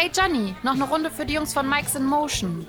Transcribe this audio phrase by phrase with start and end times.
[0.00, 2.64] Hey Johnny, noch eine Runde für die Jungs von Mike's in Motion.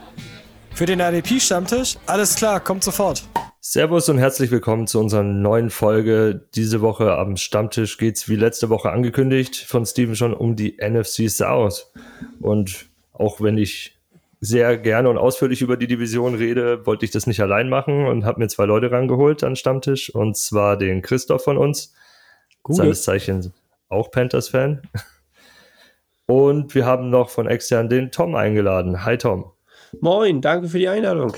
[0.73, 1.95] Für den RDP-Stammtisch?
[2.07, 3.21] Alles klar, kommt sofort.
[3.59, 6.47] Servus und herzlich willkommen zu unserer neuen Folge.
[6.55, 11.29] Diese Woche am Stammtisch geht's wie letzte Woche angekündigt von Steven schon um die NFC
[11.29, 11.91] South.
[12.39, 13.99] Und auch wenn ich
[14.41, 18.25] sehr gerne und ausführlich über die Division rede, wollte ich das nicht allein machen und
[18.25, 20.09] habe mir zwei Leute rangeholt an Stammtisch.
[20.09, 21.93] Und zwar den Christoph von uns,
[22.63, 22.85] Google.
[22.85, 23.51] seines Zeichens
[23.87, 24.81] auch Panthers-Fan.
[26.29, 29.03] Und wir haben noch von extern den Tom eingeladen.
[29.03, 29.51] Hi Tom.
[29.99, 31.33] Moin, danke für die Einladung.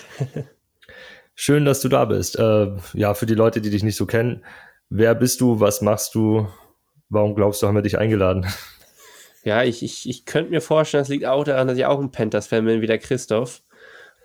[1.34, 2.38] Schön, dass du da bist.
[2.38, 4.44] Äh, ja, für die Leute, die dich nicht so kennen,
[4.90, 6.46] wer bist du, was machst du,
[7.08, 8.46] warum glaubst du, haben wir dich eingeladen?
[9.44, 12.12] Ja, ich, ich, ich könnte mir vorstellen, es liegt auch daran, dass ich auch ein
[12.12, 13.64] Panthers-Fan bin, wie der Christoph.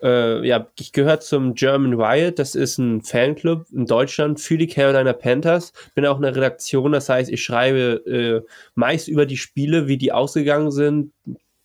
[0.01, 4.67] Äh, ja, ich gehöre zum German Riot, das ist ein Fanclub in Deutschland für die
[4.67, 5.73] Carolina Panthers.
[5.95, 9.97] Bin auch in der Redaktion, das heißt, ich schreibe äh, meist über die Spiele, wie
[9.97, 11.13] die ausgegangen sind,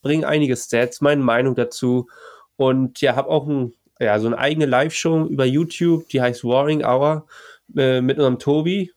[0.01, 2.09] bringe einige Stats, meine Meinung dazu
[2.57, 6.85] und ja, habe auch ein, ja, so eine eigene Live-Show über YouTube, die heißt Warring
[6.85, 7.27] Hour
[7.77, 8.93] äh, mit unserem Tobi.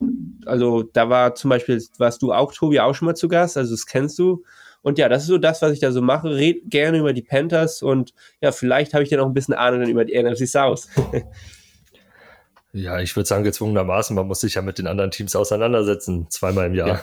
[0.46, 3.72] Also da war zum Beispiel, warst du auch, Tobi, auch schon mal zu Gast, also
[3.72, 4.44] das kennst du.
[4.86, 6.30] Und ja, das ist so das, was ich da so mache.
[6.30, 9.80] Red gerne über die Panthers und ja, vielleicht habe ich dann auch ein bisschen Ahnung
[9.80, 10.86] dann über die NFC South.
[12.72, 16.66] ja, ich würde sagen, gezwungenermaßen, man muss sich ja mit den anderen Teams auseinandersetzen, zweimal
[16.66, 16.88] im Jahr.
[16.88, 17.02] Ja,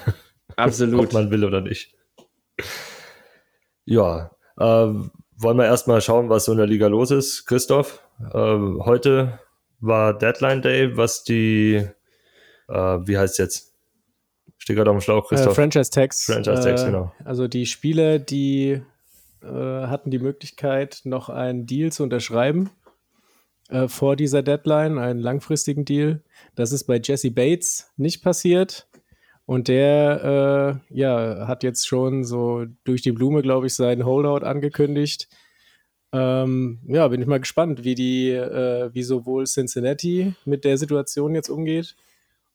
[0.55, 1.07] absolut.
[1.07, 1.93] Ob man will oder nicht.
[3.83, 7.45] Ja, äh, wollen wir erstmal schauen, was so in der Liga los ist.
[7.47, 8.01] Christoph,
[8.33, 9.39] äh, heute
[9.81, 11.85] war Deadline Day, was die,
[12.69, 13.72] äh, wie heißt es jetzt?
[14.64, 15.52] Steht gerade auf dem Schlauch, Christoph.
[15.52, 16.23] Äh, Franchise Tax.
[16.23, 17.11] Franchise Tax, äh, genau.
[17.25, 18.81] Also die Spiele, die
[19.42, 22.69] äh, hatten die Möglichkeit, noch einen Deal zu unterschreiben
[23.67, 26.23] äh, vor dieser Deadline, einen langfristigen Deal.
[26.56, 28.88] Das ist bei Jesse Bates nicht passiert.
[29.45, 34.46] Und der äh, ja, hat jetzt schon so durch die Blume, glaube ich, seinen Holdout
[34.46, 35.28] angekündigt.
[36.13, 41.35] Ähm, ja, bin ich mal gespannt, wie die, äh, wie sowohl Cincinnati mit der Situation
[41.35, 41.97] jetzt umgeht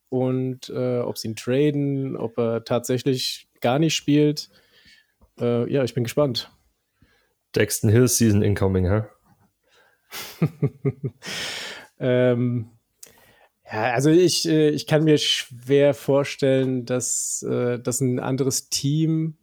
[0.09, 4.49] und äh, ob sie ihn traden, ob er tatsächlich gar nicht spielt.
[5.41, 6.51] Äh, ja, ich bin gespannt.
[7.55, 9.03] Dexton Hill Season incoming, hä?
[11.99, 12.71] ähm,
[13.65, 19.37] ja, also ich, äh, ich kann mir schwer vorstellen, dass, äh, dass ein anderes Team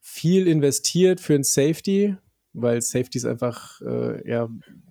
[0.00, 2.16] viel investiert für ein Safety,
[2.52, 4.48] weil Safeties einfach äh, ja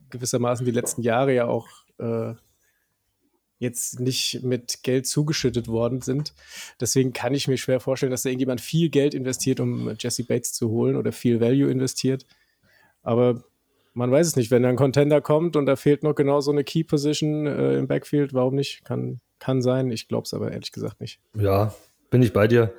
[0.10, 1.68] gewissermaßen die letzten Jahre ja auch
[2.00, 2.34] äh,
[3.62, 6.34] jetzt nicht mit Geld zugeschüttet worden sind.
[6.80, 10.54] Deswegen kann ich mir schwer vorstellen, dass da irgendjemand viel Geld investiert, um Jesse Bates
[10.54, 12.26] zu holen oder viel Value investiert.
[13.04, 13.44] Aber
[13.94, 16.52] man weiß es nicht, wenn da ein Contender kommt und da fehlt noch genau so
[16.52, 18.84] eine Key Position äh, im Backfield, warum nicht?
[18.84, 19.92] Kann, kann sein.
[19.92, 21.20] Ich glaube es aber ehrlich gesagt nicht.
[21.36, 21.76] Ja,
[22.10, 22.74] bin ich bei dir.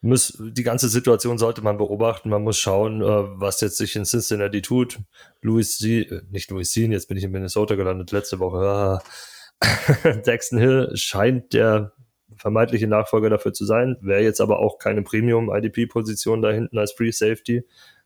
[0.00, 2.28] Muss, die ganze Situation sollte man beobachten.
[2.28, 5.00] Man muss schauen, äh, was jetzt sich in Cincinnati tut.
[5.40, 8.58] Louis C., äh, nicht Louis Sean, jetzt bin ich in Minnesota gelandet letzte Woche.
[8.58, 9.02] Ah
[10.24, 11.92] Jackson Hill scheint der
[12.36, 17.12] vermeintliche Nachfolger dafür zu sein, wäre jetzt aber auch keine Premium-IDP-Position da hinten als Free
[17.12, 17.64] Safety.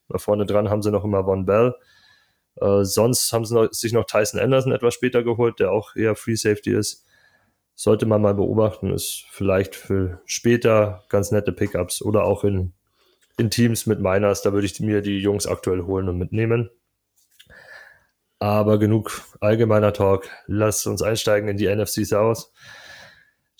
[0.08, 1.74] Da vorne dran haben sie noch immer Von Bell.
[2.56, 6.14] Äh, sonst haben sie noch, sich noch Tyson Anderson etwas später geholt, der auch eher
[6.14, 7.04] Free Safety ist.
[7.74, 12.72] Sollte man mal beobachten, ist vielleicht für später ganz nette Pickups oder auch in,
[13.36, 16.70] in Teams mit Miners, da würde ich mir die Jungs aktuell holen und mitnehmen.
[18.38, 20.28] Aber genug allgemeiner Talk.
[20.46, 22.52] Lass uns einsteigen in die NFC South.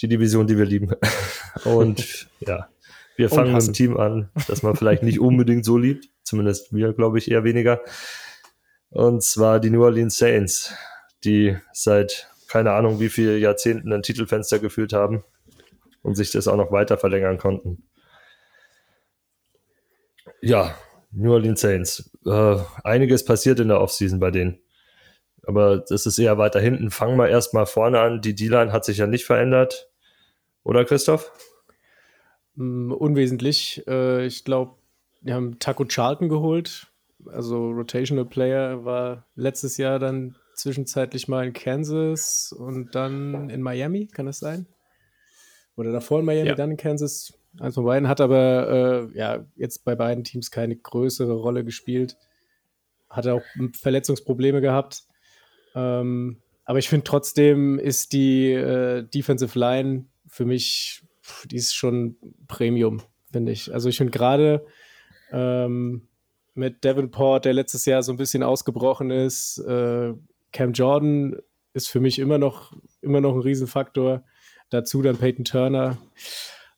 [0.01, 0.93] Die Division, die wir lieben.
[1.65, 2.69] Und ja,
[3.17, 6.09] wir fangen mit einem Team an, das man vielleicht nicht unbedingt so liebt.
[6.23, 7.81] Zumindest wir, glaube ich, eher weniger.
[8.91, 10.73] Und zwar die New Orleans Saints,
[11.25, 15.23] die seit keine Ahnung wie viele Jahrzehnten ein Titelfenster gefühlt haben
[16.03, 17.85] und sich das auch noch weiter verlängern konnten.
[20.41, 20.75] Ja,
[21.13, 22.11] New Orleans Saints.
[22.25, 24.61] Äh, einiges passiert in der Offseason bei denen.
[25.49, 26.91] Aber das ist eher weiter hinten.
[26.91, 28.21] Fangen wir erstmal vorne an.
[28.21, 29.89] Die D-Line hat sich ja nicht verändert.
[30.63, 31.33] Oder Christoph?
[32.55, 33.83] Mm, unwesentlich.
[33.89, 34.75] Äh, ich glaube,
[35.23, 36.89] wir haben Taco Charlton geholt.
[37.25, 44.07] Also Rotational Player war letztes Jahr dann zwischenzeitlich mal in Kansas und dann in Miami,
[44.07, 44.67] kann das sein?
[45.77, 46.57] Oder davor in Miami, ja.
[46.57, 47.33] dann in Kansas.
[47.59, 52.19] Eins von beiden hat aber äh, ja jetzt bei beiden Teams keine größere Rolle gespielt.
[53.09, 53.43] Hat auch
[53.73, 55.05] Verletzungsprobleme gehabt.
[55.75, 61.03] Ähm, aber ich finde trotzdem ist die äh, Defensive Line für mich,
[61.51, 62.17] die ist schon
[62.47, 63.01] Premium,
[63.33, 63.73] finde ich.
[63.73, 64.67] Also ich finde gerade
[65.33, 66.09] ähm,
[66.55, 70.13] mit Davenport, der letztes Jahr so ein bisschen ausgebrochen ist, äh,
[70.53, 71.37] Cam Jordan
[71.73, 74.25] ist für mich immer noch, immer noch ein Riesenfaktor.
[74.71, 75.97] Dazu dann Peyton Turner.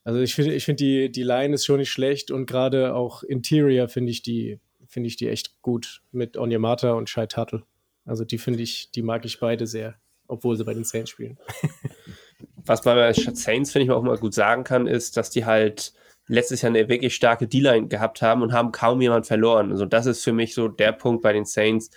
[0.05, 3.23] Also ich finde, ich finde die, die Line ist schon nicht schlecht und gerade auch
[3.23, 4.61] Interior finde ich die,
[4.95, 7.65] ich die echt gut mit Onyemata und Shai Tuttle.
[8.11, 9.95] Also die finde ich, die mag ich beide sehr,
[10.27, 11.39] obwohl sie bei den Saints spielen.
[12.67, 15.93] Was man bei Saints, finde ich, auch mal gut sagen kann, ist, dass die halt
[16.27, 19.71] letztes Jahr eine wirklich starke D-Line gehabt haben und haben kaum jemand verloren.
[19.71, 21.91] Also das ist für mich so der Punkt bei den Saints.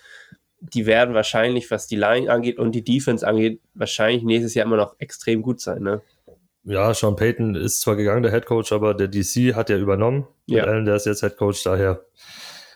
[0.60, 4.78] Die werden wahrscheinlich, was die Line angeht und die Defense angeht, wahrscheinlich nächstes Jahr immer
[4.78, 5.82] noch extrem gut sein.
[5.82, 6.04] Ne?
[6.64, 10.28] Ja, Sean Payton ist zwar gegangen, der Head Coach, aber der DC hat ja übernommen.
[10.46, 10.66] Ja.
[10.66, 12.06] Allen, der ist jetzt Head Coach, daher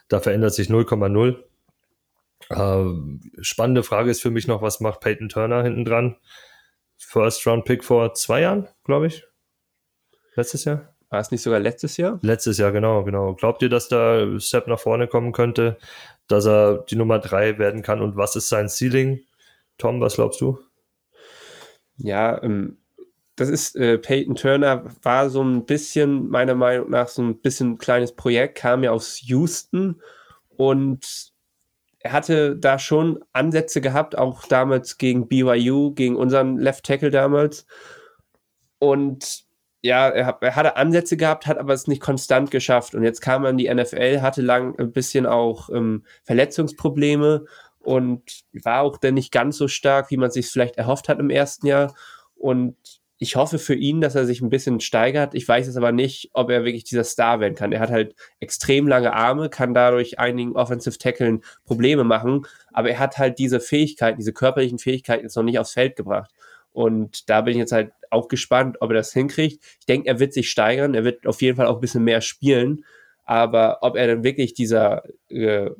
[0.07, 1.43] da verändert sich 0,0.
[2.49, 2.85] Äh,
[3.41, 6.17] spannende Frage ist für mich noch, was macht Peyton Turner hinten dran?
[6.97, 9.23] First Round Pick vor zwei Jahren, glaube ich.
[10.35, 10.93] Letztes Jahr?
[11.09, 12.19] War es nicht sogar letztes Jahr?
[12.21, 13.33] Letztes Jahr, genau, genau.
[13.33, 15.77] Glaubt ihr, dass da Step nach vorne kommen könnte,
[16.27, 19.21] dass er die Nummer drei werden kann und was ist sein Ceiling?
[19.77, 20.59] Tom, was glaubst du?
[21.97, 22.77] Ja, ähm,
[23.35, 27.71] das ist, äh, Peyton Turner war so ein bisschen, meiner Meinung nach, so ein bisschen
[27.71, 30.01] ein kleines Projekt, kam ja aus Houston
[30.57, 31.31] und
[32.07, 37.65] er hatte da schon Ansätze gehabt, auch damals gegen BYU, gegen unseren Left Tackle damals.
[38.79, 39.43] Und
[39.81, 42.95] ja, er, er, hatte Ansätze gehabt, hat aber es nicht konstant geschafft.
[42.95, 47.43] Und jetzt kam er in die NFL, hatte lang ein bisschen auch ähm, Verletzungsprobleme
[47.79, 48.23] und
[48.63, 51.67] war auch dann nicht ganz so stark, wie man sich vielleicht erhofft hat im ersten
[51.67, 51.93] Jahr.
[52.35, 52.77] Und
[53.19, 55.33] ich hoffe für ihn, dass er sich ein bisschen steigert.
[55.33, 57.71] Ich weiß es aber nicht, ob er wirklich dieser Star werden kann.
[57.71, 62.99] Er hat halt extrem lange Arme, kann dadurch einigen Offensive Tackeln Probleme machen, aber er
[62.99, 66.31] hat halt diese Fähigkeiten, diese körperlichen Fähigkeiten jetzt noch nicht aufs Feld gebracht.
[66.71, 69.63] Und da bin ich jetzt halt auch gespannt, ob er das hinkriegt.
[69.79, 72.21] Ich denke, er wird sich steigern, er wird auf jeden Fall auch ein bisschen mehr
[72.21, 72.85] spielen,
[73.25, 75.71] aber ob er dann wirklich dieser äh,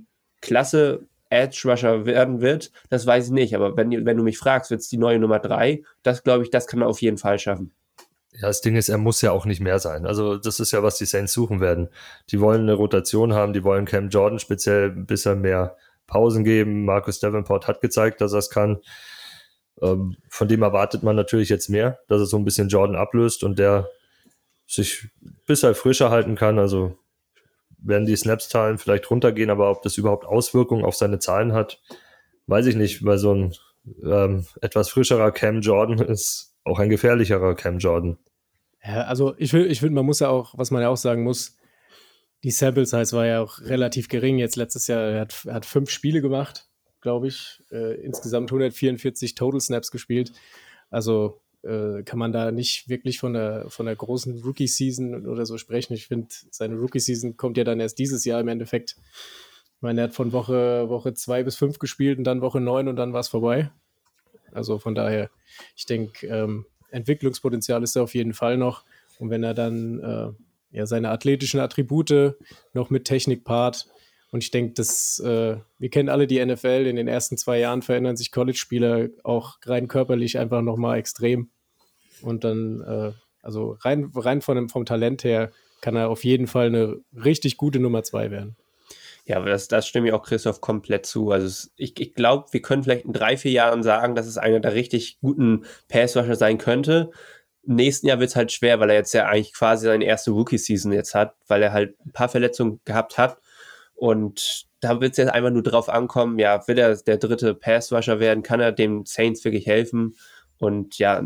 [0.42, 3.56] Klasse Edge Rusher werden wird, das weiß ich nicht.
[3.56, 6.50] Aber wenn, wenn du mich fragst, wird es die neue Nummer drei, das glaube ich,
[6.50, 7.72] das kann er auf jeden Fall schaffen.
[8.34, 10.06] Ja, das Ding ist, er muss ja auch nicht mehr sein.
[10.06, 11.90] Also, das ist ja, was die Saints suchen werden.
[12.30, 15.76] Die wollen eine Rotation haben, die wollen Cam Jordan speziell ein bisschen mehr
[16.06, 16.86] Pausen geben.
[16.86, 18.78] Marcus Davenport hat gezeigt, dass er es kann.
[19.82, 23.44] Ähm, von dem erwartet man natürlich jetzt mehr, dass er so ein bisschen Jordan ablöst
[23.44, 23.90] und der
[24.68, 26.60] sich ein bisschen frischer halten kann.
[26.60, 26.98] Also,
[27.78, 31.82] werden die Snaps-Zahlen vielleicht runtergehen, aber ob das überhaupt Auswirkungen auf seine Zahlen hat,
[32.48, 33.54] weiß ich nicht, weil so ein
[34.04, 38.18] ähm, etwas frischerer Cam Jordan ist auch ein gefährlicherer Cam Jordan.
[38.84, 41.24] Ja, also ich finde, ich find, man muss ja auch, was man ja auch sagen
[41.24, 41.58] muss,
[42.44, 45.02] die Sample Size war ja auch relativ gering jetzt letztes Jahr.
[45.02, 46.70] Er hat, er hat fünf Spiele gemacht,
[47.02, 47.64] glaube ich.
[47.72, 50.34] Äh, insgesamt 144 Total Snaps gespielt.
[50.90, 55.58] Also äh, kann man da nicht wirklich von der, von der großen Rookie-Season oder so
[55.58, 55.94] sprechen.
[55.94, 58.98] Ich finde, seine Rookie-Season kommt ja dann erst dieses Jahr im Endeffekt.
[59.76, 62.88] Ich meine, er hat von Woche, Woche zwei bis fünf gespielt und dann Woche neun
[62.88, 63.72] und dann war es vorbei.
[64.52, 65.30] Also von daher,
[65.76, 68.84] ich denke, ähm, Entwicklungspotenzial ist da auf jeden Fall noch.
[69.20, 72.36] Und wenn er dann äh, ja, seine athletischen Attribute
[72.74, 73.88] noch mit Technik paart,
[74.32, 78.18] und ich denke, äh, wir kennen alle die NFL, in den ersten zwei Jahren verändern
[78.18, 81.50] sich College-Spieler auch rein körperlich einfach nochmal extrem.
[82.22, 86.68] Und dann, äh, also rein, rein von vom Talent her, kann er auf jeden Fall
[86.68, 88.58] eine richtig gute Nummer zwei werden.
[89.26, 91.32] Ja, das, das stimme ich auch Christoph komplett zu.
[91.32, 94.60] Also ich, ich glaube, wir können vielleicht in drei, vier Jahren sagen, dass es einer
[94.60, 97.12] der richtig guten Passwasher sein könnte.
[97.64, 100.32] Im nächsten Jahr wird es halt schwer, weil er jetzt ja eigentlich quasi seine erste
[100.32, 103.38] Rookie-Season jetzt hat, weil er halt ein paar Verletzungen gehabt hat
[103.98, 108.20] und da wird es jetzt einfach nur drauf ankommen, ja, will er der dritte Passwasher
[108.20, 110.16] werden, kann er dem Saints wirklich helfen
[110.60, 111.24] und ja,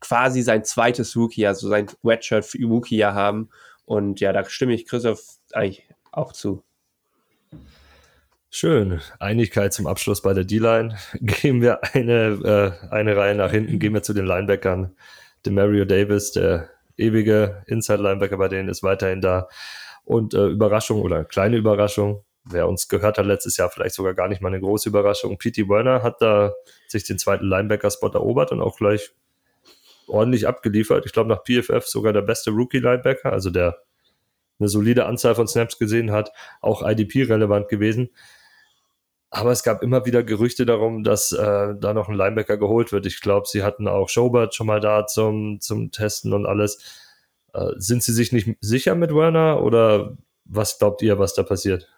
[0.00, 3.50] quasi sein zweites Rookie, also sein Redshirt für Rookie-Jahr haben.
[3.84, 6.62] Und ja, da stimme ich Christoph eigentlich auch zu.
[8.50, 9.00] Schön.
[9.20, 10.96] Einigkeit zum Abschluss bei der D-Line.
[11.20, 14.94] Gehen wir eine, äh, eine Reihe nach hinten, gehen wir zu den Linebackern.
[15.44, 19.48] Der Mario Davis, der ewige Inside-Linebacker bei denen, ist weiterhin da.
[20.10, 24.26] Und äh, Überraschung oder kleine Überraschung, wer uns gehört hat letztes Jahr, vielleicht sogar gar
[24.26, 25.38] nicht mal eine große Überraschung.
[25.38, 25.68] P.T.
[25.68, 26.52] Werner hat da
[26.88, 29.12] sich den zweiten Linebacker-Spot erobert und auch gleich
[30.08, 31.06] ordentlich abgeliefert.
[31.06, 33.78] Ich glaube, nach PFF sogar der beste Rookie-Linebacker, also der
[34.58, 38.10] eine solide Anzahl von Snaps gesehen hat, auch IDP-relevant gewesen.
[39.30, 43.06] Aber es gab immer wieder Gerüchte darum, dass äh, da noch ein Linebacker geholt wird.
[43.06, 46.99] Ich glaube, sie hatten auch Schobert schon mal da zum, zum Testen und alles.
[47.52, 51.88] Äh, sind Sie sich nicht sicher mit Werner oder was glaubt ihr, was da passiert?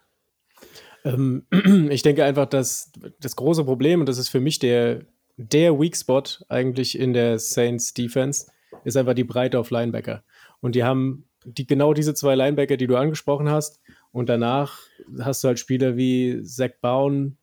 [1.05, 1.47] Ähm,
[1.91, 5.03] ich denke einfach, dass das große Problem, und das ist für mich der,
[5.37, 8.47] der Weak Spot eigentlich in der Saints Defense,
[8.85, 10.23] ist einfach die Breite auf Linebacker.
[10.61, 13.81] Und die haben die, genau diese zwei Linebacker, die du angesprochen hast.
[14.13, 14.79] Und danach
[15.21, 17.37] hast du halt Spieler wie Zach Bowen,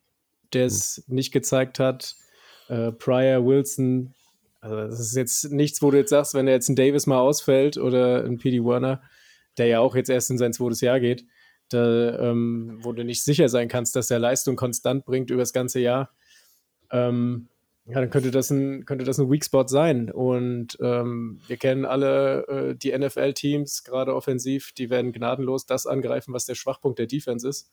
[0.54, 1.16] der es mhm.
[1.16, 2.16] nicht gezeigt hat,
[2.68, 4.14] äh, Pryor, Wilson,
[4.62, 7.20] Also das ist jetzt nichts, wo du jetzt sagst, wenn er jetzt ein Davis mal
[7.20, 8.64] ausfällt oder ein P.D.
[8.64, 9.02] Warner,
[9.58, 11.26] der ja auch jetzt erst in sein zweites Jahr geht,
[11.70, 15.54] da, ähm, wo du nicht sicher sein kannst, dass er Leistung konstant bringt über das
[15.54, 16.12] ganze Jahr,
[16.92, 17.48] ähm,
[17.86, 20.12] ja, dann könnte das ein, könnte das ein Weak Spot sein.
[20.12, 26.34] Und ähm, wir kennen alle äh, die NFL-Teams, gerade offensiv, die werden gnadenlos das angreifen,
[26.34, 27.72] was der Schwachpunkt der Defense ist.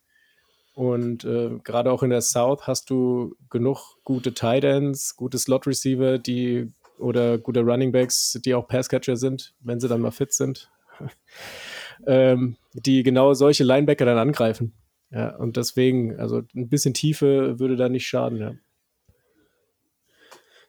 [0.77, 5.67] Und äh, gerade auch in der South hast du genug gute Tight Ends, gute Slot
[5.67, 10.35] Receiver, die oder gute Running Backs, die auch Passcatcher sind, wenn sie dann mal fit
[10.35, 10.71] sind,
[12.07, 14.75] ähm, die genau solche Linebacker dann angreifen.
[15.11, 18.53] Ja, und deswegen, also ein bisschen Tiefe würde da nicht schaden, ja.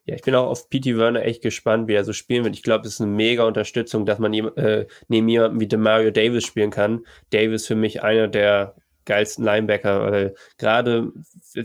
[0.06, 0.96] Ja, ich bin auch auf P.T.
[0.96, 2.56] Werner echt gespannt, wie er so spielen wird.
[2.56, 6.46] Ich glaube, es ist eine mega Unterstützung, dass man äh, neben jemandem wie Demario Davis
[6.46, 7.06] spielen kann.
[7.32, 8.74] Davis für mich einer der
[9.08, 11.12] geilsten Linebacker, weil gerade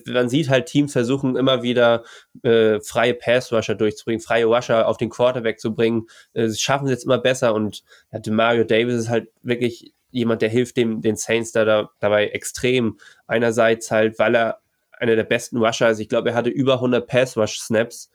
[0.07, 2.05] man sieht halt Teams versuchen immer wieder
[2.43, 6.07] äh, freie Pass-Rusher durchzubringen, freie Rusher auf den Quarterback zu bringen.
[6.33, 10.41] Äh, sie schaffen es jetzt immer besser und ja, Demario Davis ist halt wirklich jemand,
[10.41, 12.99] der hilft dem, den Saints da, da dabei extrem.
[13.27, 14.61] Einerseits halt, weil er
[14.99, 15.99] einer der besten Rusher ist.
[15.99, 18.11] Ich glaube, er hatte über 100 Pass-Rush-Snaps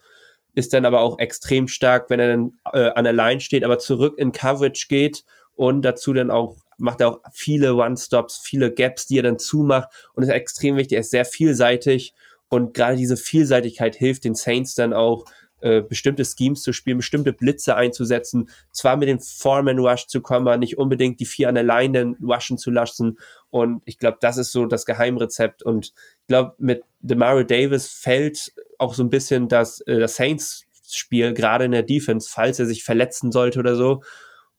[0.55, 3.77] ist dann aber auch extrem stark, wenn er dann äh, an der Line steht, aber
[3.77, 9.07] zurück in Coverage geht und dazu dann auch macht er auch viele One-Stops, viele Gaps,
[9.07, 10.95] die er dann zumacht und ist extrem wichtig.
[10.95, 12.13] Er ist sehr vielseitig
[12.49, 15.25] und gerade diese Vielseitigkeit hilft den Saints dann auch,
[15.59, 20.47] äh, bestimmte Schemes zu spielen, bestimmte Blitze einzusetzen, zwar mit dem Foreman Rush zu kommen,
[20.47, 23.17] aber nicht unbedingt die vier an der Line dann rushen zu lassen.
[23.49, 25.63] Und ich glaube, das ist so das Geheimrezept.
[25.63, 31.33] Und ich glaube, mit Demario Davis fällt auch so ein bisschen das, äh, das Saints-Spiel,
[31.33, 34.03] gerade in der Defense, falls er sich verletzen sollte oder so.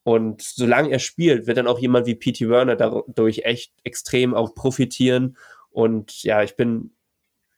[0.03, 2.49] Und solange er spielt, wird dann auch jemand wie P.T.
[2.49, 5.37] Werner dadurch echt extrem auch profitieren.
[5.71, 6.91] Und ja, ich bin,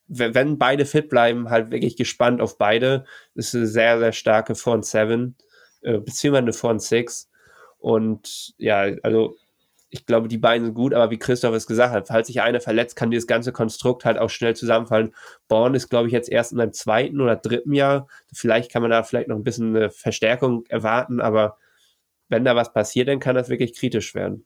[0.08, 3.06] wenn beide fit bleiben, halt wirklich gespannt auf beide.
[3.36, 5.36] Das ist eine sehr, sehr starke Front 7,
[5.82, 7.30] äh, beziehungsweise eine Front 6.
[7.78, 9.36] Und ja, also
[9.92, 12.62] ich glaube, die beiden sind gut, aber wie Christoph es gesagt hat, falls sich einer
[12.62, 15.14] verletzt, kann dieses ganze Konstrukt halt auch schnell zusammenfallen.
[15.50, 18.08] Born ist, glaube ich, jetzt erst in seinem zweiten oder dritten Jahr.
[18.34, 21.58] Vielleicht kann man da vielleicht noch ein bisschen eine Verstärkung erwarten, aber
[22.32, 24.46] wenn da was passiert, dann kann das wirklich kritisch werden.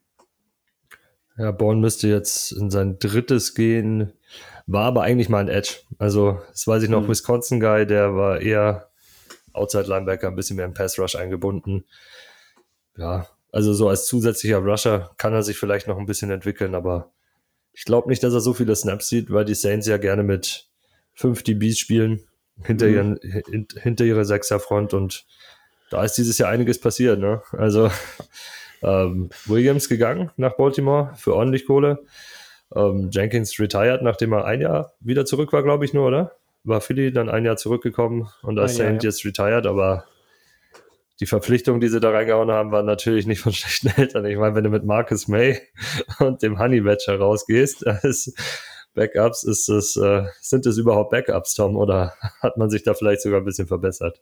[1.37, 4.13] Ja, Born müsste jetzt in sein drittes gehen,
[4.67, 5.77] war aber eigentlich mal ein Edge.
[5.97, 7.09] Also, das weiß ich noch, mhm.
[7.09, 8.89] Wisconsin-Guy, der war eher
[9.53, 11.85] Outside-Linebacker, ein bisschen mehr im Pass-Rush eingebunden.
[12.97, 17.13] Ja, also so als zusätzlicher Rusher kann er sich vielleicht noch ein bisschen entwickeln, aber
[17.73, 20.69] ich glaube nicht, dass er so viele Snaps sieht, weil die Saints ja gerne mit
[21.13, 22.27] 5 DBs spielen
[22.63, 22.93] hinter, mhm.
[22.93, 25.25] ihren, hinter ihrer Sechserfront und
[25.89, 27.19] da ist dieses Jahr einiges passiert.
[27.19, 27.41] Ne?
[27.51, 27.89] Also
[28.81, 32.03] ähm, Williams gegangen nach Baltimore für ordentlich Kohle.
[32.75, 36.31] Ähm, Jenkins retired, nachdem er ein Jahr wieder zurück war, glaube ich nur, oder?
[36.63, 39.09] War Philly dann ein Jahr zurückgekommen und als Saint ja.
[39.09, 40.05] jetzt retired, aber
[41.19, 44.25] die Verpflichtungen, die sie da reingehauen haben, waren natürlich nicht von schlechten Eltern.
[44.25, 45.61] Ich meine, wenn du mit Marcus May
[46.19, 48.33] und dem Honey Badger rausgehst, als
[48.93, 53.21] Backups, ist es, äh, sind es überhaupt Backups, Tom, oder hat man sich da vielleicht
[53.21, 54.21] sogar ein bisschen verbessert?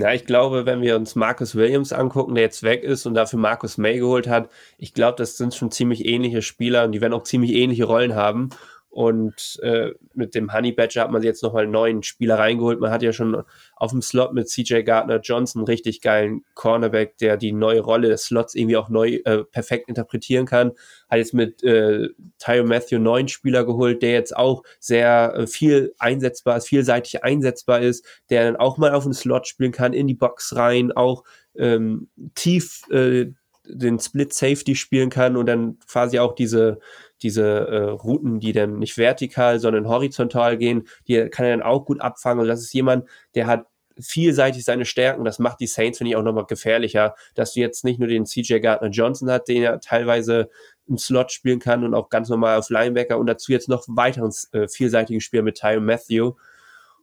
[0.00, 3.40] Ja, ich glaube, wenn wir uns Marcus Williams angucken, der jetzt weg ist und dafür
[3.40, 7.14] Marcus May geholt hat, ich glaube, das sind schon ziemlich ähnliche Spieler und die werden
[7.14, 8.50] auch ziemlich ähnliche Rollen haben.
[8.98, 12.80] Und äh, mit dem Honey Badger hat man jetzt nochmal einen neuen Spieler reingeholt.
[12.80, 13.44] Man hat ja schon
[13.76, 18.08] auf dem Slot mit CJ Gardner Johnson einen richtig geilen Cornerback, der die neue Rolle
[18.08, 20.72] des Slots irgendwie auch neu äh, perfekt interpretieren kann.
[21.08, 22.08] Hat jetzt mit äh,
[22.40, 27.78] Tyro Matthew neuen Spieler geholt, der jetzt auch sehr äh, viel einsetzbar ist, vielseitig einsetzbar
[27.78, 31.22] ist, der dann auch mal auf den Slot spielen kann, in die Box rein, auch
[31.54, 33.26] ähm, tief äh,
[33.68, 36.80] den Split Safety spielen kann und dann quasi auch diese
[37.22, 41.84] diese äh, Routen, die dann nicht vertikal, sondern horizontal gehen, die kann er dann auch
[41.84, 42.40] gut abfangen.
[42.40, 43.66] Und das ist jemand, der hat
[44.00, 45.24] vielseitig seine Stärken.
[45.24, 48.26] Das macht die Saints, finde ich, auch nochmal gefährlicher, dass du jetzt nicht nur den
[48.26, 50.48] CJ Gardner Johnson hat, den er teilweise
[50.86, 54.32] im Slot spielen kann und auch ganz normal auf Linebacker und dazu jetzt noch weiteren
[54.52, 56.32] äh, vielseitigen Spieler mit Tyron Matthew.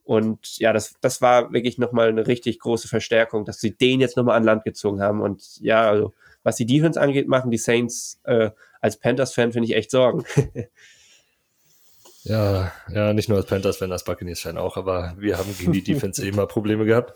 [0.03, 4.17] Und ja, das, das war wirklich nochmal eine richtig große Verstärkung, dass sie den jetzt
[4.17, 5.21] nochmal an Land gezogen haben.
[5.21, 8.51] Und ja, also was die Defense angeht, machen die Saints äh,
[8.85, 10.23] als Panthers-Fan, finde ich, echt Sorgen.
[12.23, 16.25] ja, ja, nicht nur als Panthers-Fan, als Buccaneers-Fan auch, aber wir haben gegen die Defense
[16.27, 17.13] immer Probleme gehabt.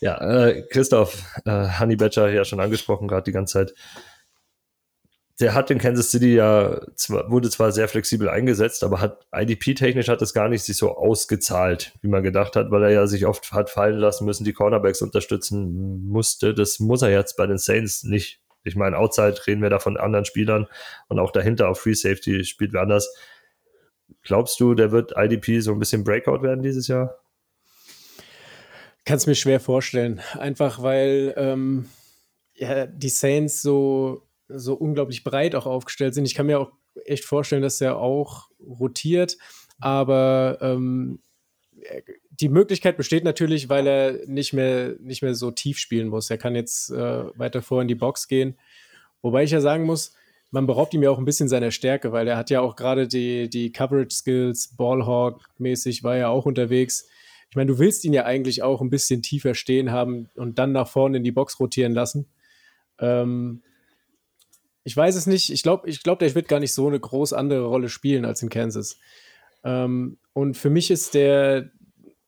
[0.00, 3.74] ja, äh, Christoph, äh, Honey Badger ja schon angesprochen, gerade die ganze Zeit
[5.40, 10.08] der hat in Kansas City ja zwar, wurde zwar sehr flexibel eingesetzt, aber hat IDP-technisch
[10.08, 13.26] hat es gar nicht sich so ausgezahlt, wie man gedacht hat, weil er ja sich
[13.26, 16.54] oft hat fallen lassen müssen, die Cornerbacks unterstützen musste.
[16.54, 18.40] Das muss er jetzt bei den Saints nicht.
[18.66, 20.66] Ich meine, outside reden wir da von anderen Spielern
[21.08, 23.14] und auch dahinter auf Free Safety spielt wer anders.
[24.22, 27.18] Glaubst du, der wird IDP so ein bisschen Breakout werden dieses Jahr?
[29.06, 30.20] kann es mir schwer vorstellen.
[30.32, 31.88] Einfach weil ähm,
[32.54, 36.26] ja, die Saints so, so unglaublich breit auch aufgestellt sind.
[36.26, 36.72] Ich kann mir auch
[37.06, 39.38] echt vorstellen, dass er auch rotiert,
[39.78, 41.20] aber ähm,
[42.40, 46.30] die Möglichkeit besteht natürlich, weil er nicht mehr, nicht mehr so tief spielen muss.
[46.30, 48.58] Er kann jetzt äh, weiter vor in die Box gehen.
[49.22, 50.14] Wobei ich ja sagen muss,
[50.50, 53.08] man beraubt ihm ja auch ein bisschen seiner Stärke, weil er hat ja auch gerade
[53.08, 57.06] die, die Coverage-Skills, Ballhawk-mäßig war er auch unterwegs.
[57.50, 60.72] Ich meine, du willst ihn ja eigentlich auch ein bisschen tiefer stehen haben und dann
[60.72, 62.26] nach vorne in die Box rotieren lassen.
[62.98, 63.62] Ähm,
[64.84, 65.50] ich weiß es nicht.
[65.50, 68.42] Ich glaube, ich glaub, der wird gar nicht so eine groß andere Rolle spielen als
[68.42, 68.98] in Kansas.
[69.64, 71.70] Ähm, und für mich ist der,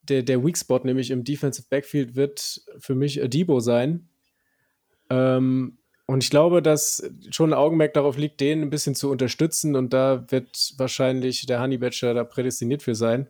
[0.09, 4.09] der, der Weak Spot, nämlich im Defensive Backfield, wird für mich Adibo sein.
[5.09, 9.75] Ähm, und ich glaube, dass schon ein Augenmerk darauf liegt, den ein bisschen zu unterstützen.
[9.75, 13.29] Und da wird wahrscheinlich der Honey Badger da prädestiniert für sein.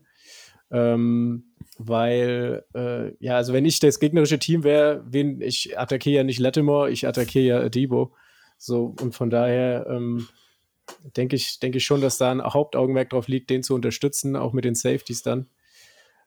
[0.72, 1.44] Ähm,
[1.78, 6.40] weil, äh, ja, also wenn ich das gegnerische Team wäre, wen ich attackiere ja nicht
[6.40, 8.14] Lattimore, ich attackiere ja Adibo.
[8.58, 10.28] So, und von daher ähm,
[11.18, 14.54] denke ich, denke ich schon, dass da ein Hauptaugenmerk darauf liegt, den zu unterstützen, auch
[14.54, 15.48] mit den Safeties dann.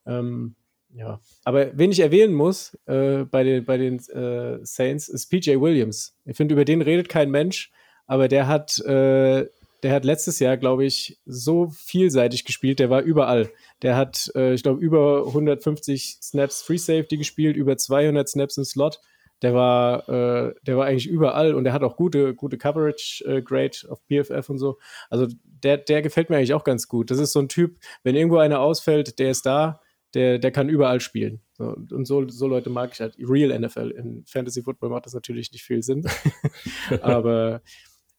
[0.07, 0.57] Ähm,
[0.95, 5.59] ja, aber wen ich erwähnen muss äh, bei den, bei den äh, Saints ist PJ
[5.59, 6.15] Williams.
[6.27, 7.71] Ich finde, über den redet kein Mensch,
[8.07, 9.47] aber der hat, äh,
[9.83, 13.51] der hat letztes Jahr, glaube ich, so vielseitig gespielt, der war überall.
[13.81, 18.65] Der hat, äh, ich glaube, über 150 Snaps Free Safety gespielt, über 200 Snaps im
[18.65, 19.01] Slot.
[19.41, 23.43] Der war, äh, der war eigentlich überall und der hat auch gute, gute Coverage äh,
[23.43, 24.79] Grade auf PFF und so.
[25.11, 27.11] Also der, der gefällt mir eigentlich auch ganz gut.
[27.11, 29.81] Das ist so ein Typ, wenn irgendwo einer ausfällt, der ist da
[30.15, 31.41] der, der kann überall spielen.
[31.53, 33.17] So, und so, so Leute mag ich halt.
[33.19, 33.91] Real NFL.
[33.91, 36.07] In Fantasy Football macht das natürlich nicht viel Sinn.
[37.03, 37.63] Aber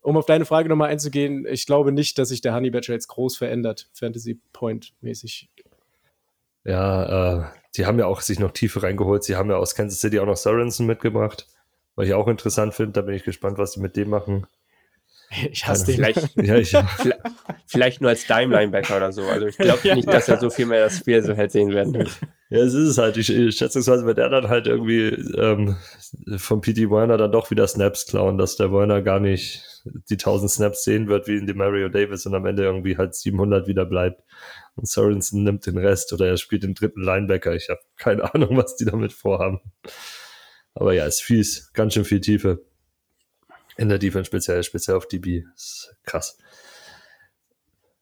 [0.01, 3.07] um auf deine Frage nochmal einzugehen, ich glaube nicht, dass sich der Honey Badger jetzt
[3.07, 5.49] groß verändert, Fantasy Point mäßig.
[6.65, 7.45] Ja, äh,
[7.75, 9.23] die haben ja auch sich noch tiefer reingeholt.
[9.23, 11.47] Sie haben ja aus Kansas City auch noch Sorensen mitgebracht,
[11.95, 12.93] was ich auch interessant finde.
[12.93, 14.47] Da bin ich gespannt, was sie mit dem machen.
[15.51, 15.95] Ich hasse den.
[15.95, 16.75] Vielleicht, ja, ich,
[17.65, 19.23] vielleicht nur als Dime-Linebacker oder so.
[19.23, 22.07] Also ich glaube nicht, dass er so viel mehr das Spiel so hätte sehen werden.
[22.49, 23.17] Ja, es ist es halt.
[23.17, 25.75] Ich, ich schätzungsweise wird er dann halt irgendwie ähm,
[26.37, 26.89] von P.T.
[26.89, 31.07] Werner dann doch wieder Snaps klauen, dass der Werner gar nicht die 1000 Snaps sehen
[31.07, 34.21] wird wie in die Mario Davis und am Ende irgendwie halt 700 wieder bleibt.
[34.75, 37.53] Und Sorensen nimmt den Rest oder er spielt den dritten Linebacker.
[37.53, 39.59] Ich habe keine Ahnung, was die damit vorhaben.
[40.73, 41.71] Aber ja, ist fies.
[41.73, 42.63] Ganz schön viel Tiefe.
[43.77, 45.43] In der Defense speziell, speziell auf DB.
[45.55, 46.37] ist krass.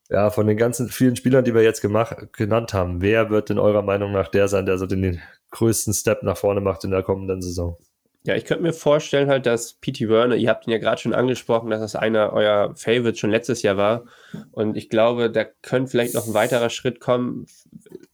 [0.10, 3.58] Ja, von den ganzen vielen Spielern, die wir jetzt gemacht, genannt haben, wer wird in
[3.58, 6.92] eurer Meinung nach der sein, der so den, den größten Step nach vorne macht in
[6.92, 7.78] der kommenden Saison?
[8.24, 10.08] Ja, ich könnte mir vorstellen halt, dass P.T.
[10.08, 13.64] Werner, ihr habt ihn ja gerade schon angesprochen, dass das einer eurer Favorites schon letztes
[13.64, 14.04] Jahr war.
[14.52, 17.48] Und ich glaube, da könnte vielleicht noch ein weiterer Schritt kommen.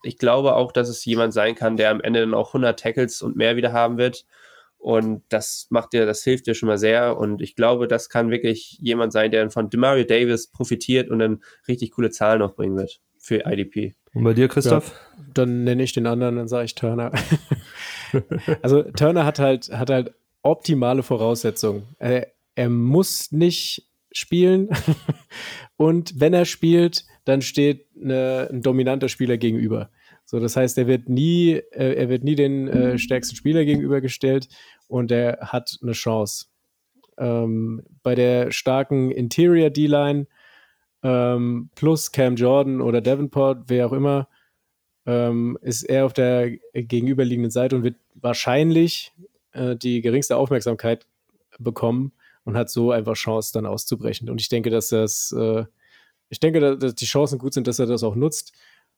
[0.04, 3.22] Ich glaube auch, dass es jemand sein kann, der am Ende dann auch 100 Tackles
[3.22, 4.26] und mehr wieder haben wird.
[4.78, 7.18] Und das macht dir, das hilft dir schon mal sehr.
[7.18, 11.42] Und ich glaube, das kann wirklich jemand sein, der von Demario Davis profitiert und dann
[11.68, 13.96] richtig coole Zahlen noch bringen wird für IDP.
[14.14, 14.90] Und bei dir, Christoph?
[14.90, 17.12] Ja, dann nenne ich den anderen, dann sage ich Turner.
[18.62, 21.96] also Turner hat halt, hat halt optimale Voraussetzungen.
[22.00, 24.70] Er, er muss nicht spielen.
[25.78, 29.90] und wenn er spielt, dann steht eine, ein dominanter Spieler gegenüber.
[30.30, 34.50] So, das heißt, er wird nie, äh, er wird nie den äh, stärksten Spieler gegenübergestellt
[34.90, 36.48] und er hat eine Chance.
[37.18, 40.28] Ähm, bei der starken Interior D-Line
[41.02, 44.28] ähm, plus Cam Jordan oder Davenport, wer auch immer,
[45.06, 49.14] ähm, ist er auf der gegenüberliegenden Seite und wird wahrscheinlich
[49.54, 51.08] äh, die geringste Aufmerksamkeit
[51.58, 52.12] bekommen
[52.44, 54.30] und hat so einfach Chance, dann auszubrechen.
[54.30, 55.64] Und ich denke, dass das, äh,
[56.28, 58.52] ich denke, dass die Chancen gut sind, dass er das auch nutzt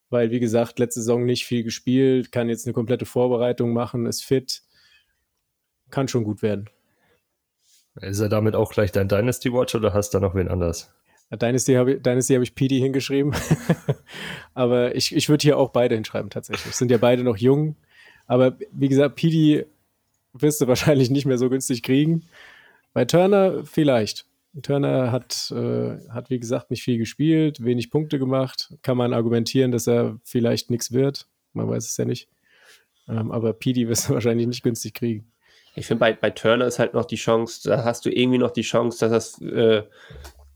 [0.09, 4.23] weil, wie gesagt, letzte Saison nicht viel gespielt, kann jetzt eine komplette Vorbereitung machen, ist
[4.23, 4.63] fit,
[5.89, 6.69] kann schon gut werden.
[8.01, 10.93] Ist er damit auch gleich dein Dynasty Watch oder hast du da noch wen anders?
[11.31, 13.35] Dynasty habe ich, Dynasty hab ich PD hingeschrieben.
[14.53, 16.75] aber ich, ich würde hier auch beide hinschreiben, tatsächlich.
[16.75, 17.75] Sind ja beide noch jung.
[18.25, 19.65] Aber wie gesagt, PD
[20.33, 22.27] wirst du wahrscheinlich nicht mehr so günstig kriegen.
[22.93, 24.25] Bei Turner vielleicht.
[24.61, 28.73] Turner hat, äh, hat, wie gesagt, nicht viel gespielt, wenig Punkte gemacht.
[28.81, 31.27] Kann man argumentieren, dass er vielleicht nichts wird.
[31.53, 32.29] Man weiß es ja nicht.
[33.07, 35.31] Ähm, aber PD wirst du wahrscheinlich nicht günstig kriegen.
[35.75, 38.51] Ich finde, bei, bei Turner ist halt noch die Chance, da hast du irgendwie noch
[38.51, 39.83] die Chance, dass das äh,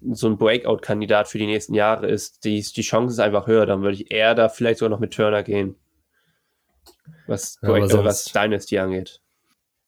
[0.01, 2.43] so ein Breakout-Kandidat für die nächsten Jahre ist.
[2.43, 3.65] Die, die Chance ist einfach höher.
[3.65, 5.75] Dann würde ich eher da vielleicht sogar noch mit Turner gehen.
[7.27, 9.22] Was, ja, Break, äh, was Dynasty angeht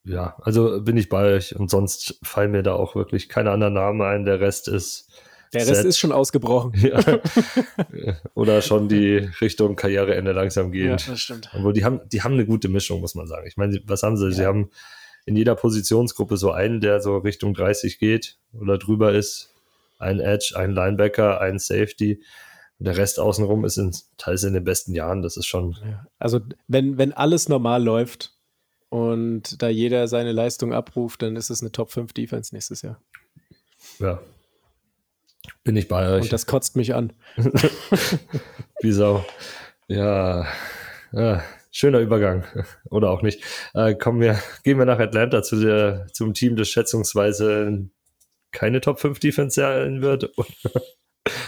[0.06, 3.74] ja, also bin ich bei euch und sonst fallen mir da auch wirklich keine anderen
[3.74, 4.26] Namen ein.
[4.26, 5.10] Der Rest ist
[5.54, 5.86] Der Rest Set.
[5.86, 6.74] ist schon ausgebrochen.
[6.76, 7.00] Ja.
[8.34, 10.92] Oder schon die Richtung Karriereende langsam gehen.
[10.92, 11.50] Ja, das stimmt.
[11.54, 13.48] Obwohl die haben, die haben eine gute Mischung, muss man sagen.
[13.48, 14.32] Ich meine, was haben sie?
[14.32, 14.48] Sie Ja.
[14.48, 14.70] haben
[15.26, 19.54] in jeder Positionsgruppe so einen, der so Richtung 30 geht oder drüber ist.
[19.98, 22.22] Ein Edge, ein Linebacker, ein Safety.
[22.78, 25.22] Und der Rest außenrum ist in, teils in den besten Jahren.
[25.24, 26.06] Das ist schon, Ja.
[26.20, 28.35] Also, wenn, wenn alles normal läuft
[28.90, 33.02] und da jeder seine Leistung abruft, dann ist es eine Top 5 Defense nächstes Jahr.
[34.00, 34.22] ja.
[35.64, 36.24] Bin ich bei euch.
[36.24, 37.14] Und das kotzt mich an.
[38.82, 39.24] Wie Sau.
[39.88, 40.48] Ja.
[41.12, 41.44] ja.
[41.72, 42.46] Schöner Übergang.
[42.90, 43.44] Oder auch nicht.
[43.74, 47.90] Äh, kommen wir, gehen wir nach Atlanta zu der, zum Team, das schätzungsweise
[48.52, 50.32] keine Top 5 Defense sein wird.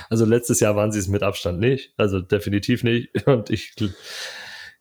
[0.10, 1.94] Also letztes Jahr waren sie es mit Abstand nicht.
[1.98, 3.28] Also definitiv nicht.
[3.28, 3.76] Und ich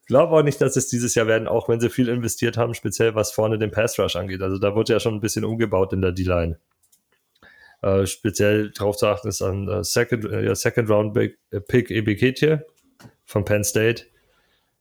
[0.06, 3.14] glaube auch nicht, dass es dieses Jahr werden, auch wenn sie viel investiert haben, speziell
[3.14, 4.42] was vorne den Pass Rush angeht.
[4.42, 6.58] Also da wurde ja schon ein bisschen umgebaut in der D-Line.
[7.82, 12.64] Äh, speziell darauf zu achten ist an äh, Second, äh, Second Round äh, Pick Ebiketje
[13.24, 14.04] von Penn State.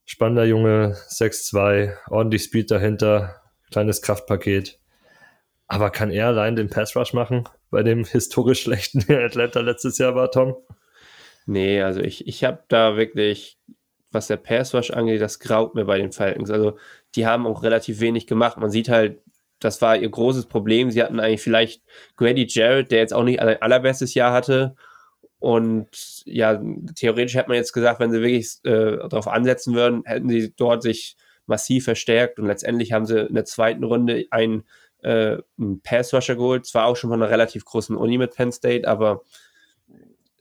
[0.05, 4.79] Spannender Junge, 6'2, ordentlich Speed dahinter, kleines Kraftpaket.
[5.67, 10.15] Aber kann er allein den Pass Rush machen bei dem historisch schlechten Atlanta letztes Jahr
[10.15, 10.55] war, Tom?
[11.45, 13.59] Nee, also ich, ich habe da wirklich,
[14.15, 16.49] was der Pass Rush angeht, das graut mir bei den Falcons.
[16.49, 16.77] Also
[17.13, 18.57] die haben auch relativ wenig gemacht.
[18.57, 19.21] Man sieht halt,
[19.59, 20.89] das war ihr großes Problem.
[20.89, 21.83] Sie hatten eigentlich vielleicht
[22.17, 24.75] Grady Jarrett, der jetzt auch nicht sein allerbestes Jahr hatte.
[25.39, 26.59] Und ja,
[26.95, 30.81] theoretisch hätte man jetzt gesagt, wenn sie wirklich äh, darauf ansetzen würden, hätten sie dort
[30.81, 32.39] sich massiv verstärkt.
[32.39, 34.63] Und letztendlich haben sie in der zweiten Runde einen,
[35.03, 36.65] äh, einen Pass-Rusher geholt.
[36.65, 39.21] Zwar auch schon von einer relativ großen Uni mit Penn State, aber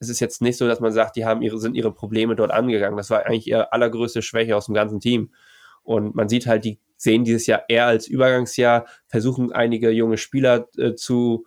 [0.04, 2.50] es ist jetzt nicht so, dass man sagt, die haben ihre, sind ihre Probleme dort
[2.50, 2.96] angegangen.
[2.96, 5.32] Das war eigentlich ihre allergrößte Schwäche aus dem ganzen Team.
[5.82, 10.68] Und man sieht halt, die sehen dieses Jahr eher als Übergangsjahr, versuchen einige junge Spieler
[10.78, 11.44] äh, zu,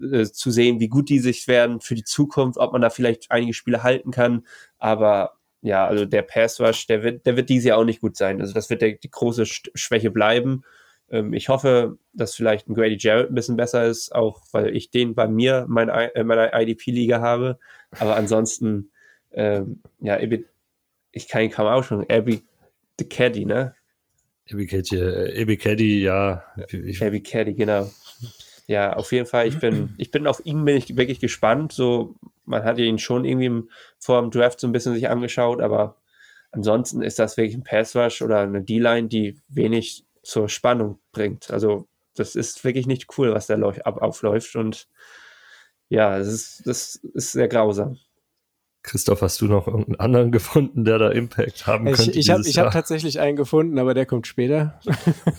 [0.00, 3.30] äh, zu sehen, wie gut die sich werden für die Zukunft, ob man da vielleicht
[3.30, 4.46] einige Spiele halten kann.
[4.78, 8.16] Aber ja, also der Pass Rush, der wird, der wird dieses Jahr auch nicht gut
[8.16, 8.40] sein.
[8.40, 10.62] Also das wird der, die große Sch- Schwäche bleiben.
[11.10, 14.90] Ähm, ich hoffe, dass vielleicht ein Grady Jarrett ein bisschen besser ist, auch weil ich
[14.90, 17.58] den bei mir in äh, meiner IDP-Liga habe.
[17.98, 18.90] Aber ansonsten,
[19.32, 20.18] ähm, ja,
[21.12, 22.06] ich kann ihn kaum aussprechen.
[22.08, 22.42] Abby
[22.98, 23.74] the Caddy, ne?
[24.46, 26.44] Ebiketje, äh, Ebikedi, ja.
[26.68, 27.90] Ich, Abby Caddy, genau.
[28.66, 31.72] Ja, auf jeden Fall, ich bin, ich bin auf ihn bin ich wirklich gespannt.
[31.72, 35.60] So, man hat ihn schon irgendwie im, vor dem Draft so ein bisschen sich angeschaut,
[35.60, 35.96] aber
[36.52, 41.50] ansonsten ist das wirklich ein Pass Rush oder eine D-Line, die wenig zur Spannung bringt.
[41.50, 44.88] Also, das ist wirklich nicht cool, was da aufläuft und
[45.90, 47.98] ja, das ist, das ist sehr grausam.
[48.82, 52.18] Christoph, hast du noch irgendeinen anderen gefunden, der da Impact haben Ich, könnte?
[52.18, 54.80] ich habe hab tatsächlich einen gefunden, aber der kommt später.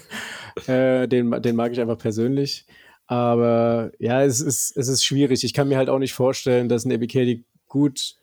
[0.67, 2.67] äh, den, den mag ich einfach persönlich.
[3.07, 5.43] Aber ja, es ist, es ist schwierig.
[5.43, 8.15] Ich kann mir halt auch nicht vorstellen, dass ein Ebikedi gut,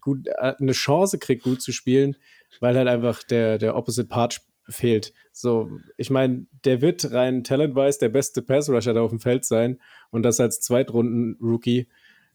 [0.00, 2.16] gut äh, eine Chance kriegt, gut zu spielen,
[2.60, 5.12] weil halt einfach der, der Opposite Part fehlt.
[5.32, 9.80] So, ich meine, der wird rein talentwise der beste Pass-Rusher da auf dem Feld sein
[10.10, 11.88] und das als Zweitrunden-Rookie.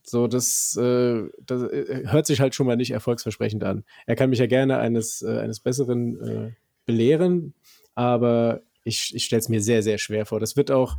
[0.03, 3.83] So, das, äh, das äh, hört sich halt schon mal nicht erfolgsversprechend an.
[4.05, 6.51] Er kann mich ja gerne eines, äh, eines Besseren äh,
[6.85, 7.53] belehren,
[7.93, 10.39] aber ich, ich stelle es mir sehr, sehr schwer vor.
[10.39, 10.97] Das wird auch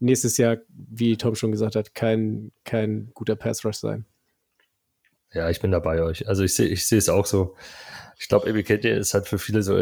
[0.00, 4.04] nächstes Jahr, wie Tom schon gesagt hat, kein, kein guter Pass-Rush sein.
[5.32, 6.28] Ja, ich bin da bei euch.
[6.28, 7.56] Also ich sehe ich sehe es auch so.
[8.18, 9.76] Ich glaube, Ebiketje ist halt für viele so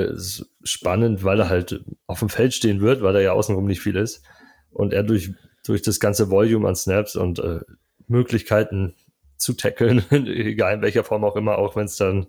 [0.63, 3.97] spannend, weil er halt auf dem Feld stehen wird, weil er ja außenrum nicht viel
[3.97, 4.23] ist.
[4.71, 5.33] Und er durch,
[5.67, 7.61] durch das ganze Volume an Snaps und äh,
[8.07, 8.95] Möglichkeiten
[9.37, 12.29] zu tackeln, egal in welcher Form auch immer, auch wenn es dann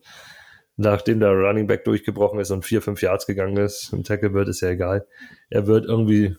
[0.77, 4.49] nachdem der Running Back durchgebrochen ist und vier, fünf Yards gegangen ist, ein Tackle wird,
[4.49, 5.05] ist ja egal.
[5.49, 6.35] Er wird irgendwie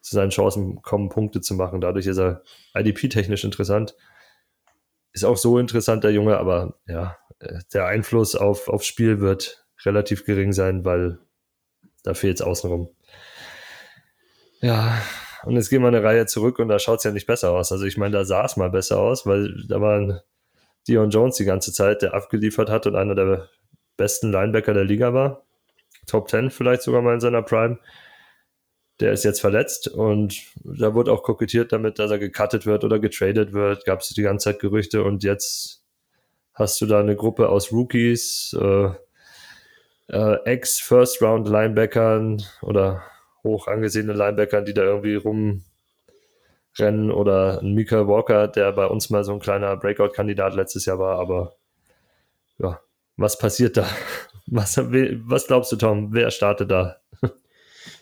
[0.00, 1.80] zu seinen Chancen kommen, Punkte zu machen.
[1.80, 2.42] Dadurch ist er
[2.74, 3.94] IDP-technisch interessant.
[5.12, 9.66] Ist auch so interessant, der Junge, aber ja, äh, der Einfluss auf, aufs Spiel wird
[9.84, 11.18] relativ gering sein, weil
[12.02, 12.90] da fehlt es außenrum.
[14.60, 15.00] Ja,
[15.44, 17.72] und jetzt gehen wir eine Reihe zurück und da schaut es ja nicht besser aus.
[17.72, 20.20] Also ich meine, da sah es mal besser aus, weil da war ein
[20.86, 23.48] Dion Jones die ganze Zeit, der abgeliefert hat und einer der
[23.96, 25.44] besten Linebacker der Liga war.
[26.06, 27.78] Top 10 vielleicht sogar mal in seiner Prime.
[29.00, 32.98] Der ist jetzt verletzt und da wurde auch kokettiert damit, dass er gecuttet wird oder
[32.98, 33.86] getradet wird.
[33.86, 35.82] Gab es die ganze Zeit Gerüchte und jetzt
[36.52, 38.90] hast du da eine Gruppe aus Rookies, äh,
[40.08, 43.02] äh, Ex-First-Round-Linebackern oder
[43.42, 45.62] hoch angesehene Linebackern, die da irgendwie rumrennen
[47.10, 51.18] oder ein Mika Walker, der bei uns mal so ein kleiner Breakout-Kandidat letztes Jahr war,
[51.18, 51.54] aber
[52.58, 52.80] ja,
[53.16, 53.88] was passiert da?
[54.52, 56.12] Was, was glaubst du, Tom?
[56.12, 56.96] Wer startet da?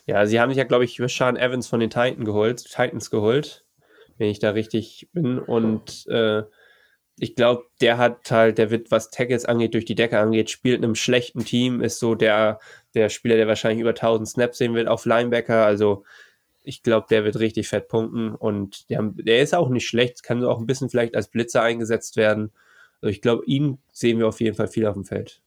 [0.09, 3.63] Ja, sie haben sich ja, glaube ich, Sean Evans von den Titan geholt, Titans geholt,
[4.17, 5.37] wenn ich da richtig bin.
[5.37, 6.41] Und äh,
[7.19, 10.79] ich glaube, der hat halt, der wird, was Tackles angeht, durch die Decke angeht, spielt
[10.79, 12.57] in einem schlechten Team, ist so der,
[12.95, 15.63] der Spieler, der wahrscheinlich über 1000 Snaps sehen wird auf Linebacker.
[15.63, 16.03] Also
[16.63, 20.43] ich glaube, der wird richtig fett punkten und der, der ist auch nicht schlecht, kann
[20.43, 22.51] auch ein bisschen vielleicht als Blitzer eingesetzt werden.
[22.99, 25.43] Also ich glaube, ihn sehen wir auf jeden Fall viel auf dem Feld.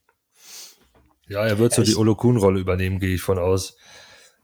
[1.27, 3.75] Ja, er wird so die Olokun-Rolle übernehmen, gehe ich von aus.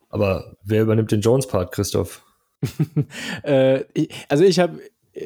[0.10, 2.26] Aber wer übernimmt den Jones-Part, Christoph?
[3.43, 3.84] äh,
[4.28, 4.80] also ich habe,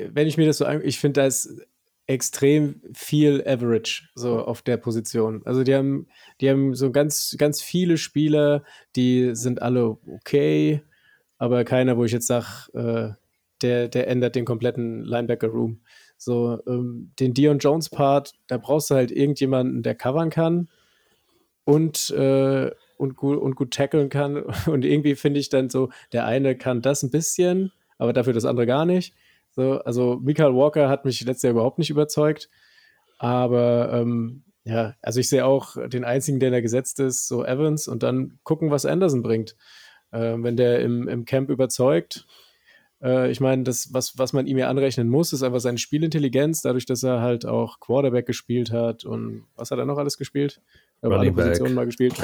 [0.09, 1.65] wenn ich mir das so an, ich finde, da ist
[2.05, 5.41] extrem viel Average so auf der Position.
[5.45, 6.07] Also die haben,
[6.41, 8.63] die haben so ganz, ganz viele Spieler,
[8.95, 10.81] die sind alle okay,
[11.37, 13.13] aber keiner, wo ich jetzt sage, äh,
[13.61, 15.79] der, der ändert den kompletten Linebacker-Room.
[16.17, 20.69] So, ähm, den Dion Jones-Part, da brauchst du halt irgendjemanden, der covern kann
[21.63, 24.37] und, äh, und, gut, und gut tackeln kann.
[24.67, 28.45] Und irgendwie finde ich dann so, der eine kann das ein bisschen, aber dafür das
[28.45, 29.13] andere gar nicht.
[29.51, 32.49] So, also Michael Walker hat mich letztes Jahr überhaupt nicht überzeugt.
[33.19, 37.87] Aber ähm, ja, also ich sehe auch den einzigen, der da gesetzt ist, so Evans
[37.87, 39.55] und dann gucken, was Anderson bringt.
[40.11, 42.25] Äh, wenn der im, im Camp überzeugt,
[43.01, 46.61] äh, ich meine, das, was, was man ihm ja anrechnen muss, ist einfach seine Spielintelligenz,
[46.61, 50.61] dadurch, dass er halt auch Quarterback gespielt hat und was hat er noch alles gespielt?
[51.03, 52.15] Running alle Positionen mal gespielt.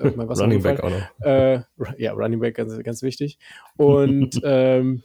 [0.00, 1.26] Äh, Running Back auch noch.
[1.26, 1.60] Äh,
[1.96, 3.38] ja, Running Back ganz, ganz wichtig.
[3.76, 5.02] Und ähm,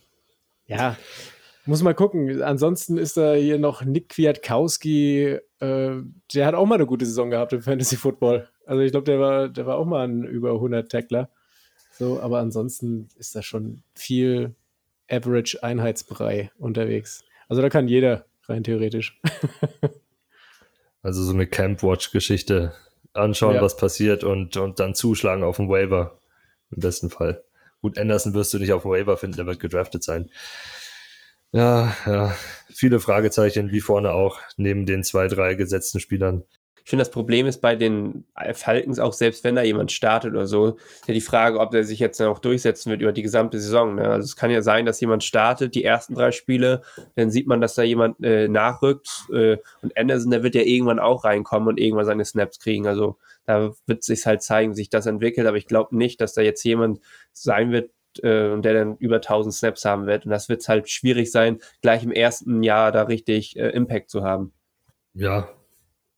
[0.67, 0.97] ja,
[1.65, 2.43] muss mal gucken.
[2.43, 5.39] Ansonsten ist da hier noch Nick Kwiatkowski.
[5.59, 5.91] Äh,
[6.33, 8.49] der hat auch mal eine gute Saison gehabt im Fantasy Football.
[8.65, 11.29] Also ich glaube, der war, der war auch mal ein über 100 Tackler.
[11.91, 14.55] So, aber ansonsten ist da schon viel
[15.09, 17.23] Average Einheitsbrei unterwegs.
[17.47, 19.19] Also da kann jeder rein theoretisch.
[21.03, 22.73] also so eine Camp Watch Geschichte
[23.13, 23.61] anschauen, ja.
[23.61, 26.17] was passiert und, und dann zuschlagen auf dem Waiver.
[26.71, 27.43] Im besten Fall.
[27.81, 30.31] Gut, Anderson wirst du nicht auf dem Waiver finden, der wird gedraftet sein.
[31.51, 32.35] Ja, ja,
[32.73, 36.45] viele Fragezeichen, wie vorne auch, neben den zwei, drei gesetzten Spielern.
[36.83, 40.47] Ich finde, das Problem ist bei den Falcons auch, selbst wenn da jemand startet oder
[40.47, 43.59] so, ja die Frage, ob der sich jetzt dann auch durchsetzen wird über die gesamte
[43.59, 43.95] Saison.
[43.95, 44.09] Ne?
[44.09, 46.81] Also es kann ja sein, dass jemand startet, die ersten drei Spiele,
[47.15, 50.99] dann sieht man, dass da jemand äh, nachrückt äh, und Anderson, der wird ja irgendwann
[50.99, 52.85] auch reinkommen und irgendwann seine Snaps kriegen.
[52.85, 56.33] Also da wird sich halt zeigen, wie sich das entwickelt, aber ich glaube nicht, dass
[56.33, 56.99] da jetzt jemand
[57.31, 60.25] sein wird, äh, der dann über 1000 Snaps haben wird.
[60.25, 64.23] Und das wird halt schwierig sein, gleich im ersten Jahr da richtig äh, Impact zu
[64.23, 64.51] haben.
[65.13, 65.49] Ja,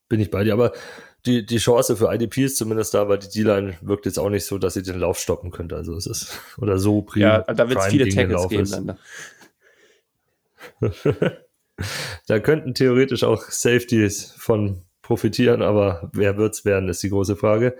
[0.09, 0.53] bin ich bei dir.
[0.53, 0.73] Aber
[1.25, 4.45] die, die Chance für IDP ist zumindest da, weil die D-Line wirkt jetzt auch nicht
[4.45, 5.75] so, dass sie den Lauf stoppen könnte.
[5.75, 8.85] Also es ist, oder so prim, Ja, da wird es viele Tackles geben dann.
[8.85, 8.97] Ne?
[12.27, 17.75] da könnten theoretisch auch Safeties von profitieren, aber wer wird's werden, ist die große Frage.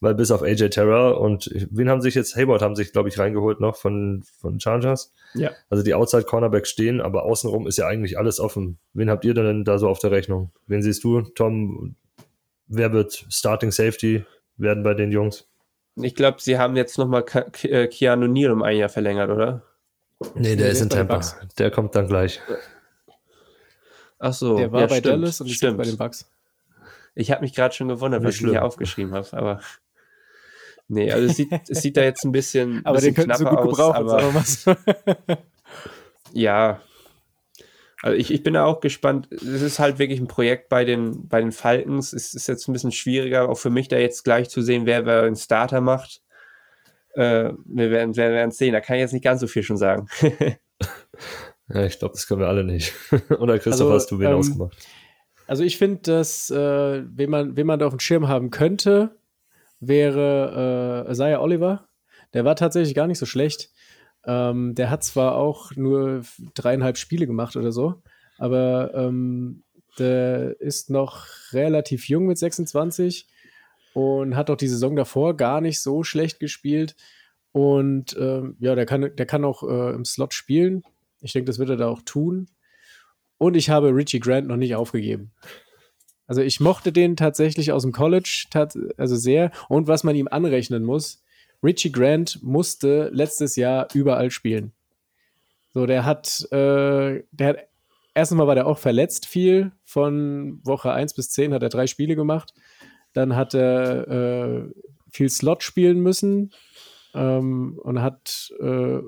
[0.00, 3.18] Weil bis auf AJ Terrell und wen haben sich jetzt, Hayward haben sich, glaube ich,
[3.18, 5.12] reingeholt noch von, von Chargers.
[5.34, 5.52] Ja.
[5.70, 8.78] Also die Outside Cornerbacks stehen, aber außenrum ist ja eigentlich alles offen.
[8.92, 10.50] Wen habt ihr denn da so auf der Rechnung?
[10.66, 11.94] Wen siehst du, Tom?
[12.66, 14.24] Wer wird Starting Safety
[14.56, 15.46] werden bei den Jungs?
[15.96, 17.24] Ich glaube, sie haben jetzt nochmal
[17.62, 19.62] äh, Keanu Neal um ein Jahr verlängert, oder?
[20.34, 21.20] Nee, der nee, ist in Tampa.
[21.58, 22.40] Der kommt dann gleich.
[24.18, 24.56] Ach so.
[24.56, 26.26] Der war ja, bei stimmt, Dallas und ist bei den Bucks.
[27.14, 29.60] Ich habe mich gerade schon gewundert, was ich hier aufgeschrieben habe, aber
[30.88, 33.56] nee, also es sieht, es sieht da jetzt ein bisschen, aber bisschen den knapper so
[33.68, 35.38] gut aus, aber
[36.32, 36.80] ja,
[38.04, 39.28] also ich, ich bin da auch gespannt.
[39.32, 42.12] Es ist halt wirklich ein Projekt bei den, bei den Falcons.
[42.12, 45.06] Es ist jetzt ein bisschen schwieriger, auch für mich da jetzt gleich zu sehen, wer,
[45.06, 46.20] wer einen Starter macht.
[47.14, 48.74] Äh, wir werden wir werden sehen.
[48.74, 50.08] Da kann ich jetzt nicht ganz so viel schon sagen.
[51.68, 52.92] ja, ich glaube, das können wir alle nicht.
[53.38, 54.76] Oder Christoph, also, hast du wen ähm, ausgemacht?
[55.46, 59.16] Also ich finde, dass äh, wen, man, wen man da auf dem Schirm haben könnte,
[59.80, 61.88] wäre äh, Isaiah Oliver.
[62.32, 63.70] Der war tatsächlich gar nicht so schlecht.
[64.26, 66.22] Ähm, der hat zwar auch nur
[66.54, 68.02] dreieinhalb Spiele gemacht oder so,
[68.38, 69.62] aber ähm,
[69.98, 73.28] der ist noch relativ jung mit 26
[73.92, 76.96] und hat auch die Saison davor gar nicht so schlecht gespielt.
[77.52, 80.82] Und ähm, ja, der kann, der kann auch äh, im Slot spielen.
[81.20, 82.48] Ich denke, das wird er da auch tun.
[83.38, 85.32] Und ich habe Richie Grant noch nicht aufgegeben.
[86.26, 88.46] Also ich mochte den tatsächlich aus dem College,
[88.96, 89.50] also sehr.
[89.68, 91.22] Und was man ihm anrechnen muss,
[91.62, 94.72] Richie Grant musste letztes Jahr überall spielen.
[95.72, 97.58] So, der hat, äh, der hat,
[98.14, 99.72] erstens mal war der auch verletzt viel.
[99.84, 102.54] Von Woche 1 bis 10 hat er drei Spiele gemacht.
[103.12, 104.70] Dann hat er äh,
[105.10, 106.52] viel Slot spielen müssen
[107.14, 109.00] ähm, und hat äh,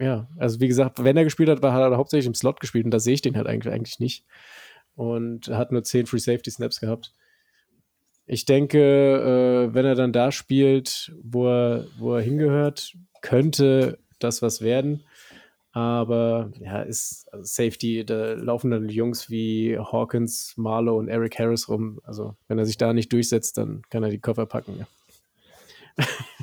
[0.00, 2.86] ja, also wie gesagt, wenn er gespielt hat, war, hat er hauptsächlich im Slot gespielt
[2.86, 4.24] und da sehe ich den halt eigentlich, eigentlich nicht.
[4.96, 7.14] Und hat nur 10 Free Safety Snaps gehabt.
[8.26, 14.40] Ich denke, äh, wenn er dann da spielt, wo er, wo er hingehört, könnte das
[14.40, 15.04] was werden.
[15.72, 21.68] Aber ja, ist also Safety, da laufen dann Jungs wie Hawkins, Marlowe und Eric Harris
[21.68, 22.00] rum.
[22.04, 24.78] Also, wenn er sich da nicht durchsetzt, dann kann er die Koffer packen.
[24.78, 26.06] Ja.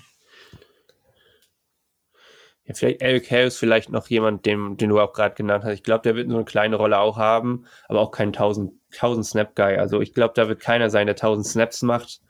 [2.67, 5.73] Ja, vielleicht Eric Harris, vielleicht noch jemand, den, den du auch gerade genannt hast.
[5.73, 9.25] Ich glaube, der wird so eine kleine Rolle auch haben, aber auch kein 1000, 1000
[9.25, 9.77] Snap Guy.
[9.77, 12.21] Also ich glaube, da wird keiner sein, der 1000 Snaps macht.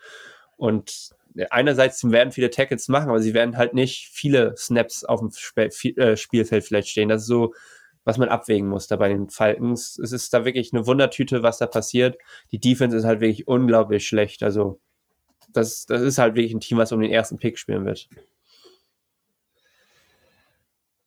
[0.55, 1.09] Und
[1.49, 5.69] einerseits werden viele Tackles machen, aber sie werden halt nicht viele Snaps auf dem Sp
[5.97, 7.09] äh, Spielfeld vielleicht stehen.
[7.09, 7.53] Das ist so,
[8.03, 9.97] was man abwägen muss da bei den Falcons.
[9.97, 12.17] Es ist da wirklich eine Wundertüte, was da passiert.
[12.51, 14.43] Die Defense ist halt wirklich unglaublich schlecht.
[14.43, 14.79] Also
[15.51, 18.07] das, das ist halt wirklich ein Team, was um den ersten Pick spielen wird.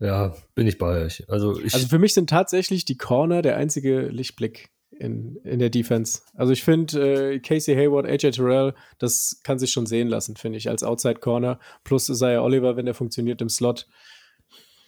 [0.00, 1.28] Ja, bin ich bei euch.
[1.28, 5.70] Also, ich also für mich sind tatsächlich die Corner der einzige Lichtblick in, in der
[5.70, 6.22] Defense.
[6.34, 10.58] Also ich finde, äh, Casey Hayward, AJ Terrell, das kann sich schon sehen lassen, finde
[10.58, 11.58] ich, als Outside Corner.
[11.84, 13.86] Plus Isaiah Oliver, wenn der funktioniert im Slot.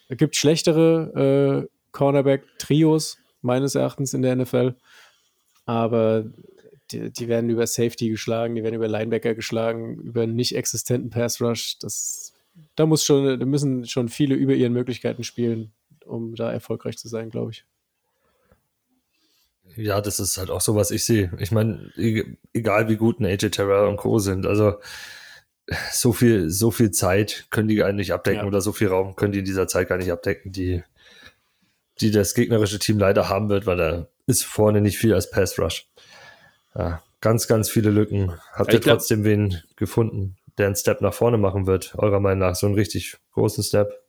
[0.09, 4.77] Es gibt schlechtere äh, Cornerback-Trios, meines Erachtens, in der NFL.
[5.65, 6.25] Aber
[6.91, 11.41] die, die, werden über Safety geschlagen, die werden über Linebacker geschlagen, über nicht existenten Pass
[11.41, 11.79] Rush.
[11.79, 12.32] Das
[12.77, 15.73] da muss schon, da müssen schon viele über ihren Möglichkeiten spielen,
[16.05, 17.65] um da erfolgreich zu sein, glaube ich.
[19.77, 21.33] Ja, das ist halt auch so, was ich sehe.
[21.39, 21.91] Ich meine,
[22.53, 24.19] egal wie gut ein AJ Terrell und Co.
[24.19, 24.75] sind, also
[25.93, 28.47] so viel, so viel Zeit können die gar nicht abdecken ja.
[28.47, 30.83] oder so viel Raum können die in dieser Zeit gar nicht abdecken, die,
[32.01, 35.59] die das gegnerische Team leider haben wird, weil da ist vorne nicht viel als Pass
[35.59, 35.87] Rush.
[36.75, 38.33] Ja, ganz, ganz viele Lücken.
[38.53, 40.37] Habt ihr trotzdem wen gefunden?
[40.59, 42.55] Der einen Step nach vorne machen wird, eurer Meinung nach?
[42.55, 44.03] So einen richtig großen Step?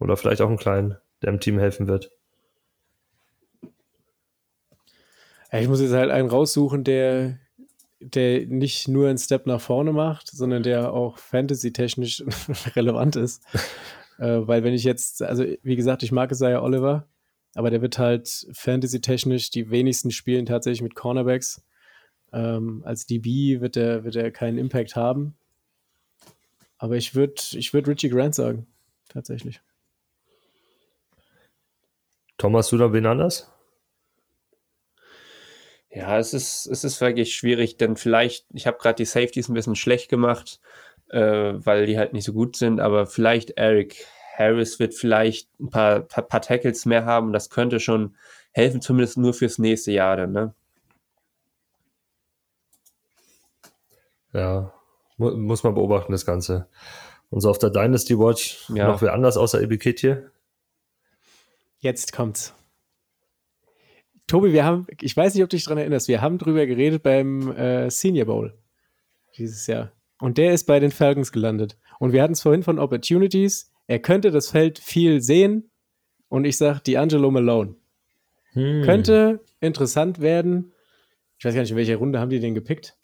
[0.00, 2.10] Oder vielleicht auch einen kleinen, der im Team helfen wird?
[5.52, 7.38] Ich muss jetzt halt einen raussuchen, der,
[8.00, 12.22] der nicht nur einen Step nach vorne macht, sondern der auch fantasy-technisch
[12.76, 13.42] relevant ist.
[14.18, 17.08] äh, weil wenn ich jetzt, also wie gesagt, ich mag Isaiah Oliver,
[17.54, 21.64] aber der wird halt fantasy-technisch die wenigsten spielen tatsächlich mit Cornerbacks.
[22.32, 25.34] Ähm, als DB wird er, wird er keinen Impact haben.
[26.78, 28.66] Aber ich würde ich würd Richie Grant sagen,
[29.08, 29.60] tatsächlich.
[32.38, 33.52] Thomas, du da wen anders?
[35.90, 39.54] Ja, es ist, es ist wirklich schwierig, denn vielleicht, ich habe gerade die Safeties ein
[39.54, 40.60] bisschen schlecht gemacht,
[41.08, 45.70] äh, weil die halt nicht so gut sind, aber vielleicht Eric Harris wird vielleicht ein
[45.70, 47.32] paar, paar, paar Tackles mehr haben.
[47.32, 48.16] Das könnte schon
[48.52, 50.54] helfen, zumindest nur fürs nächste Jahr dann, ne?
[54.32, 54.77] Ja,
[55.18, 56.68] muss man beobachten, das Ganze.
[57.30, 58.88] Und so auf der Dynasty Watch ja.
[58.88, 60.30] noch wer anders außer hier?
[61.80, 62.54] Jetzt kommt's.
[64.26, 67.02] Tobi, wir haben, ich weiß nicht, ob du dich daran erinnerst, wir haben drüber geredet
[67.02, 68.54] beim äh, Senior Bowl
[69.36, 69.92] dieses Jahr.
[70.20, 71.78] Und der ist bei den Falcons gelandet.
[71.98, 73.72] Und wir hatten es vorhin von Opportunities.
[73.86, 75.70] Er könnte das Feld viel sehen.
[76.28, 77.76] Und ich sage, D'Angelo Malone.
[78.52, 78.82] Hm.
[78.82, 80.72] Könnte interessant werden.
[81.38, 82.96] Ich weiß gar nicht, in welcher Runde haben die den gepickt?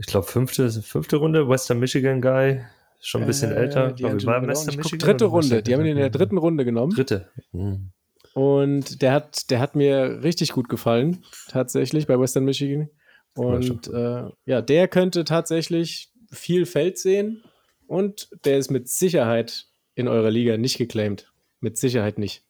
[0.00, 2.62] Ich glaube, fünfte, fünfte Runde, Western Michigan Guy,
[3.00, 3.92] schon ein bisschen äh, älter.
[3.92, 6.94] Die ich, war Western Michigan dritte Runde, die haben ihn in der dritten Runde genommen.
[6.94, 7.28] Dritte.
[7.52, 7.90] Hm.
[8.32, 12.88] Und der hat, der hat mir richtig gut gefallen, tatsächlich, bei Western Michigan.
[13.34, 17.42] Und äh, ja, der könnte tatsächlich viel Feld sehen
[17.86, 21.30] und der ist mit Sicherheit in eurer Liga nicht geclaimed.
[21.60, 22.42] Mit Sicherheit nicht.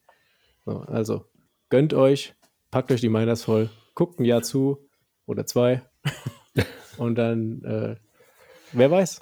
[0.65, 1.25] So, also,
[1.69, 2.33] gönnt euch,
[2.69, 4.87] packt euch die Miners voll, guckt ein Jahr zu
[5.25, 5.81] oder zwei.
[6.97, 7.95] Und dann, äh,
[8.73, 9.21] wer weiß.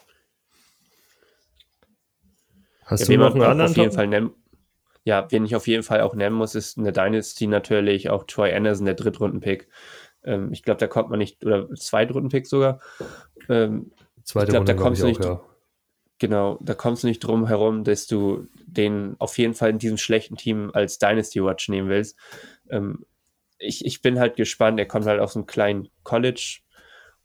[2.86, 3.72] Hast ja, du noch einen anderen?
[3.72, 4.32] Auf jeden Fall nennen,
[5.04, 8.54] ja, wen ich auf jeden Fall auch nennen muss, ist eine Dynasty natürlich, auch Troy
[8.54, 9.68] Anderson, der Drittrunden-Pick.
[10.24, 12.80] Ähm, ich glaube, da kommt man nicht, oder Zweitrunden-Pick sogar.
[13.48, 13.92] Ähm,
[14.24, 15.24] Zweite ich glaube, da kommst du nicht.
[15.24, 15.42] Ja.
[16.20, 19.98] Genau, da kommst du nicht drum herum, dass du den auf jeden Fall in diesem
[19.98, 22.18] schlechten Team als Dynasty Watch nehmen willst.
[22.70, 23.06] Ähm,
[23.58, 26.60] ich, ich bin halt gespannt, er kommt halt aus einem kleinen College,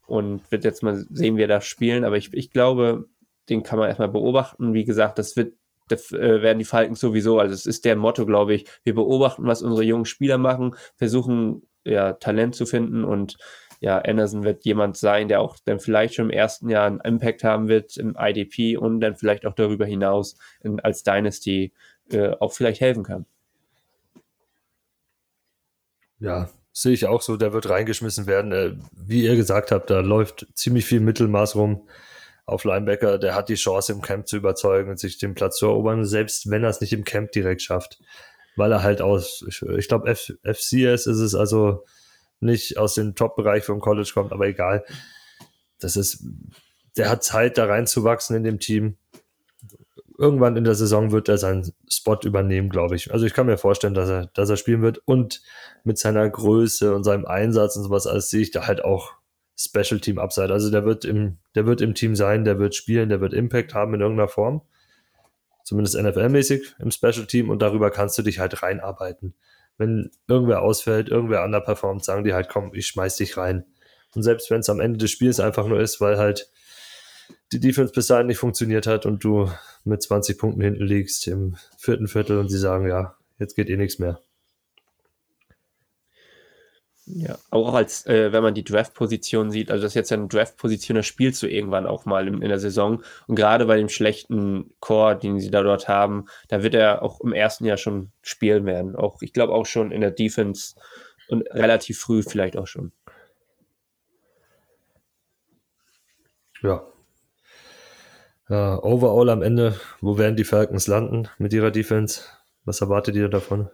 [0.07, 2.03] und wird jetzt mal sehen, wie er das spielen.
[2.03, 3.05] Aber ich, ich glaube,
[3.49, 4.73] den kann man erstmal beobachten.
[4.73, 5.53] Wie gesagt, das wird
[5.87, 7.39] das äh, werden die Falken sowieso.
[7.39, 8.65] Also es ist der Motto, glaube ich.
[8.83, 13.37] Wir beobachten, was unsere jungen Spieler machen, versuchen ja Talent zu finden und
[13.81, 17.43] ja, Anderson wird jemand sein, der auch dann vielleicht schon im ersten Jahr einen Impact
[17.43, 21.73] haben wird im IDP und dann vielleicht auch darüber hinaus in, als Dynasty
[22.11, 23.25] äh, auch vielleicht helfen kann.
[26.19, 28.51] Ja, sehe ich auch so, der wird reingeschmissen werden.
[28.51, 31.87] Äh, wie ihr gesagt habt, da läuft ziemlich viel Mittelmaß rum
[32.45, 33.17] auf Linebacker.
[33.17, 36.49] Der hat die Chance, im Camp zu überzeugen und sich den Platz zu erobern, selbst
[36.51, 37.99] wenn er es nicht im Camp direkt schafft.
[38.57, 41.85] Weil er halt aus, ich, ich glaube, FCS ist es also
[42.41, 44.83] nicht aus dem Top-Bereich vom College kommt, aber egal.
[45.79, 46.25] Das ist,
[46.97, 48.97] der hat Zeit, da reinzuwachsen in dem Team.
[50.17, 53.11] Irgendwann in der Saison wird er seinen Spot übernehmen, glaube ich.
[53.11, 55.41] Also ich kann mir vorstellen, dass er, dass er spielen wird und
[55.83, 59.13] mit seiner Größe und seinem Einsatz und sowas alles sehe ich da halt auch
[59.57, 60.51] Special Team Upside.
[60.51, 63.73] Also der wird im, der wird im Team sein, der wird spielen, der wird Impact
[63.73, 64.61] haben in irgendeiner Form.
[65.63, 69.33] Zumindest NFL-mäßig im Special Team und darüber kannst du dich halt reinarbeiten.
[69.77, 73.65] Wenn irgendwer ausfällt, irgendwer underperformt, sagen die halt, komm, ich schmeiß dich rein.
[74.13, 76.49] Und selbst wenn es am Ende des Spiels einfach nur ist, weil halt
[77.51, 79.49] die Defense bis dahin nicht funktioniert hat und du
[79.83, 83.77] mit 20 Punkten hinten liegst im vierten Viertel und sie sagen, ja, jetzt geht eh
[83.77, 84.19] nichts mehr.
[87.07, 90.95] Ja, auch als, äh, wenn man die Draft-Position sieht, also das ist jetzt eine Draft-Position,
[90.95, 93.03] das spielst du irgendwann auch mal in, in, der Saison.
[93.27, 97.21] Und gerade bei dem schlechten Core, den sie da dort haben, da wird er auch
[97.21, 98.95] im ersten Jahr schon spielen werden.
[98.95, 100.73] Auch, ich glaube auch schon in der Defense
[101.27, 102.91] und relativ früh vielleicht auch schon.
[106.63, 106.87] Ja.
[108.49, 112.21] Uh, overall am Ende, wo werden die Falcons landen mit ihrer Defense?
[112.63, 113.69] Was erwartet ihr davon?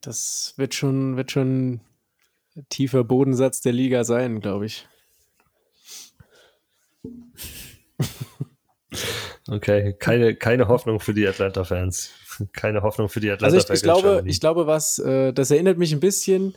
[0.00, 1.80] Das wird schon, wird schon
[2.56, 4.86] ein tiefer Bodensatz der Liga sein, glaube ich.
[9.48, 12.10] Okay, keine, keine Hoffnung für die Atlanta-Fans.
[12.52, 13.70] Keine Hoffnung für die Atlanta-Fans.
[13.70, 16.56] Also ich, ich glaube, ich glaube, was, äh, das erinnert mich ein bisschen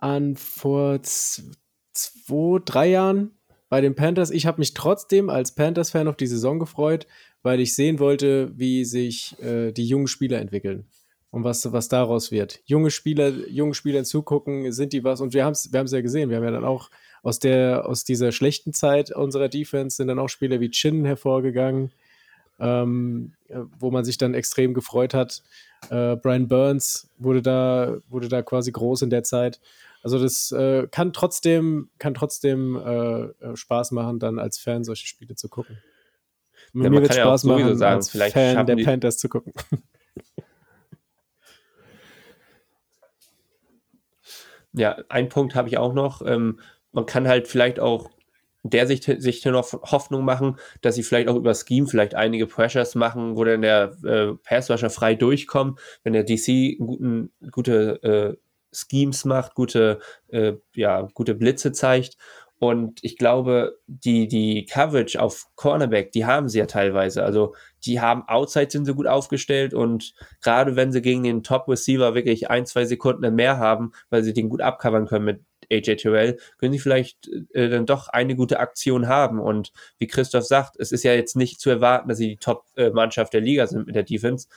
[0.00, 3.38] an vor zwei, drei Jahren
[3.70, 4.30] bei den Panthers.
[4.30, 7.06] Ich habe mich trotzdem als Panthers-Fan auf die Saison gefreut,
[7.42, 10.84] weil ich sehen wollte, wie sich äh, die jungen Spieler entwickeln
[11.30, 12.60] und was, was daraus wird.
[12.66, 15.20] Junge Spieler, jungen Spielern zugucken, sind die was?
[15.20, 16.28] Und wir haben es wir ja gesehen.
[16.28, 16.90] Wir haben ja dann auch
[17.22, 21.92] aus, der, aus dieser schlechten Zeit unserer Defense sind dann auch Spieler wie Chin hervorgegangen,
[22.58, 23.34] ähm,
[23.78, 25.42] wo man sich dann extrem gefreut hat.
[25.90, 29.60] Äh, Brian Burns wurde da, wurde da quasi groß in der Zeit.
[30.02, 35.06] Also das äh, kann trotzdem, kann trotzdem äh, äh Spaß machen, dann als Fan solche
[35.06, 35.78] Spiele zu gucken.
[36.72, 39.52] Ja, mir wird Spaß ja machen, sagen, als Fan der Panthers zu gucken.
[44.72, 46.22] Ja, ein Punkt habe ich auch noch.
[46.24, 46.60] Ähm,
[46.92, 48.10] man kann halt vielleicht auch
[48.62, 52.94] der sich, sich noch Hoffnung machen, dass sie vielleicht auch über Scheme vielleicht einige Pressures
[52.94, 58.36] machen, wo dann der äh, Passwasher frei durchkommt, wenn der DC guten, gute äh,
[58.72, 62.16] Schemes macht, gute, äh, ja, gute Blitze zeigt
[62.60, 67.24] und ich glaube, die, die Coverage auf Cornerback, die haben sie ja teilweise.
[67.24, 67.54] Also
[67.86, 70.12] die haben Outside sind sie gut aufgestellt und
[70.42, 74.34] gerade wenn sie gegen den Top Receiver wirklich ein, zwei Sekunden mehr haben, weil sie
[74.34, 75.40] den gut abcovern können mit
[75.72, 79.40] AJ Terrell, können sie vielleicht äh, dann doch eine gute Aktion haben.
[79.40, 83.32] Und wie Christoph sagt, es ist ja jetzt nicht zu erwarten, dass sie die Top-Mannschaft
[83.32, 84.48] der Liga sind mit der Defense.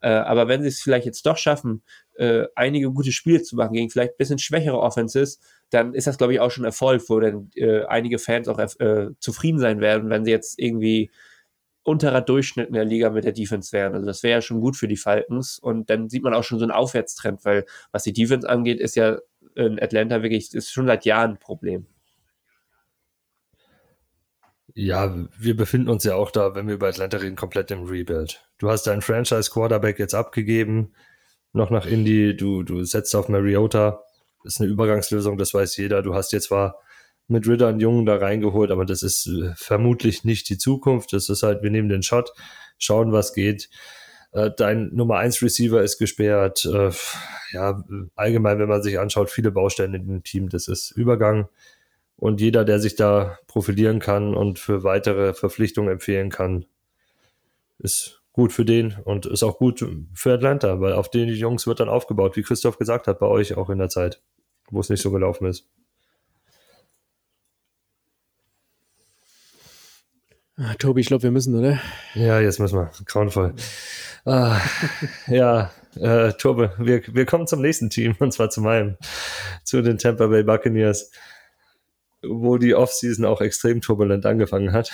[0.00, 1.84] Äh, aber wenn sie es vielleicht jetzt doch schaffen,
[2.16, 5.40] äh, einige gute Spiele zu machen gegen vielleicht ein bisschen schwächere Offenses,
[5.70, 9.08] dann ist das, glaube ich, auch schon Erfolg, wo dann äh, einige Fans auch äh,
[9.18, 11.10] zufrieden sein werden, wenn sie jetzt irgendwie
[11.84, 13.94] unterer Durchschnitt in der Liga mit der Defense wären.
[13.94, 16.58] Also das wäre ja schon gut für die Falcons und dann sieht man auch schon
[16.58, 19.18] so einen Aufwärtstrend, weil was die Defense angeht, ist ja
[19.54, 21.86] in Atlanta wirklich, ist schon seit Jahren ein Problem.
[24.74, 28.48] Ja, wir befinden uns ja auch da, wenn wir über Atlanta reden, komplett im Rebuild.
[28.58, 30.94] Du hast deinen Franchise-Quarterback jetzt abgegeben,
[31.52, 34.02] noch nach Indy, du, du setzt auf Mariota,
[34.44, 36.02] ist eine Übergangslösung, das weiß jeder.
[36.02, 36.78] Du hast jetzt zwar
[37.28, 41.12] mit Ritter einen Jungen da reingeholt, aber das ist äh, vermutlich nicht die Zukunft.
[41.12, 42.32] Das ist halt, wir nehmen den Shot,
[42.78, 43.70] schauen, was geht.
[44.32, 46.64] Äh, dein Nummer 1 Receiver ist gesperrt.
[46.64, 46.90] Äh,
[47.52, 47.84] ja,
[48.16, 51.48] allgemein, wenn man sich anschaut, viele Baustellen in dem Team, das ist Übergang.
[52.16, 56.66] Und jeder, der sich da profilieren kann und für weitere Verpflichtungen empfehlen kann,
[57.78, 61.80] ist gut für den und ist auch gut für Atlanta, weil auf den Jungs wird
[61.80, 64.22] dann aufgebaut, wie Christoph gesagt hat, bei euch auch in der Zeit,
[64.70, 65.68] wo es nicht so gelaufen ist.
[70.56, 71.80] Ah, Tobi, ich glaube, wir müssen, oder?
[72.14, 72.90] Ja, jetzt müssen wir.
[73.06, 73.54] Grauenvoll.
[74.24, 74.60] Ah,
[75.26, 78.96] ja, äh, Tobi, wir, wir kommen zum nächsten Team und zwar zu meinem,
[79.64, 81.10] zu den Tampa Bay Buccaneers
[82.22, 84.92] wo die Offseason auch extrem turbulent angefangen hat,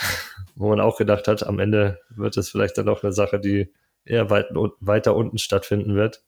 [0.59, 3.73] wo man auch gedacht hat, am Ende wird es vielleicht dann noch eine Sache, die
[4.05, 4.47] eher weit,
[4.81, 6.25] weiter unten stattfinden wird,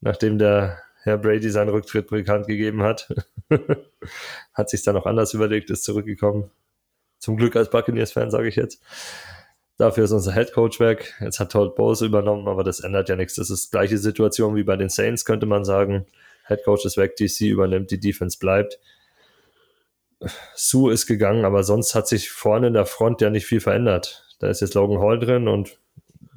[0.00, 3.08] nachdem der Herr Brady seinen Rücktritt bekannt gegeben hat.
[4.52, 6.50] hat sich dann noch anders überlegt, ist zurückgekommen.
[7.18, 8.82] Zum Glück als Buccaneers-Fan, sage ich jetzt.
[9.78, 11.14] Dafür ist unser Head Coach weg.
[11.20, 13.36] Jetzt hat Todd Bowles übernommen, aber das ändert ja nichts.
[13.36, 16.04] Das ist die gleiche Situation wie bei den Saints, könnte man sagen.
[16.48, 18.78] Head Coach ist weg, DC übernimmt, die Defense bleibt.
[20.54, 24.26] Sue ist gegangen, aber sonst hat sich vorne in der Front ja nicht viel verändert.
[24.40, 25.78] Da ist jetzt Logan Hall drin und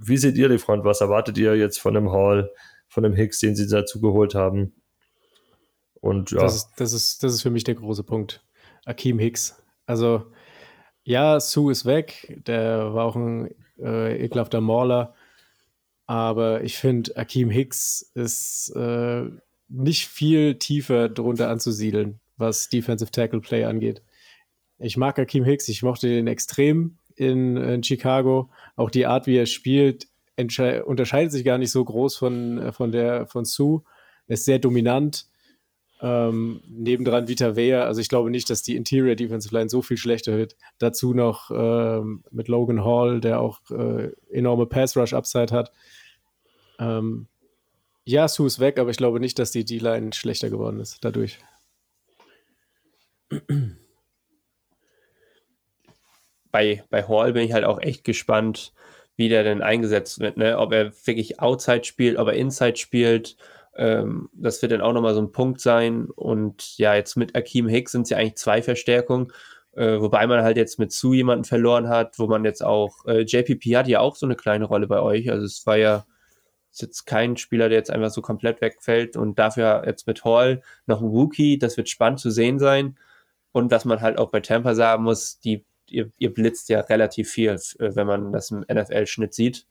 [0.04, 0.84] wie seht ihr die Front?
[0.84, 2.52] Was erwartet ihr jetzt von dem Hall,
[2.88, 4.74] von dem Hicks, den sie dazu geholt haben?
[6.00, 6.40] Und ja.
[6.40, 8.44] Das ist, das ist, das ist für mich der große Punkt.
[8.86, 9.62] Akeem Hicks.
[9.86, 10.32] Also,
[11.04, 12.42] ja, Sue ist weg.
[12.48, 15.14] Der war auch ein äh, ekelhafter Mauler.
[16.08, 19.30] Aber ich finde, Akeem Hicks ist äh,
[19.68, 24.02] nicht viel tiefer drunter anzusiedeln, was Defensive Tackle Play angeht.
[24.80, 28.50] Ich mag Akeem Hicks, ich mochte den extrem in, in Chicago.
[28.76, 33.28] Auch die Art, wie er spielt, unterscheidet sich gar nicht so groß von, von der
[33.28, 33.84] von Sue.
[34.28, 35.28] Er ist sehr dominant.
[36.04, 39.98] Ähm, nebendran Vita Vea, also ich glaube nicht, dass die Interior Defensive Line so viel
[39.98, 40.56] schlechter wird.
[40.80, 45.72] Dazu noch ähm, mit Logan Hall, der auch äh, enorme Pass Rush Upside hat.
[46.80, 47.28] Ähm,
[48.04, 51.38] ja, Sue ist weg, aber ich glaube nicht, dass die D-Line schlechter geworden ist dadurch.
[56.52, 58.74] Bei, bei Hall bin ich halt auch echt gespannt,
[59.16, 60.58] wie der denn eingesetzt wird, ne?
[60.58, 63.38] Ob er wirklich Outside spielt, ob er Inside spielt.
[63.76, 66.08] Ähm, das wird dann auch nochmal so ein Punkt sein.
[66.08, 69.32] Und ja, jetzt mit Akeem Hicks sind es ja eigentlich zwei Verstärkungen.
[69.74, 73.22] Äh, wobei man halt jetzt mit Sue jemanden verloren hat, wo man jetzt auch, äh,
[73.22, 75.32] JPP hat ja auch so eine kleine Rolle bei euch.
[75.32, 76.06] Also es war ja
[76.72, 80.62] ist jetzt kein Spieler, der jetzt einfach so komplett wegfällt und dafür jetzt mit Hall
[80.86, 82.98] noch ein Rookie, das wird spannend zu sehen sein.
[83.52, 87.30] Und was man halt auch bei Tampa sagen muss, die, ihr, ihr blitzt ja relativ
[87.30, 89.68] viel, äh, wenn man das im NFL-Schnitt sieht.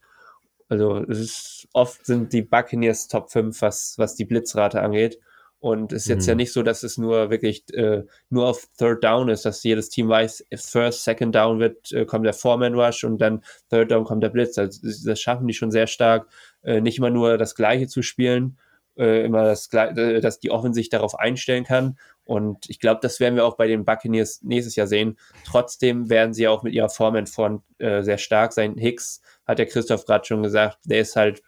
[0.69, 5.19] Also es ist oft sind die Buccaneers Top 5, was, was die Blitzrate angeht.
[5.61, 6.29] Und es ist jetzt mhm.
[6.29, 9.91] ja nicht so, dass es nur wirklich äh, nur auf Third Down ist, dass jedes
[9.91, 13.91] Team weiß, if First, Second Down wird, äh, kommt der Foreman Rush und dann Third
[13.91, 14.57] Down kommt der Blitz.
[14.57, 16.29] Also das schaffen die schon sehr stark,
[16.63, 18.57] äh, nicht immer nur das Gleiche zu spielen,
[18.97, 21.99] äh, immer das äh, dass die Offen sich darauf einstellen kann.
[22.25, 25.19] Und ich glaube, das werden wir auch bei den Buccaneers nächstes Jahr sehen.
[25.45, 28.77] Trotzdem werden sie auch mit ihrer Foreman Front äh, sehr stark sein.
[28.77, 31.43] Hicks hat der Christoph gerade schon gesagt, der ist halt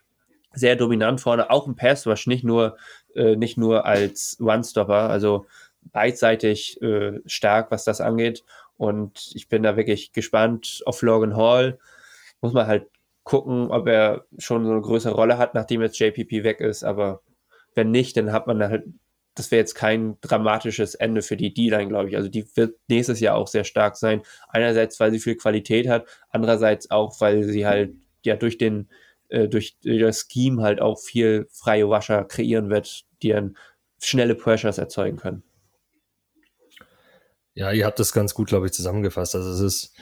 [0.54, 2.76] sehr dominant vorne, auch im Pass Rush, nicht nur
[3.14, 5.46] äh, nicht nur als One-Stopper, also
[5.92, 8.44] beidseitig äh, stark, was das angeht.
[8.76, 11.78] Und ich bin da wirklich gespannt auf Logan Hall.
[12.40, 12.88] Muss man halt
[13.24, 16.82] gucken, ob er schon so eine größere Rolle hat, nachdem jetzt JPP weg ist.
[16.84, 17.20] Aber
[17.74, 18.84] wenn nicht, dann hat man halt,
[19.34, 22.16] das wäre jetzt kein dramatisches Ende für die D-Line, glaube ich.
[22.16, 24.22] Also die wird nächstes Jahr auch sehr stark sein.
[24.48, 27.94] Einerseits, weil sie viel Qualität hat, andererseits auch, weil sie halt
[28.24, 28.88] ja durch den
[29.32, 33.56] äh, durch, das Scheme halt auch viel freie Wascher kreieren wird, die dann
[33.98, 35.42] schnelle Pressures erzeugen können.
[37.54, 39.34] Ja, ihr habt das ganz gut, glaube ich, zusammengefasst.
[39.34, 39.96] Also es ist,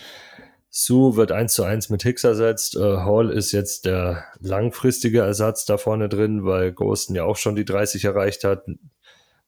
[0.70, 2.76] Sue wird eins zu eins mit Hicks ersetzt.
[2.76, 7.56] Äh, Hall ist jetzt der langfristige Ersatz da vorne drin, weil Ghosten ja auch schon
[7.56, 8.64] die 30 erreicht hat.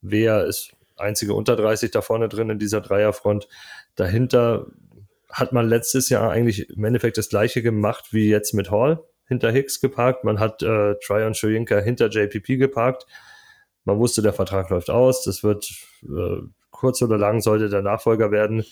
[0.01, 3.49] Wer ist einzige unter 30 da vorne drin in dieser Dreierfront.
[3.95, 4.67] Dahinter
[5.31, 9.03] hat man letztes Jahr eigentlich im Endeffekt das gleiche gemacht wie jetzt mit Hall
[9.33, 13.07] hinter Hicks geparkt, man hat äh, Tryon Shoyinka hinter JPP geparkt.
[13.85, 15.69] Man wusste, der Vertrag läuft aus, das wird
[16.03, 18.65] äh, kurz oder lang sollte der Nachfolger werden.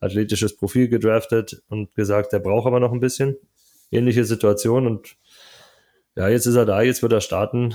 [0.00, 3.36] Athletisches Profil gedraftet und gesagt, der braucht aber noch ein bisschen.
[3.90, 5.16] Ähnliche Situation und
[6.16, 7.74] ja, jetzt ist er da, jetzt wird er starten.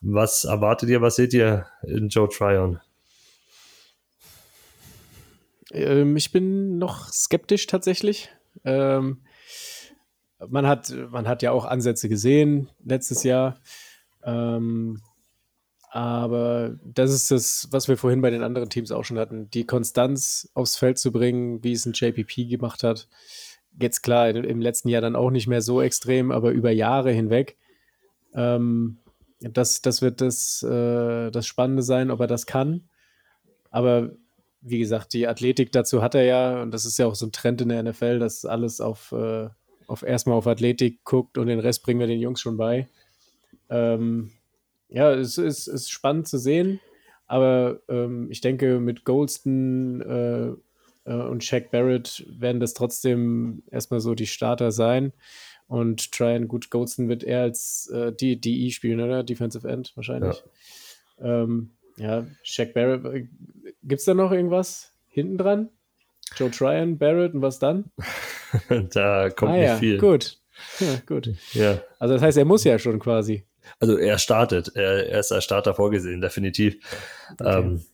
[0.00, 2.80] Was erwartet ihr, was seht ihr in Joe Tryon?
[5.72, 8.30] Ähm, ich bin noch skeptisch tatsächlich.
[8.64, 9.22] Ähm,
[10.48, 13.60] man hat, man hat ja auch Ansätze gesehen letztes Jahr.
[14.24, 15.00] Ähm,
[15.96, 19.48] aber das ist das, was wir vorhin bei den anderen Teams auch schon hatten.
[19.48, 23.08] Die Konstanz aufs Feld zu bringen, wie es ein JPP gemacht hat.
[23.80, 27.56] Jetzt klar, im letzten Jahr dann auch nicht mehr so extrem, aber über Jahre hinweg.
[28.34, 28.98] Ähm,
[29.40, 32.90] das, das wird das, äh, das Spannende sein, ob er das kann.
[33.70, 34.10] Aber
[34.60, 37.32] wie gesagt, die Athletik dazu hat er ja, und das ist ja auch so ein
[37.32, 39.48] Trend in der NFL, dass alles auf, äh,
[39.86, 42.86] auf erstmal auf Athletik guckt und den Rest bringen wir den Jungs schon bei.
[43.70, 44.32] Ähm,
[44.88, 46.80] ja, es ist, ist, spannend zu sehen,
[47.26, 54.00] aber ähm, ich denke, mit Goldston äh, äh, und Shaq Barrett werden das trotzdem erstmal
[54.00, 55.12] so die Starter sein.
[55.68, 59.24] Und Tryon, gut, Goldston wird eher als äh, DE spielen, oder?
[59.24, 60.42] Defensive End wahrscheinlich.
[61.18, 63.04] Ja, ähm, ja Shaq Barrett.
[63.04, 63.28] Äh,
[63.82, 65.70] Gibt es da noch irgendwas hinten dran?
[66.36, 67.90] Joe Tryon, Barrett und was dann?
[68.92, 69.98] da kommt ah, nicht ja, viel.
[69.98, 70.38] Gut.
[70.80, 71.30] Ja, gut.
[71.52, 71.80] Ja.
[71.98, 73.44] Also das heißt, er muss ja schon quasi.
[73.80, 74.72] Also er startet.
[74.74, 76.76] Er, er ist als Starter vorgesehen, definitiv.
[77.38, 77.58] Okay.
[77.58, 77.84] Ähm,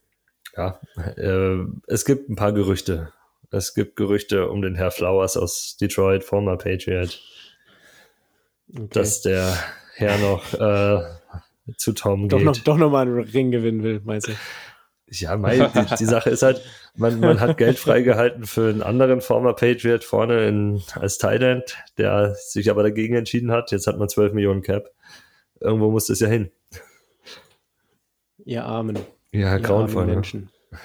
[0.56, 0.80] ja,
[1.16, 3.12] äh, es gibt ein paar Gerüchte.
[3.50, 7.20] Es gibt Gerüchte um den Herr Flowers aus Detroit, former Patriot,
[8.74, 8.88] okay.
[8.90, 9.54] dass der
[9.94, 11.02] Herr noch äh,
[11.76, 12.46] zu Tom doch geht.
[12.46, 14.32] Noch, doch nochmal einen Ring gewinnen will, meinst du?
[15.08, 16.62] Ja, mein, die, die, Sache ist halt,
[16.96, 22.34] man, man hat Geld freigehalten für einen anderen former Patriot vorne in, als Thailand, der
[22.34, 23.72] sich aber dagegen entschieden hat.
[23.72, 24.90] Jetzt hat man 12 Millionen Cap.
[25.62, 26.50] Irgendwo muss das ja hin.
[28.44, 28.98] Ihr Armen.
[29.30, 30.06] Ja, grauenvoll.
[30.06, 30.14] Ne?
[30.14, 30.50] Menschen.
[30.70, 30.78] Ne?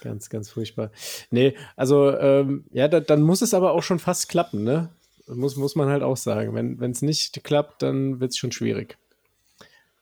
[0.00, 0.90] Ganz, ganz furchtbar.
[1.30, 4.90] Nee, also, ähm, ja, da, dann muss es aber auch schon fast klappen, ne?
[5.26, 6.54] Muss, muss man halt auch sagen.
[6.54, 8.98] Wenn es nicht klappt, dann wird es schon schwierig.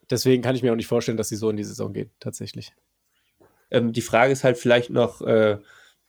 [0.08, 2.72] Deswegen kann ich mir auch nicht vorstellen, dass sie so in die Saison geht, tatsächlich.
[3.70, 5.58] Ähm, die Frage ist halt vielleicht noch, äh,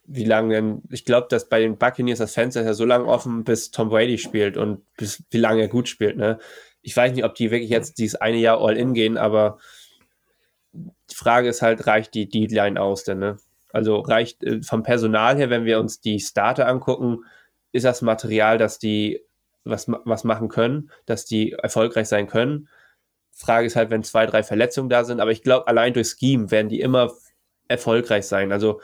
[0.05, 3.05] wie lange denn, ich glaube, dass bei den Buccaneers das Fenster ist ja so lange
[3.05, 6.17] offen, bis Tom Brady spielt und bis wie lange er gut spielt.
[6.17, 6.39] Ne?
[6.81, 9.59] Ich weiß nicht, ob die wirklich jetzt dieses eine Jahr All-In gehen, aber
[10.73, 13.19] die Frage ist halt, reicht die Deadline aus denn?
[13.19, 13.37] Ne?
[13.71, 17.19] Also reicht äh, vom Personal her, wenn wir uns die Starter angucken,
[17.71, 19.21] ist das Material, dass die
[19.63, 22.67] was, was machen können, dass die erfolgreich sein können.
[23.31, 26.51] Frage ist halt, wenn zwei, drei Verletzungen da sind, aber ich glaube, allein durch Scheme
[26.51, 27.11] werden die immer
[27.67, 28.51] erfolgreich sein.
[28.51, 28.81] Also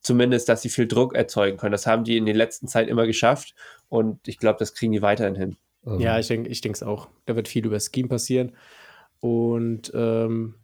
[0.00, 1.72] zumindest, dass sie viel Druck erzeugen können.
[1.72, 3.54] Das haben die in der letzten Zeit immer geschafft
[3.88, 5.56] und ich glaube, das kriegen die weiterhin hin.
[5.84, 7.08] Ja, ich denke ich es auch.
[7.26, 8.52] Da wird viel über Scheme passieren.
[9.20, 10.54] Und ähm,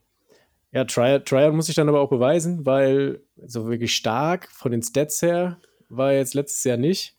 [0.72, 5.22] ja, Triad muss ich dann aber auch beweisen, weil so wirklich stark von den Stats
[5.22, 5.58] her
[5.88, 7.16] war jetzt letztes Jahr nicht.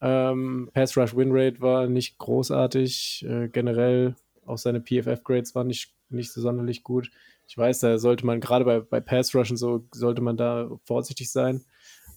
[0.00, 3.24] Ähm, Pass Rush Win Rate war nicht großartig.
[3.28, 4.16] Äh, generell
[4.46, 7.10] auch seine PFF-Grades waren nicht, nicht so sonderlich gut.
[7.46, 10.70] Ich weiß, da sollte man gerade bei, bei Pass Rush und so, sollte man da
[10.84, 11.64] vorsichtig sein.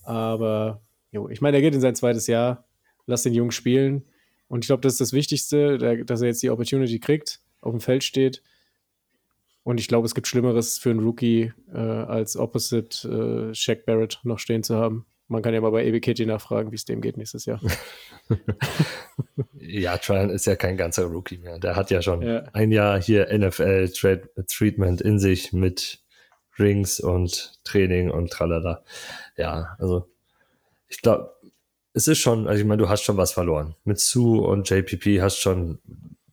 [0.03, 2.65] Aber jo, ich meine, er geht in sein zweites Jahr.
[3.05, 4.03] Lass den Jungen spielen.
[4.47, 7.81] Und ich glaube, das ist das Wichtigste, dass er jetzt die Opportunity kriegt, auf dem
[7.81, 8.41] Feld steht.
[9.63, 14.19] Und ich glaube, es gibt Schlimmeres für einen Rookie, äh, als Opposite äh, Shaq Barrett
[14.23, 15.05] noch stehen zu haben.
[15.27, 17.59] Man kann ja mal bei Ebi Kitty nachfragen, wie es dem geht nächstes Jahr.
[19.59, 21.59] ja, Tryon ist ja kein ganzer Rookie mehr.
[21.59, 22.43] Der hat ja schon ja.
[22.53, 25.99] ein Jahr hier NFL-Treatment in sich mit
[26.57, 28.85] Rings und Training und tralala.
[29.35, 30.09] Ja, also
[30.87, 31.35] ich glaube,
[31.97, 33.75] es ist schon, also ich meine, du hast schon was verloren.
[33.83, 35.79] Mit Sue und JPP hast schon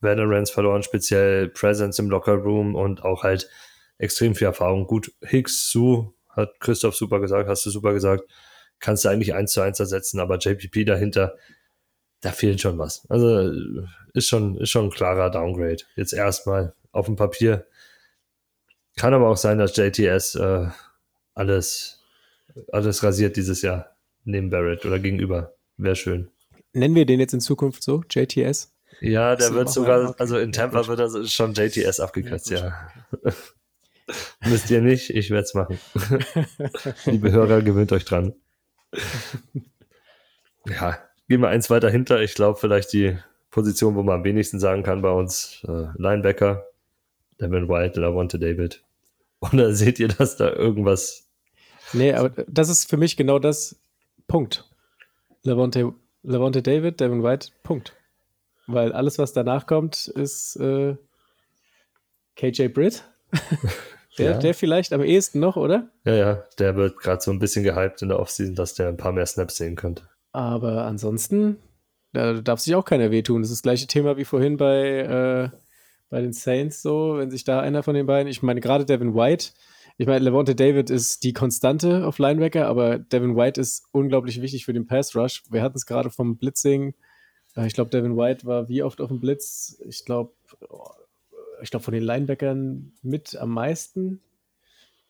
[0.02, 3.48] Veterans verloren, speziell Presence im Locker Room und auch halt
[3.96, 4.86] extrem viel Erfahrung.
[4.86, 8.24] Gut, Hicks, Sue, hat Christoph super gesagt, hast du super gesagt,
[8.78, 11.34] kannst du eigentlich eins zu eins ersetzen, aber JPP dahinter,
[12.20, 13.06] da fehlt schon was.
[13.08, 13.50] Also
[14.12, 15.84] ist schon, ist schon ein klarer Downgrade.
[15.96, 17.66] Jetzt erstmal auf dem Papier.
[18.96, 20.68] Kann aber auch sein, dass JTS äh,
[21.34, 22.02] alles,
[22.70, 23.93] alles rasiert dieses Jahr
[24.24, 25.54] neben Barrett oder gegenüber.
[25.76, 26.30] Wäre schön.
[26.72, 28.72] Nennen wir den jetzt in Zukunft so, JTS?
[29.00, 32.88] Ja, der wird sogar, also in Tampa wird er schon JTS abgekürzt, ja.
[34.46, 35.78] Müsst ihr nicht, ich werde es machen.
[37.06, 38.34] Liebe Hörer, gewöhnt euch dran.
[40.66, 40.98] ja,
[41.28, 42.20] gehen wir eins weiter hinter.
[42.20, 43.16] Ich glaube, vielleicht die
[43.50, 46.66] Position, wo man am wenigsten sagen kann bei uns, äh, Linebacker,
[47.40, 48.82] Devin White, Lavonte David.
[49.40, 51.28] Oder seht ihr, dass da irgendwas.
[51.92, 53.76] Nee, aber das ist für mich genau das
[54.34, 54.68] Punkt.
[55.44, 57.92] Lavonte, Lavonte David, Devin White, Punkt.
[58.66, 60.96] Weil alles, was danach kommt, ist äh,
[62.34, 63.04] KJ Britt.
[64.18, 64.38] der, ja.
[64.38, 65.88] der vielleicht am ehesten noch, oder?
[66.04, 68.96] Ja, ja, der wird gerade so ein bisschen gehypt in der Offseason, dass der ein
[68.96, 70.02] paar mehr Snaps sehen könnte.
[70.32, 71.58] Aber ansonsten,
[72.12, 73.42] da darf sich auch keiner wehtun.
[73.42, 75.56] Das ist das gleiche Thema wie vorhin bei, äh,
[76.10, 79.14] bei den Saints so, wenn sich da einer von den beiden, ich meine gerade Devin
[79.14, 79.50] White,
[79.96, 84.64] ich meine, Levante David ist die Konstante auf Linebacker, aber Devin White ist unglaublich wichtig
[84.64, 85.42] für den Pass Rush.
[85.50, 86.94] Wir hatten es gerade vom Blitzing
[87.56, 89.80] äh, ich glaube, Devin White war wie oft auf dem Blitz?
[89.86, 90.32] Ich glaube,
[91.62, 94.20] ich glaube, von den Linebackern mit am meisten.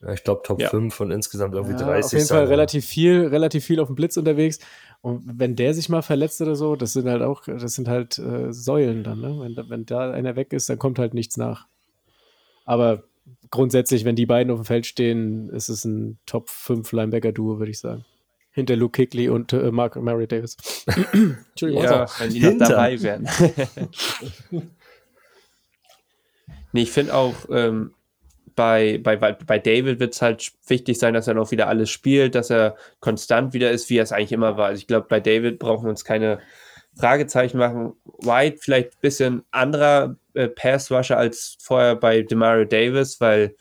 [0.00, 0.68] Ja, ich glaube, Top ja.
[0.68, 2.04] 5 von insgesamt irgendwie ja, 30.
[2.04, 4.58] Auf jeden Fall relativ viel, relativ viel auf dem Blitz unterwegs.
[5.00, 8.18] Und wenn der sich mal verletzt oder so, das sind halt auch, das sind halt
[8.18, 9.38] äh, Säulen dann, ne?
[9.40, 11.66] Wenn, wenn da einer weg ist, dann kommt halt nichts nach.
[12.64, 13.04] Aber
[13.50, 17.70] grundsätzlich, wenn die beiden auf dem Feld stehen, ist es ein Top 5 Linebacker-Duo, würde
[17.70, 18.04] ich sagen
[18.54, 20.56] hinter Luke Kickley und äh, Mark Mary Davis.
[20.86, 21.84] Entschuldigung.
[21.84, 23.28] Ja, also, wenn die noch dabei wären.
[26.72, 27.94] nee, ich finde auch, ähm,
[28.54, 32.36] bei, bei, bei David wird es halt wichtig sein, dass er noch wieder alles spielt,
[32.36, 34.66] dass er konstant wieder ist, wie er es eigentlich immer war.
[34.66, 36.38] Also ich glaube, bei David brauchen wir uns keine
[36.96, 37.94] Fragezeichen machen.
[38.20, 43.56] White vielleicht ein bisschen anderer äh, Pass-Rusher als vorher bei Demario Davis, weil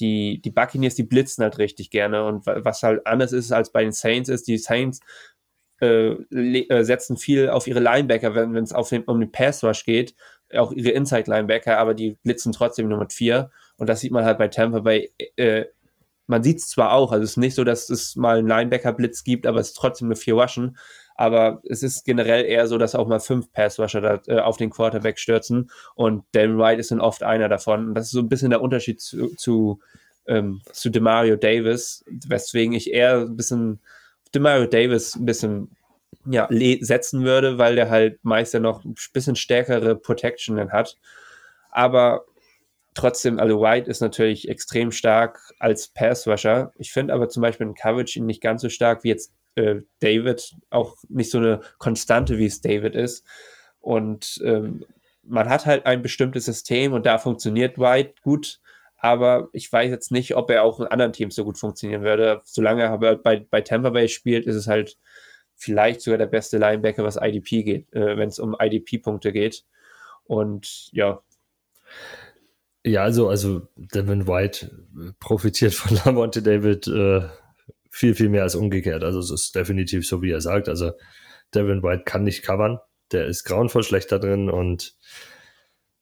[0.00, 2.24] die, die Buccaneers, die blitzen halt richtig gerne.
[2.24, 5.00] Und was halt anders ist als bei den Saints, ist, die Saints
[5.80, 10.14] äh, äh, setzen viel auf ihre Linebacker, wenn es um den Pass Rush geht,
[10.54, 13.50] auch ihre Inside Linebacker, aber die blitzen trotzdem nur mit vier.
[13.76, 15.12] Und das sieht man halt bei Tampa Bay.
[15.36, 15.66] Äh,
[16.26, 19.24] man sieht es zwar auch, also es ist nicht so, dass es mal einen Linebacker-Blitz
[19.24, 20.76] gibt, aber es ist trotzdem nur vier Rushen.
[21.14, 24.70] Aber es ist generell eher so, dass auch mal fünf Pass-Rusher da, äh, auf den
[24.70, 27.88] Quarterback stürzen und Dan Wright ist dann oft einer davon.
[27.88, 29.80] Und das ist so ein bisschen der Unterschied zu, zu,
[30.26, 33.80] ähm, zu Demario Davis, weswegen ich eher ein bisschen
[34.34, 35.76] Demario Davis ein bisschen
[36.26, 36.48] ja,
[36.80, 40.96] setzen würde, weil der halt meist ja noch ein bisschen stärkere Protection dann hat.
[41.70, 42.24] Aber
[42.94, 46.72] trotzdem, also White ist natürlich extrem stark als Pass-Rusher.
[46.76, 49.76] Ich finde aber zum Beispiel in Coverage ihn nicht ganz so stark wie jetzt äh,
[50.00, 53.26] David auch nicht so eine Konstante, wie es David ist.
[53.80, 54.84] Und ähm,
[55.22, 58.60] man hat halt ein bestimmtes System und da funktioniert White gut,
[58.96, 62.40] aber ich weiß jetzt nicht, ob er auch in anderen Teams so gut funktionieren würde.
[62.44, 64.96] Solange er bei, bei Tampa Bay spielt, ist es halt
[65.56, 69.64] vielleicht sogar der beste Linebacker, was IDP geht, äh, wenn es um IDP-Punkte geht.
[70.24, 71.20] Und ja.
[72.84, 74.70] Ja, also, also Devin White
[75.20, 77.28] profitiert von Lamonte David äh,
[77.92, 79.04] viel, viel mehr als umgekehrt.
[79.04, 80.68] Also es ist definitiv so, wie er sagt.
[80.68, 80.92] Also
[81.54, 82.78] Devin White kann nicht covern.
[83.12, 84.96] Der ist grauenvoll schlecht da drin und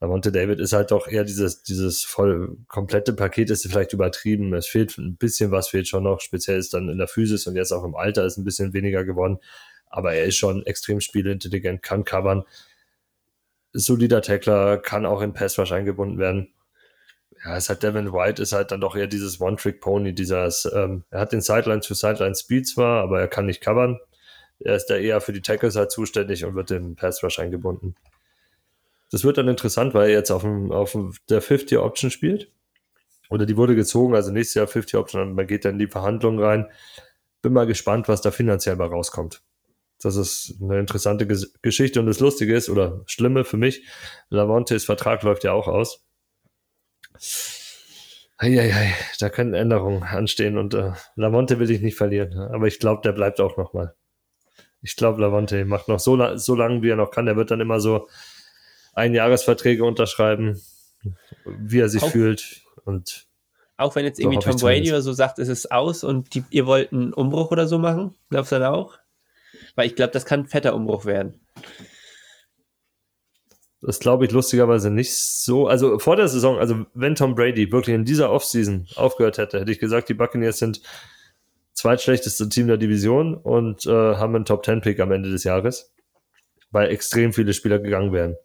[0.03, 4.55] Lamonte David ist halt doch eher dieses, dieses voll komplette Paket ist vielleicht übertrieben.
[4.55, 6.21] Es fehlt ein bisschen was, fehlt schon noch.
[6.21, 9.05] Speziell ist dann in der Physis und jetzt auch im Alter ist ein bisschen weniger
[9.05, 9.39] geworden.
[9.87, 12.45] Aber er ist schon extrem spielintelligent, kann covern.
[13.73, 16.49] Solider Tackler, kann auch in Pass Rush eingebunden werden.
[17.45, 21.21] Ja, es hat Devin White, ist halt dann doch eher dieses One-Trick-Pony, dieses, ähm, er
[21.21, 23.99] hat den Sideline zu Sideline Speed zwar, aber er kann nicht covern.
[24.59, 27.95] Er ist da eher für die Tackles halt zuständig und wird im Pass Rush eingebunden.
[29.11, 32.53] Das wird dann interessant, weil er jetzt auf, dem, auf dem, der 50-Option spielt.
[33.31, 36.41] Oder die wurde gezogen, also nächstes Jahr 50-Option und man geht dann in die Verhandlungen
[36.41, 36.67] rein.
[37.43, 39.43] Bin mal gespannt, was da finanziell mal rauskommt.
[40.03, 43.87] Das ist eine interessante Ges Geschichte und das Lustige ist, oder Schlimme für mich,
[44.29, 46.05] Lamontes Vertrag läuft ja auch aus.
[48.39, 53.03] Eieiei, da können Änderungen anstehen und äh, Lamonte will ich nicht verlieren, aber ich glaube,
[53.03, 53.95] der bleibt auch nochmal.
[54.83, 57.27] Ich glaube, Lavonte macht noch so, so lange, wie er noch kann.
[57.27, 58.09] Der wird dann immer so
[58.95, 60.61] Einjahresverträge unterschreiben,
[61.45, 62.63] wie er sich auch, fühlt.
[62.85, 63.27] Und
[63.77, 66.67] auch wenn jetzt irgendwie Tom Brady oder so sagt, es ist aus und die, ihr
[66.67, 68.99] wollt einen Umbruch oder so machen, glaubst du dann auch?
[69.75, 71.41] Weil ich glaube, das kann ein fetter Umbruch werden.
[73.83, 75.67] Das glaube ich lustigerweise nicht so.
[75.67, 79.73] Also vor der Saison, also wenn Tom Brady wirklich in dieser Offseason aufgehört hätte, hätte
[79.73, 80.83] ich gesagt, die Buccaneers sind
[81.73, 85.95] zweitschlechteste Team der Division und äh, haben einen Top-10-Pick am Ende des Jahres,
[86.71, 88.37] weil extrem viele Spieler gegangen wären.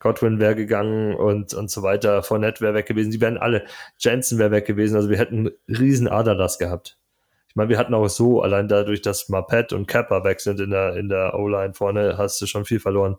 [0.00, 2.22] Godwin wäre gegangen und, und so weiter.
[2.22, 3.10] Fournette wäre weg gewesen.
[3.10, 3.64] Die wären alle.
[3.98, 4.96] Jensen wäre weg gewesen.
[4.96, 6.98] Also wir hätten einen riesen Aderlass gehabt.
[7.48, 10.70] Ich meine, wir hatten auch so, allein dadurch, dass Marpet und Kappa weg sind in
[10.70, 13.16] der, in der O-Line vorne, hast du schon viel verloren.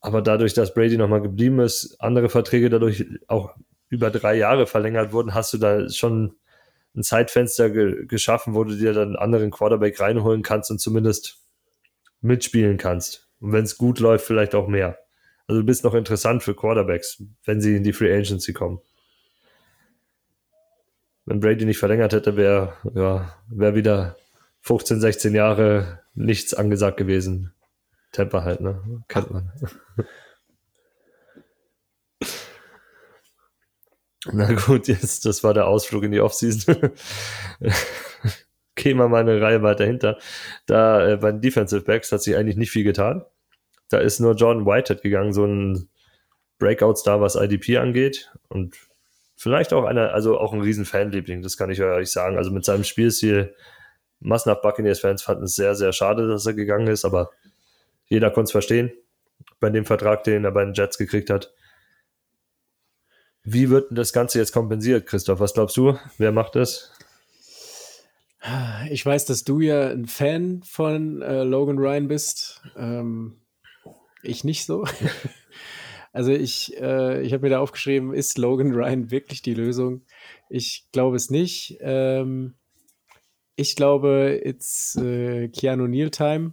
[0.00, 3.54] Aber dadurch, dass Brady nochmal geblieben ist, andere Verträge dadurch auch
[3.88, 6.36] über drei Jahre verlängert wurden, hast du da schon
[6.94, 11.38] ein Zeitfenster ge geschaffen, wo du dir dann einen anderen Quarterback reinholen kannst und zumindest
[12.20, 13.28] mitspielen kannst.
[13.40, 14.98] Und wenn es gut läuft, vielleicht auch mehr.
[15.46, 18.80] Also du bist noch interessant für Quarterbacks, wenn sie in die Free Agency kommen.
[21.24, 24.16] Wenn Brady nicht verlängert hätte, wäre ja, wär wieder
[24.62, 27.52] 15, 16 Jahre nichts angesagt gewesen.
[28.12, 29.02] Temper halt, ne?
[29.08, 29.52] Kennt man.
[34.32, 36.76] Na gut, jetzt, das war der Ausflug in die Offseason.
[38.74, 40.18] Gehen wir mal eine Reihe weiter hinter.
[40.66, 43.24] Da äh, bei den Defensive Backs hat sich eigentlich nicht viel getan.
[43.88, 45.88] Da ist nur Jordan Whitehead gegangen, so ein
[46.58, 48.30] Breakout-Star, was IDP angeht.
[48.48, 48.76] Und
[49.36, 52.36] vielleicht auch einer, also auch ein riesen Fanliebling, das kann ich euch sagen.
[52.36, 53.54] Also mit seinem Spielstil,
[54.20, 57.30] massenhaft Buccaneers-Fans fanden es sehr, sehr schade, dass er gegangen ist, aber
[58.08, 58.92] jeder konnte es verstehen
[59.60, 61.52] bei dem Vertrag, den er bei den Jets gekriegt hat.
[63.44, 65.40] Wie wird das Ganze jetzt kompensiert, Christoph?
[65.40, 65.98] Was glaubst du?
[66.18, 66.92] Wer macht das?
[68.90, 72.62] Ich weiß, dass du ja ein Fan von äh, Logan Ryan bist.
[72.76, 73.40] Ähm,
[74.22, 74.84] ich nicht so.
[76.12, 80.02] also ich, äh, ich habe mir da aufgeschrieben, ist Logan Ryan wirklich die Lösung?
[80.48, 81.78] Ich glaube es nicht.
[81.80, 82.54] Ähm,
[83.56, 86.52] ich glaube, it's äh, Keanu Neal Time.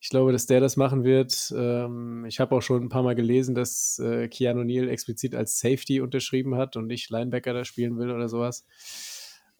[0.00, 1.52] Ich glaube, dass der das machen wird.
[1.56, 5.58] Ähm, ich habe auch schon ein paar Mal gelesen, dass äh, Keanu Neal explizit als
[5.58, 8.66] Safety unterschrieben hat und nicht Linebacker da spielen will oder sowas.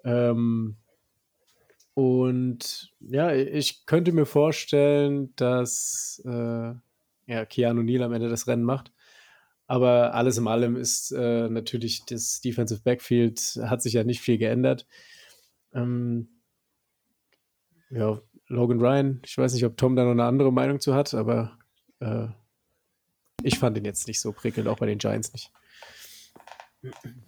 [0.05, 0.76] Ähm,
[1.95, 6.74] und ja, ich könnte mir vorstellen, dass äh,
[7.26, 8.93] ja, Keanu Neal am Ende das Rennen macht.
[9.66, 14.39] Aber alles in allem ist äh, natürlich das Defensive Backfield hat sich ja nicht viel
[14.39, 14.87] geändert.
[15.74, 16.28] Ähm,
[17.91, 19.20] ja, Logan Ryan.
[19.24, 21.59] Ich weiß nicht, ob Tom da noch eine andere Meinung zu hat, aber
[22.01, 22.26] äh,
[23.42, 25.53] ich fand ihn jetzt nicht so prickelnd, auch bei den Giants nicht.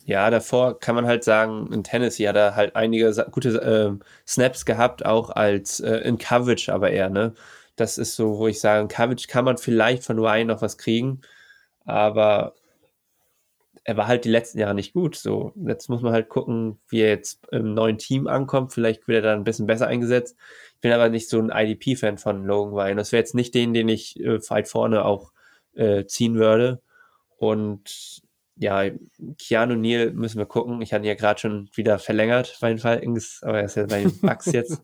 [0.05, 4.64] Ja, davor kann man halt sagen, in Tennessee hat er halt einige gute äh, Snaps
[4.64, 7.35] gehabt, auch als äh, in Coverage, aber eher, ne?
[7.77, 10.79] Das ist so, wo ich sage, in Coverage kann man vielleicht von Ryan noch was
[10.79, 11.21] kriegen,
[11.85, 12.55] aber
[13.89, 15.16] er war halt die letzten Jahre nicht gut.
[15.16, 18.74] So, jetzt muss man halt gucken, wie er jetzt im neuen Team ankommt.
[18.74, 20.36] Vielleicht wird er da ein bisschen besser eingesetzt.
[20.74, 22.99] Ich bin aber nicht so ein IDP-Fan von Logan Ryan.
[22.99, 25.32] Das wäre jetzt nicht den, den ich äh, weit vorne auch
[25.74, 26.82] äh, ziehen würde.
[27.39, 28.20] Und
[28.57, 28.91] ja,
[29.39, 30.82] Keanu Neal müssen wir gucken.
[30.82, 33.86] Ich hatte ihn ja gerade schon wieder verlängert bei den Falcons, aber er ist ja
[33.86, 34.82] bei den Bucks jetzt.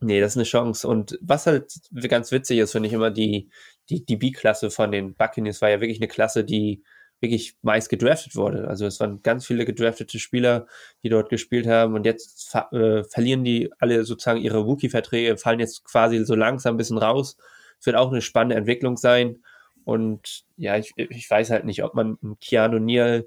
[0.00, 0.86] Nee, das ist eine Chance.
[0.86, 1.72] Und was halt
[2.06, 3.48] ganz witzig ist, finde ich immer, die,
[3.88, 6.82] die, die B-Klasse von den Buccaneers war ja wirklich eine Klasse, die
[7.20, 8.68] wirklich meist gedraftet wurde.
[8.68, 10.66] Also es waren ganz viele gedraftete Spieler,
[11.02, 15.84] die dort gespielt haben und jetzt äh, verlieren die alle sozusagen ihre Rookie-Verträge, fallen jetzt
[15.84, 17.36] quasi so langsam ein bisschen raus.
[17.78, 19.42] Es wird auch eine spannende Entwicklung sein.
[19.84, 23.26] Und ja, ich, ich weiß halt nicht, ob man Keanu Neal,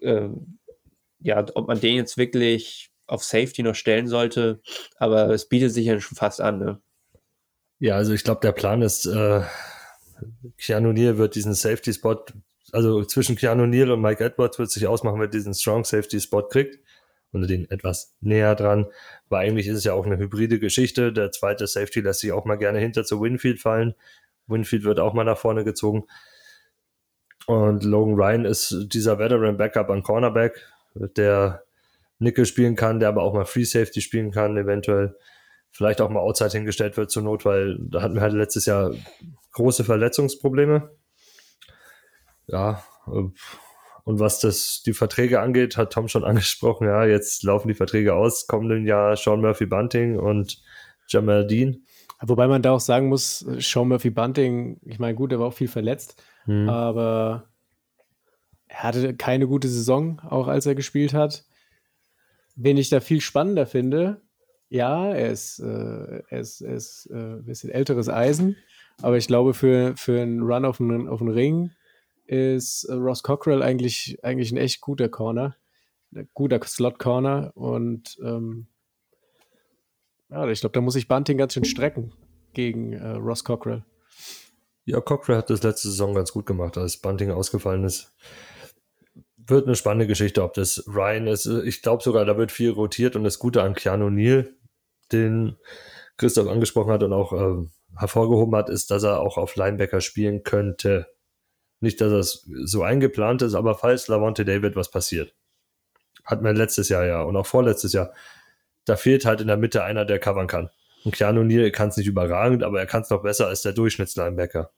[0.00, 0.28] äh,
[1.20, 4.60] ja, ob man den jetzt wirklich auf Safety noch stellen sollte,
[4.96, 6.80] aber es bietet sich ja schon fast an, ne?
[7.80, 9.42] Ja, also ich glaube, der Plan ist, äh,
[10.58, 12.24] Keanu Neal wird diesen Safety-Spot,
[12.72, 16.78] also zwischen Keanu Neal und Mike Edwards wird sich ausmachen, wer diesen Strong Safety-Spot kriegt
[17.32, 18.86] und den etwas näher dran,
[19.28, 21.12] weil eigentlich ist es ja auch eine hybride Geschichte.
[21.12, 23.94] Der zweite Safety lässt sich auch mal gerne hinter zu Winfield fallen.
[24.46, 26.04] Winfield wird auch mal nach vorne gezogen.
[27.46, 30.60] Und Logan Ryan ist dieser Veteran Backup an Cornerback,
[30.94, 31.64] der
[32.18, 35.16] Nickel spielen kann, der aber auch mal Free Safety spielen kann, eventuell
[35.72, 38.92] vielleicht auch mal Outside hingestellt wird zur Not, weil da hatten wir halt letztes Jahr
[39.52, 40.90] große Verletzungsprobleme.
[42.50, 42.82] Ja,
[44.04, 48.14] und was das die Verträge angeht, hat Tom schon angesprochen, ja, jetzt laufen die Verträge
[48.14, 50.62] aus, kommenden Jahr Sean Murphy Bunting und
[51.08, 51.84] Jamal Dean.
[52.22, 55.54] Wobei man da auch sagen muss, Sean Murphy Bunting, ich meine, gut, er war auch
[55.54, 56.68] viel verletzt, hm.
[56.68, 57.48] aber
[58.68, 61.44] er hatte keine gute Saison, auch als er gespielt hat.
[62.56, 64.20] Wen ich da viel spannender finde,
[64.68, 68.56] ja, er ist, äh, er ist, er ist äh, ein bisschen älteres Eisen,
[69.02, 71.70] aber ich glaube, für, für einen Run auf den, auf den Ring
[72.30, 75.56] ist äh, Ross Cockrell eigentlich, eigentlich ein echt guter Corner,
[76.14, 78.68] ein guter Slot-Corner und ähm,
[80.28, 82.12] ja, ich glaube, da muss ich Bunting ganz schön strecken
[82.52, 83.84] gegen äh, Ross Cockrell.
[84.84, 88.14] Ja, Cockrell hat das letzte Saison ganz gut gemacht, als Bunting ausgefallen ist
[89.50, 91.46] wird eine spannende Geschichte, ob das Ryan ist.
[91.46, 94.54] Ich glaube sogar, da wird viel rotiert und das Gute an Keanu Neal,
[95.12, 95.56] den
[96.16, 97.66] Christoph angesprochen hat und auch äh,
[97.96, 101.08] hervorgehoben hat, ist, dass er auch auf Linebacker spielen könnte.
[101.80, 105.34] Nicht, dass das so eingeplant ist, aber falls Lavonte David was passiert.
[106.24, 108.12] Hat man letztes Jahr ja und auch vorletztes Jahr.
[108.84, 110.70] Da fehlt halt in der Mitte einer, der covern kann.
[111.04, 113.72] Und Keanu Neal kann es nicht überragend, aber er kann es noch besser als der
[113.72, 114.70] Durchschnittslinebacker.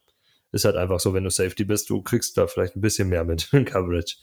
[0.53, 3.25] Ist halt einfach so, wenn du Safety bist, du kriegst da vielleicht ein bisschen mehr
[3.25, 4.17] mit in Coverage.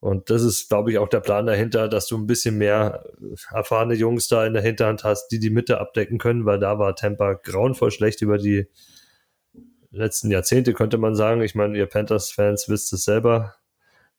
[0.00, 3.04] Und das ist, glaube ich, auch der Plan dahinter, dass du ein bisschen mehr
[3.50, 6.94] erfahrene Jungs da in der Hinterhand hast, die die Mitte abdecken können, weil da war
[6.94, 8.68] Tampa grauenvoll schlecht über die
[9.96, 11.42] letzten Jahrzehnte, könnte man sagen.
[11.42, 13.54] Ich meine, ihr Panthers-Fans wisst es selber,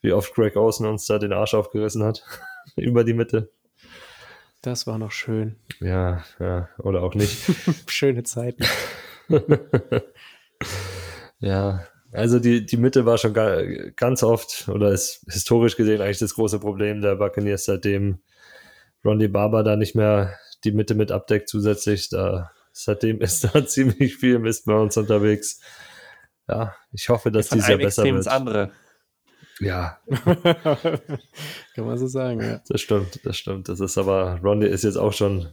[0.01, 2.23] wie oft Greg Olsen uns da den Arsch aufgerissen hat
[2.75, 3.51] über die Mitte.
[4.61, 5.55] Das war noch schön.
[5.79, 7.37] Ja, ja, oder auch nicht.
[7.87, 8.65] Schöne Zeiten.
[11.39, 13.33] ja, also die, die Mitte war schon
[13.95, 18.19] ganz oft oder ist historisch gesehen eigentlich das große Problem der Buccaneers, seitdem
[19.05, 22.09] Rondy Barber da nicht mehr die Mitte mit abdeckt zusätzlich.
[22.09, 22.51] Da,
[22.83, 25.59] seitdem ist da ziemlich viel Mist bei uns unterwegs.
[26.47, 28.27] Ja, ich hoffe, dass die sehr besser wird.
[28.27, 28.71] andere.
[29.59, 29.99] Ja.
[31.75, 32.61] Kann man so sagen, ja.
[32.69, 33.69] Das stimmt, das stimmt.
[33.69, 35.49] Das ist aber, Rondy ist jetzt auch schon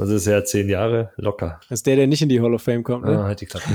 [0.00, 1.12] was ist ja zehn Jahre?
[1.16, 1.60] Locker.
[1.68, 3.18] Das ist der, der nicht in die Hall of Fame kommt, ne?
[3.18, 3.66] Ah, halt die Klappe.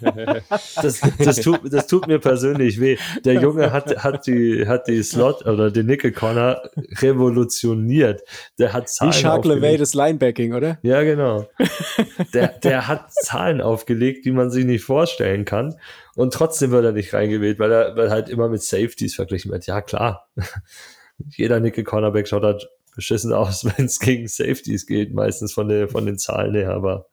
[0.82, 2.96] das, das, tut, das tut mir persönlich weh.
[3.24, 6.60] Der Junge hat, hat, die, hat die Slot oder den Nickel Corner
[7.00, 8.22] revolutioniert.
[8.58, 10.78] Der hat Zahlen Wie Shark LeVay des Linebacking, oder?
[10.82, 11.48] Ja, genau.
[12.34, 15.76] Der, der hat Zahlen aufgelegt, die man sich nicht vorstellen kann.
[16.16, 19.66] Und trotzdem wird er nicht reingewählt, weil er, weil halt immer mit Safeties verglichen wird.
[19.66, 20.28] Ja, klar.
[21.36, 25.88] Jeder Nickel Cornerback schaut halt beschissen aus, wenn es gegen Safeties geht, meistens von, der,
[25.88, 27.06] von den Zahlen her, aber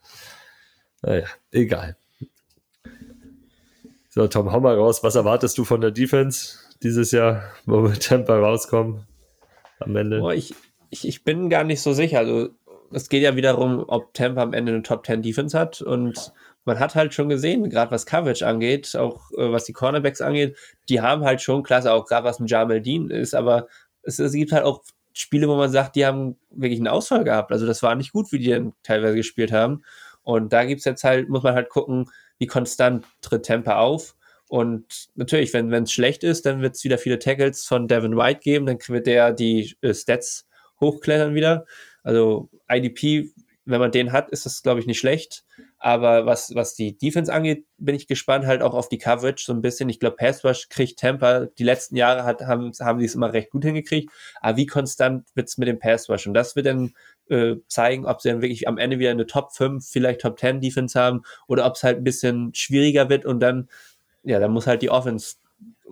[1.02, 1.96] naja, egal.
[4.10, 5.04] So, Tom, hau mal raus.
[5.04, 9.06] Was erwartest du von der Defense dieses Jahr, wo wir Tampa rauskommen
[9.80, 10.20] am Ende?
[10.20, 10.54] Boah, ich,
[10.90, 12.20] ich, ich bin gar nicht so sicher.
[12.20, 12.50] Also,
[12.92, 16.34] es geht ja wiederum, ob Tampa am Ende eine Top 10 Defense hat und
[16.66, 20.56] man hat halt schon gesehen, gerade was Coverage angeht, auch äh, was die Cornerbacks angeht,
[20.90, 23.68] die haben halt schon klasse, auch gerade was ein Jamal Dean ist, aber
[24.02, 24.84] es, es gibt halt auch
[25.20, 27.52] Spiele, wo man sagt, die haben wirklich einen Ausfall gehabt.
[27.52, 29.84] Also das war nicht gut, wie die dann teilweise gespielt haben.
[30.24, 34.16] Und da gibt es jetzt halt, muss man halt gucken, wie konstant tritt Temper auf.
[34.48, 38.40] Und natürlich, wenn es schlecht ist, dann wird es wieder viele Tackles von Devin White
[38.40, 40.48] geben, dann wird der die äh, Stats
[40.80, 41.66] hochklettern wieder.
[42.02, 43.32] Also IDP,
[43.70, 45.44] wenn man den hat, ist das, glaube ich, nicht schlecht.
[45.78, 49.54] Aber was, was die Defense angeht, bin ich gespannt halt auch auf die Coverage so
[49.54, 49.90] ein bisschen.
[49.90, 53.32] Ich glaube, Pass Rush kriegt Tampa, die letzten Jahre hat, haben, haben sie es immer
[53.32, 54.12] recht gut hingekriegt.
[54.42, 56.28] Aber wie konstant wird es mit dem Pass Rush?
[56.28, 56.94] Und das wird dann
[57.30, 60.62] äh, zeigen, ob sie dann wirklich am Ende wieder eine Top 5, vielleicht Top 10
[60.62, 63.70] Defense haben oder ob es halt ein bisschen schwieriger wird und dann,
[64.24, 65.36] ja, dann muss halt die Offense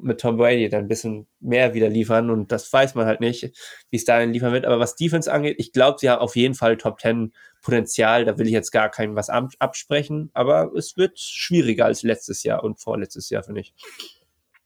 [0.02, 3.52] mit Tom Brady dann ein bisschen mehr wieder liefern und das weiß man halt nicht,
[3.90, 4.66] wie es da liefern wird.
[4.66, 8.38] Aber was Defense angeht, ich glaube, sie haben auf jeden Fall Top 10 Potenzial, da
[8.38, 12.80] will ich jetzt gar keinem was absprechen, aber es wird schwieriger als letztes Jahr und
[12.80, 13.74] vorletztes Jahr, finde ich.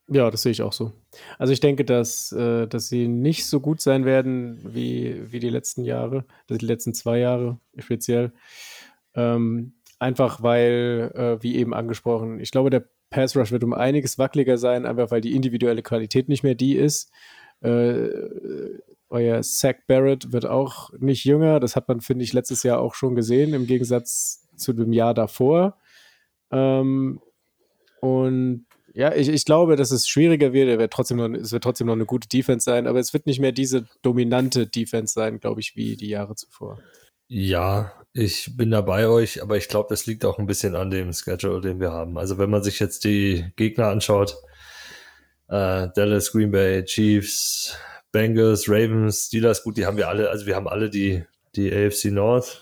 [0.08, 0.92] Ja, das sehe ich auch so.
[1.40, 5.50] Also ich denke, dass, äh, dass sie nicht so gut sein werden wie, wie die
[5.50, 8.34] letzten Jahre, die letzten zwei Jahre speziell.
[9.16, 14.18] Ähm, einfach weil, äh, wie eben angesprochen, ich glaube, der Pass Rush wird um einiges
[14.18, 17.10] wackeliger sein, einfach weil die individuelle Qualität nicht mehr die ist.
[17.62, 18.10] Äh,
[19.12, 21.60] euer Zach Barrett wird auch nicht jünger.
[21.60, 25.14] Das hat man, finde ich, letztes Jahr auch schon gesehen, im Gegensatz zu dem Jahr
[25.14, 25.78] davor.
[26.52, 27.22] Ähm,
[28.02, 30.70] und ja, ich, ich glaube, dass es schwieriger wird.
[30.70, 33.26] Er wird trotzdem noch, es wird trotzdem noch eine gute Defense sein, aber es wird
[33.26, 36.80] nicht mehr diese dominante Defense sein, glaube ich, wie die Jahre zuvor.
[37.28, 40.90] Ja, ich bin da bei euch, aber ich glaube, das liegt auch ein bisschen an
[40.90, 42.18] dem Schedule, den wir haben.
[42.18, 44.36] Also wenn man sich jetzt die Gegner anschaut,
[45.48, 47.78] äh, Dallas, Green Bay, Chiefs,
[48.12, 51.24] Bengals, Ravens, Steelers, gut, die haben wir alle, also wir haben alle die,
[51.56, 52.62] die AFC North.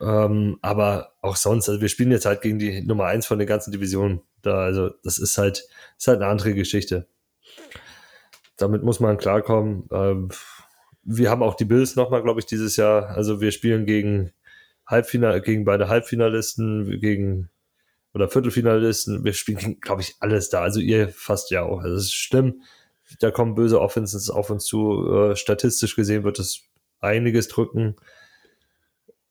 [0.00, 3.48] Ähm, aber auch sonst, also wir spielen jetzt halt gegen die Nummer eins von den
[3.48, 4.20] ganzen Divisionen.
[4.42, 7.08] Da, also das ist halt, ist halt eine andere Geschichte.
[8.56, 9.88] Damit muss man klarkommen.
[9.90, 10.28] Ähm,
[11.02, 13.08] wir haben auch die Bills nochmal, glaube ich, dieses Jahr.
[13.10, 14.32] Also wir spielen gegen
[14.86, 17.50] Halbfinal, gegen beide Halbfinalisten, gegen
[18.14, 19.24] oder Viertelfinalisten.
[19.24, 20.62] Wir spielen, glaube ich, alles da.
[20.62, 21.80] Also ihr fast ja auch.
[21.80, 22.62] Also es ist schlimm.
[23.20, 25.12] Da kommen böse Offenses auf uns zu.
[25.12, 26.64] Äh, statistisch gesehen wird es
[27.00, 27.96] einiges drücken.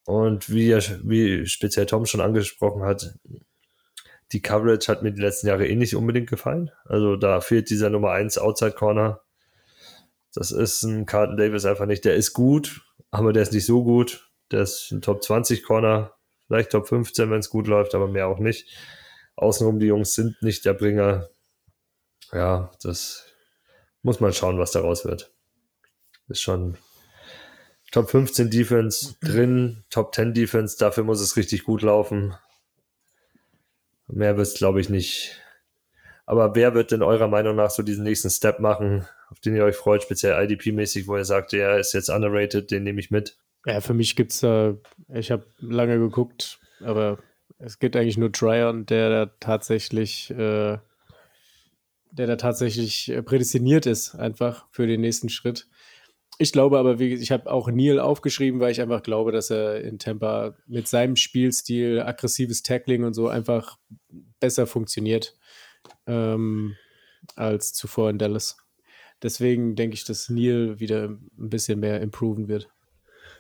[0.06, 0.74] Und wie,
[1.04, 3.16] wie speziell Tom schon angesprochen hat,
[4.32, 6.72] die Coverage hat mir die letzten Jahre eh nicht unbedingt gefallen.
[6.86, 9.22] Also da fehlt dieser Nummer 1 Outside Corner.
[10.34, 12.06] Das ist ein Carlton Davis einfach nicht.
[12.06, 14.30] Der ist gut, aber der ist nicht so gut.
[14.52, 16.14] Der ist ein Top 20 Corner,
[16.48, 18.70] vielleicht Top 15, wenn es gut läuft, aber mehr auch nicht.
[19.36, 21.28] Außenrum, die Jungs sind nicht der Bringer.
[22.32, 23.27] Ja, das
[24.02, 25.32] muss man schauen, was daraus wird.
[26.28, 26.78] Ist schon
[27.92, 32.36] Top 15 Defense drin, Top 10 Defense, dafür muss es richtig gut laufen.
[34.08, 35.42] Mehr wird es, glaube ich, nicht.
[36.26, 39.64] Aber wer wird denn eurer Meinung nach so diesen nächsten Step machen, auf den ihr
[39.64, 43.38] euch freut, speziell IDP-mäßig, wo ihr sagt, er ist jetzt underrated, den nehme ich mit?
[43.66, 44.76] Ja, für mich gibt es da,
[45.14, 47.18] ich habe lange geguckt, aber
[47.60, 50.78] es gibt eigentlich nur Tryon, der da tatsächlich, äh,
[52.12, 55.68] der da tatsächlich prädestiniert ist, einfach für den nächsten Schritt.
[56.40, 59.82] Ich glaube aber, wie, ich habe auch Neil aufgeschrieben, weil ich einfach glaube, dass er
[59.82, 63.80] in Tampa mit seinem Spielstil, aggressives Tackling und so einfach
[64.40, 65.36] besser funktioniert
[66.06, 66.76] ähm,
[67.36, 68.58] als zuvor in Dallas.
[69.24, 72.70] Deswegen denke ich, dass Neil wieder ein bisschen mehr improven wird.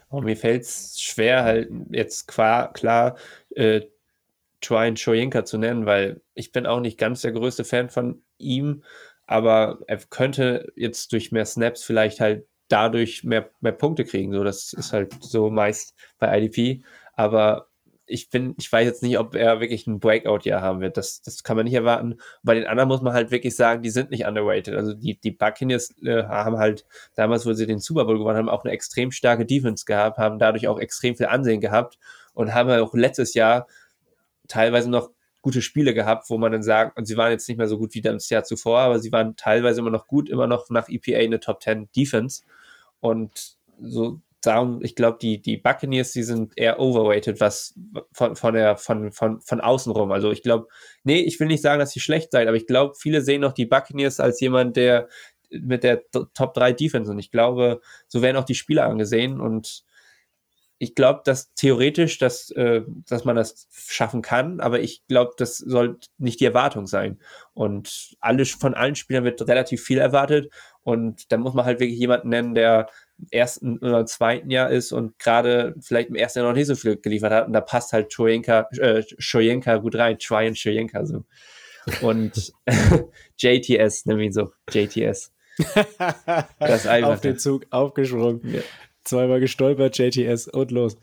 [0.09, 3.18] Oh, mir fällt es schwer, halt jetzt klar, klar
[3.51, 3.82] äh,
[4.62, 8.84] Trine Shoyinka zu nennen, weil ich bin auch nicht ganz der größte Fan von ihm,
[9.26, 14.34] aber er könnte jetzt durch mehr Snaps vielleicht halt dadurch mehr, mehr Punkte kriegen.
[14.34, 16.84] So, das ist halt so meist bei IDP.
[17.14, 17.68] Aber
[18.05, 20.95] ich bin, ich weiß jetzt nicht, ob er wirklich ein Breakout-Jahr haben wird.
[20.95, 22.16] Das, das kann man nicht erwarten.
[22.41, 24.76] bei den anderen muss man halt wirklich sagen, die sind nicht underrated.
[24.76, 26.86] Also die, die Buccaneers äh, haben halt
[27.16, 30.39] damals, wo sie den Super Bowl gewonnen haben, auch eine extrem starke Defense gehabt, haben
[30.39, 31.97] dadurch auch extrem viel Ansehen gehabt
[32.34, 33.68] und haben auch letztes Jahr
[34.47, 37.67] teilweise noch gute Spiele gehabt, wo man dann sagt, und sie waren jetzt nicht mehr
[37.67, 40.69] so gut wie das Jahr zuvor, aber sie waren teilweise immer noch gut, immer noch
[40.69, 42.43] nach EPA eine Top 10 Defense.
[42.99, 47.75] Und so darum, ich glaube, die, die Buccaneers, die sind eher overweighted, was
[48.11, 50.11] von, von der, von, von, von außen rum.
[50.11, 50.67] Also ich glaube,
[51.03, 53.53] nee, ich will nicht sagen, dass sie schlecht seid, aber ich glaube, viele sehen noch
[53.53, 55.07] die Buccaneers als jemand, der
[55.49, 56.01] mit der
[56.33, 59.85] Top 3 Defense und ich glaube, so werden auch die Spieler angesehen und
[60.80, 65.57] ich glaube, dass theoretisch, dass, äh, dass man das schaffen kann, aber ich glaube, das
[65.57, 67.19] soll nicht die Erwartung sein.
[67.53, 70.53] Und alle, von allen Spielern wird relativ viel erwartet.
[70.84, 74.91] Und da muss man halt wirklich jemanden nennen, der im ersten oder zweiten Jahr ist
[74.91, 77.47] und gerade vielleicht im ersten Jahr noch nicht so viel geliefert hat.
[77.47, 81.25] Und da passt halt Shoyenka, äh, Shoyenka gut rein, Tryon Shoyenka so.
[82.01, 82.53] Und
[83.38, 85.34] JTS, nennen wir ihn so, JTS.
[86.59, 88.41] das Auf den Zug aufgesprungen.
[88.47, 88.61] Ja
[89.08, 90.97] zweimal gestolpert, JTS und los.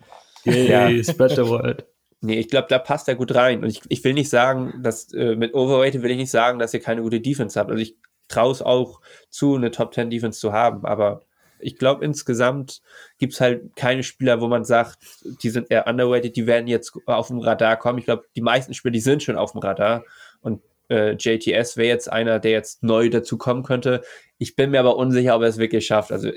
[0.46, 1.86] Yeah, ja, spread the word.
[2.20, 3.62] Nee, ich glaube, da passt er gut rein.
[3.62, 6.72] Und ich, ich will nicht sagen, dass äh, mit Overrated will ich nicht sagen, dass
[6.72, 7.70] ihr keine gute Defense habt.
[7.70, 7.96] Also ich
[8.28, 10.86] traue es auch zu, eine Top 10 Defense zu haben.
[10.86, 11.22] Aber
[11.58, 12.80] ich glaube, insgesamt
[13.18, 14.98] gibt es halt keine Spieler, wo man sagt,
[15.42, 17.98] die sind eher underrated, die werden jetzt auf dem Radar kommen.
[17.98, 20.04] Ich glaube, die meisten Spieler, die sind schon auf dem Radar.
[20.40, 24.02] Und äh, JTS wäre jetzt einer, der jetzt neu dazu kommen könnte.
[24.38, 26.10] Ich bin mir aber unsicher, ob er es wirklich schafft.
[26.10, 26.30] Also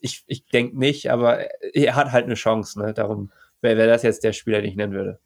[0.00, 2.80] ich, ich denke nicht, aber er hat halt eine Chance.
[2.80, 2.94] Ne?
[2.94, 3.30] Darum
[3.60, 5.18] wäre wär das jetzt der Spieler, den ich nennen würde.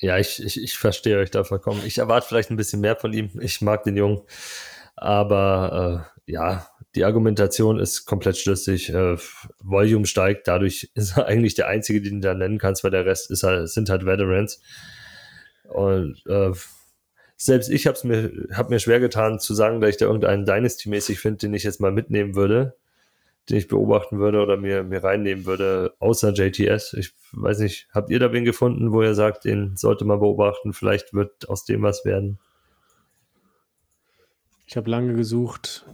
[0.00, 1.82] Ja, ich, ich, ich verstehe euch da vollkommen.
[1.84, 3.30] Ich erwarte vielleicht ein bisschen mehr von ihm.
[3.40, 4.22] Ich mag den Jungen.
[4.94, 8.90] Aber äh, ja, die Argumentation ist komplett schlüssig.
[8.90, 9.16] Äh,
[9.60, 13.06] Volume steigt, dadurch ist er eigentlich der Einzige, den du da nennen kannst, weil der
[13.06, 14.60] Rest ist halt, sind halt Veterans.
[15.68, 16.52] Und äh,
[17.36, 21.18] selbst ich habe mir, hab mir schwer getan zu sagen, dass ich da irgendeinen Dynasty-mäßig
[21.20, 22.76] finde, den ich jetzt mal mitnehmen würde,
[23.48, 26.94] den ich beobachten würde oder mir, mir reinnehmen würde, außer JTS.
[26.94, 30.72] Ich weiß nicht, habt ihr da wen gefunden, wo ihr sagt, den sollte man beobachten,
[30.72, 32.38] vielleicht wird aus dem was werden?
[34.66, 35.86] Ich habe lange gesucht,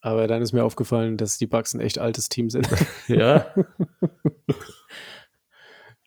[0.00, 2.68] aber dann ist mir aufgefallen, dass die Bucks ein echt altes Team sind.
[3.08, 3.52] ja.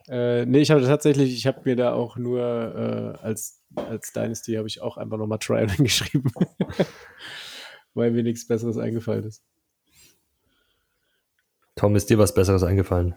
[0.08, 4.54] äh, nee, ich habe tatsächlich, ich habe mir da auch nur äh, als, als Dynasty
[4.54, 6.32] habe ich auch einfach nochmal Trial geschrieben.
[7.94, 9.44] Weil mir nichts Besseres eingefallen ist.
[11.76, 13.16] Tom, ist dir was Besseres eingefallen?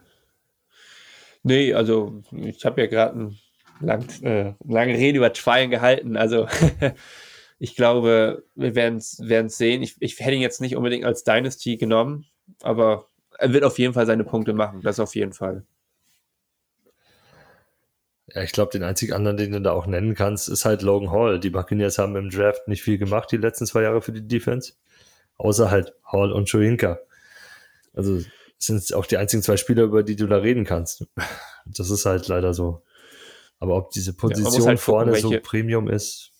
[1.42, 3.34] Nee, also ich habe ja gerade eine
[3.80, 6.16] lang, äh, lange Rede über Trial gehalten.
[6.16, 6.46] Also
[7.58, 9.82] ich glaube, wir werden es sehen.
[9.82, 12.26] Ich, ich hätte ihn jetzt nicht unbedingt als Dynasty genommen,
[12.62, 14.80] aber er wird auf jeden Fall seine Punkte machen.
[14.82, 15.64] Das auf jeden Fall.
[18.28, 21.10] Ja, ich glaube, den einzigen anderen, den du da auch nennen kannst, ist halt Logan
[21.10, 21.38] Hall.
[21.38, 24.72] Die Buccaneers haben im Draft nicht viel gemacht die letzten zwei Jahre für die Defense.
[25.36, 26.98] Außer halt Hall und Chuinka.
[27.92, 28.20] Also
[28.66, 31.06] sind auch die einzigen zwei Spieler, über die du da reden kannst.
[31.66, 32.82] Das ist halt leider so.
[33.58, 36.34] Aber ob diese Position ja, halt vorne gucken, so Premium ist,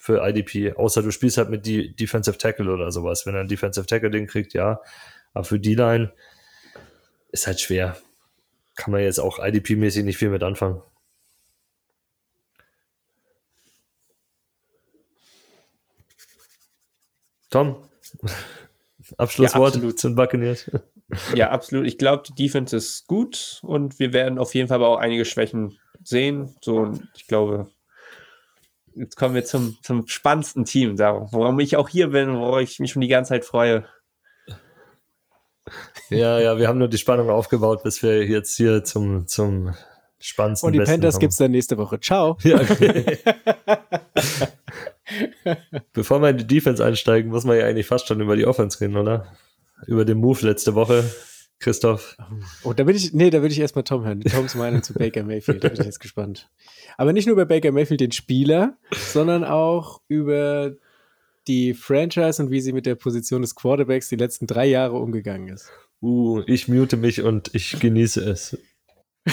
[0.00, 3.26] für IDP, außer du spielst halt mit die Defensive Tackle oder sowas.
[3.26, 4.80] Wenn er ein Defensive Tackle den kriegt, ja.
[5.34, 6.10] Aber für die Line
[7.32, 7.98] ist halt schwer.
[8.76, 10.82] Kann man jetzt auch IDP-mäßig nicht viel mit anfangen.
[17.50, 17.86] Tom,
[19.16, 20.70] Abschlusswort ja, zu den Buccaneers.
[21.34, 21.88] Ja, absolut.
[21.88, 25.24] Ich glaube, die Defense ist gut und wir werden auf jeden Fall aber auch einige
[25.24, 26.54] Schwächen sehen.
[26.60, 27.68] So, ich glaube,
[28.94, 32.92] jetzt kommen wir zum, zum spannendsten Team, warum ich auch hier bin, wo ich mich
[32.92, 33.86] schon die ganze Zeit freue.
[36.10, 39.74] Ja, ja, wir haben nur die Spannung aufgebaut, bis wir jetzt hier zum, zum
[40.20, 41.98] spannendsten Und die Besten Panthers gibt es dann nächste Woche.
[42.00, 42.36] Ciao.
[42.42, 43.18] Ja, okay.
[45.92, 48.80] Bevor wir in die Defense einsteigen, muss man ja eigentlich fast schon über die Offense
[48.80, 49.26] reden, oder?
[49.86, 51.04] Über den Move letzte Woche.
[51.60, 52.16] Christoph.
[52.64, 54.22] Oh, da bin ich, nee, da würde ich erstmal Tom hören.
[54.22, 56.50] Toms Meinung zu Baker Mayfield, da bin ich jetzt gespannt.
[56.96, 60.72] Aber nicht nur über Baker Mayfield, den Spieler, sondern auch über
[61.46, 65.48] die Franchise und wie sie mit der Position des Quarterbacks die letzten drei Jahre umgegangen
[65.48, 65.70] ist.
[66.00, 68.56] Uh, ich mute mich und ich genieße es.
[69.26, 69.28] oh,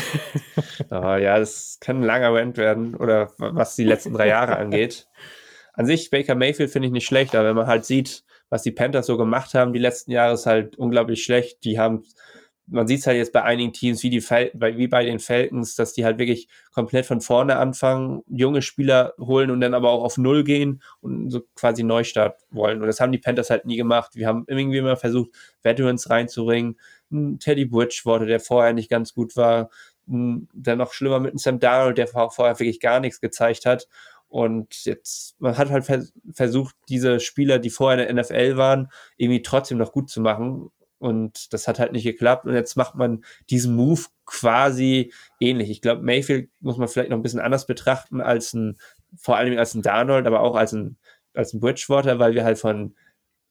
[0.91, 5.07] ja, das kann ein langer Rant werden, oder was die letzten drei Jahre angeht.
[5.78, 8.71] An sich, Baker Mayfield finde ich nicht schlecht, aber wenn man halt sieht, was die
[8.71, 11.63] Panthers so gemacht haben die letzten Jahre, ist halt unglaublich schlecht.
[11.63, 12.03] Die haben,
[12.65, 15.75] man sieht es halt jetzt bei einigen Teams, wie, die Fal wie bei den Falcons,
[15.75, 20.03] dass die halt wirklich komplett von vorne anfangen, junge Spieler holen und dann aber auch
[20.03, 22.82] auf Null gehen und so quasi Neustart wollen.
[22.82, 24.15] Und das haben die Panthers halt nie gemacht.
[24.15, 25.30] Wir haben irgendwie immer versucht,
[25.61, 26.80] Veterans reinzubringen.
[27.39, 29.69] Teddy Bridgewater, der vorher nicht ganz gut war,
[30.07, 33.88] dann noch schlimmer mit einem Sam Darnold, der vorher wirklich gar nichts gezeigt hat.
[34.30, 39.41] Und jetzt, man hat halt versucht, diese Spieler, die vorher in der NFL waren, irgendwie
[39.41, 40.69] trotzdem noch gut zu machen.
[40.99, 42.45] Und das hat halt nicht geklappt.
[42.45, 45.69] Und jetzt macht man diesen Move quasi ähnlich.
[45.69, 48.78] Ich glaube, Mayfield muss man vielleicht noch ein bisschen anders betrachten als ein,
[49.17, 50.97] vor allem als ein Darnold, aber auch als ein,
[51.34, 52.95] als ein Bridgewater, weil wir halt von,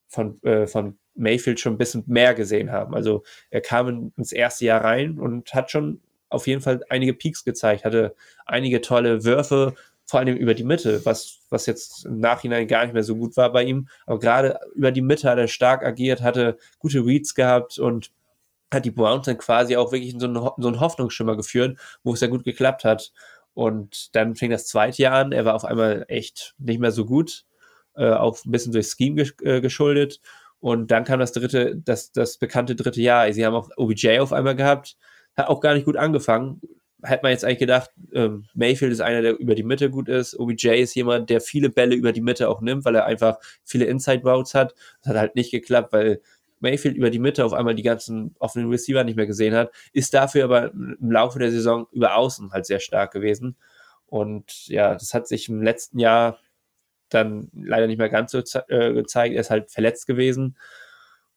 [0.08, 2.94] von, äh, von Mayfield schon ein bisschen mehr gesehen haben.
[2.94, 7.44] Also er kam ins erste Jahr rein und hat schon auf jeden Fall einige Peaks
[7.44, 8.14] gezeigt, hatte
[8.44, 9.74] einige tolle Würfe,
[10.06, 13.36] vor allem über die Mitte, was, was jetzt im Nachhinein gar nicht mehr so gut
[13.36, 13.88] war bei ihm.
[14.06, 18.12] Aber gerade über die Mitte hat er stark agiert, hatte gute Reads gehabt und
[18.72, 22.14] hat die Browns dann quasi auch wirklich in so einen, so einen Hoffnungsschimmer geführt, wo
[22.14, 23.12] es ja gut geklappt hat.
[23.54, 25.32] Und dann fing das zweite Jahr an.
[25.32, 27.44] Er war auf einmal echt nicht mehr so gut,
[27.96, 30.20] äh, auch ein bisschen durch Scheme gesch äh, geschuldet.
[30.60, 33.32] Und dann kam das dritte, das, das bekannte dritte Jahr.
[33.32, 34.96] Sie haben auch OBJ auf einmal gehabt,
[35.36, 36.60] hat auch gar nicht gut angefangen,
[37.02, 40.38] hätte man jetzt eigentlich gedacht, ähm, Mayfield ist einer, der über die Mitte gut ist.
[40.38, 43.84] OBJ ist jemand, der viele Bälle über die Mitte auch nimmt, weil er einfach viele
[43.86, 44.74] Inside Routes hat.
[45.02, 46.20] Das hat halt nicht geklappt, weil
[46.60, 50.14] Mayfield über die Mitte auf einmal die ganzen offenen Receiver nicht mehr gesehen hat, ist
[50.14, 53.56] dafür aber im Laufe der Saison über Außen halt sehr stark gewesen.
[54.06, 56.38] Und ja, das hat sich im letzten Jahr
[57.08, 59.34] dann leider nicht mehr ganz so äh, gezeigt.
[59.34, 60.56] Er ist halt verletzt gewesen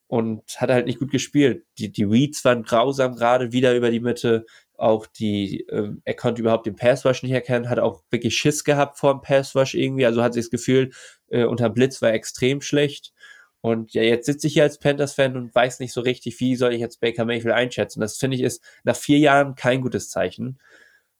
[0.07, 1.65] und hat halt nicht gut gespielt.
[1.77, 4.45] Die, die Reads waren grausam gerade wieder über die Mitte
[4.79, 8.97] auch die, äh, er konnte überhaupt den Passwash nicht erkennen, hat auch wirklich Schiss gehabt
[8.97, 10.91] vor dem Passwash irgendwie, also hat sich das Gefühl,
[11.29, 13.13] äh, unter Blitz war extrem schlecht.
[13.61, 16.73] Und ja, jetzt sitze ich hier als Panthers-Fan und weiß nicht so richtig, wie soll
[16.73, 17.99] ich jetzt Baker Mayfield einschätzen.
[17.99, 20.59] Das finde ich ist nach vier Jahren kein gutes Zeichen.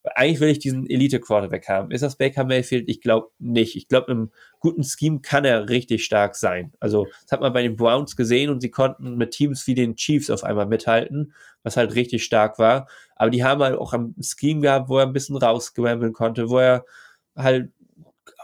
[0.02, 1.90] Eigentlich will ich diesen Elite-Quarterback haben.
[1.90, 2.88] Ist das Baker Mayfield?
[2.88, 3.76] Ich glaube nicht.
[3.76, 6.72] Ich glaube, im guten Scheme kann er richtig stark sein.
[6.80, 9.96] Also, das hat man bei den Browns gesehen und sie konnten mit Teams wie den
[9.96, 12.88] Chiefs auf einmal mithalten, was halt richtig stark war.
[13.14, 16.58] Aber die haben halt auch ein Scheme gehabt, wo er ein bisschen rausgewambeln konnte, wo
[16.58, 16.86] er
[17.36, 17.70] halt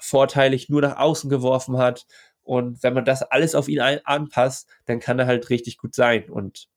[0.01, 2.07] vorteilig nur nach außen geworfen hat.
[2.43, 6.29] Und wenn man das alles auf ihn anpasst, dann kann er halt richtig gut sein.
[6.31, 6.69] Und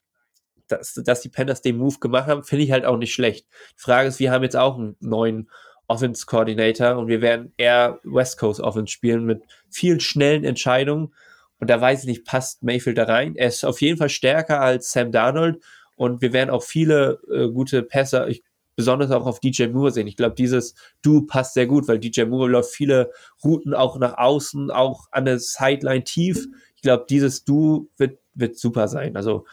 [0.72, 3.48] dass, dass die Panthers den Move gemacht haben, finde ich halt auch nicht schlecht.
[3.78, 5.50] Die Frage ist, wir haben jetzt auch einen neuen
[5.88, 11.14] Offense Coordinator und wir werden eher West Coast Offense spielen mit vielen schnellen Entscheidungen.
[11.60, 13.36] Und da weiß ich nicht, passt Mayfield da rein.
[13.36, 15.62] Er ist auf jeden Fall stärker als Sam Darnold
[15.96, 18.44] und wir werden auch viele äh, gute Pässe, ich,
[18.76, 20.08] besonders auch auf DJ Moore sehen.
[20.08, 23.12] Ich glaube, dieses Du passt sehr gut, weil DJ Moore läuft viele
[23.44, 26.48] Routen auch nach außen, auch an der Sideline tief.
[26.78, 29.18] Ich glaube, dieses Du wird, wird super sein.
[29.18, 29.46] Also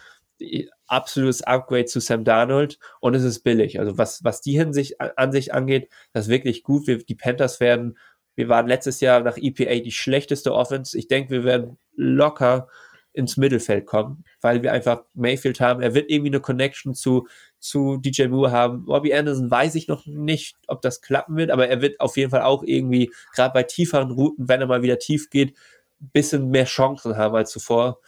[0.87, 3.79] absolutes Upgrade zu Sam Darnold und es ist billig.
[3.79, 6.87] Also was, was die Hinsicht an sich angeht, das ist wirklich gut.
[6.87, 7.99] Wir, die Panthers werden,
[8.35, 10.97] wir waren letztes Jahr nach EPA die schlechteste Offense.
[10.97, 12.69] Ich denke, wir werden locker
[13.17, 15.81] ins Mittelfeld kommen, weil wir einfach Mayfield haben.
[15.81, 17.27] Er wird irgendwie eine Connection zu,
[17.59, 18.85] zu DJ Moore haben.
[18.85, 22.31] Bobby Anderson weiß ich noch nicht, ob das klappen wird, aber er wird auf jeden
[22.31, 25.57] Fall auch irgendwie, gerade bei tieferen Routen, wenn er mal wieder tief geht,
[25.99, 28.01] bisschen mehr Chancen haben als zuvor.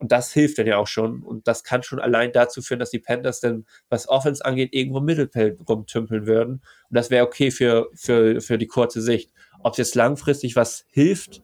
[0.00, 1.22] Und das hilft dann ja auch schon.
[1.22, 4.98] Und das kann schon allein dazu führen, dass die Panthers dann, was Offense angeht, irgendwo
[4.98, 6.52] im Mittelfeld rumtümpeln würden.
[6.54, 9.30] Und das wäre okay für, für, für die kurze Sicht.
[9.62, 11.42] Ob es jetzt langfristig was hilft,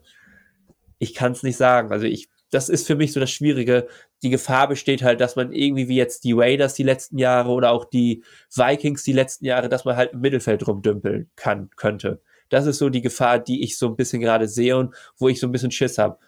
[0.99, 1.93] ich kann es nicht sagen.
[1.93, 3.89] Also ich, das ist für mich so das Schwierige.
[4.23, 7.73] Die Gefahr besteht halt, dass man irgendwie wie jetzt die Raiders die letzten Jahre oder
[7.73, 8.25] auch die
[8.55, 12.23] Vikings die letzten Jahre, dass man halt im Mittelfeld rumdümpeln kann, könnte.
[12.49, 15.41] Das ist so die Gefahr, die ich so ein bisschen gerade sehe und wo ich
[15.41, 16.19] so ein bisschen Schiss habe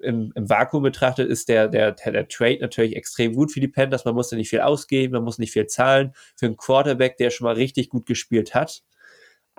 [0.00, 4.04] im, im Vakuum betrachtet ist der, der, der Trade natürlich extrem gut für die Panthers.
[4.04, 7.30] Man muss ja nicht viel ausgeben, man muss nicht viel zahlen für einen Quarterback, der
[7.30, 8.82] schon mal richtig gut gespielt hat.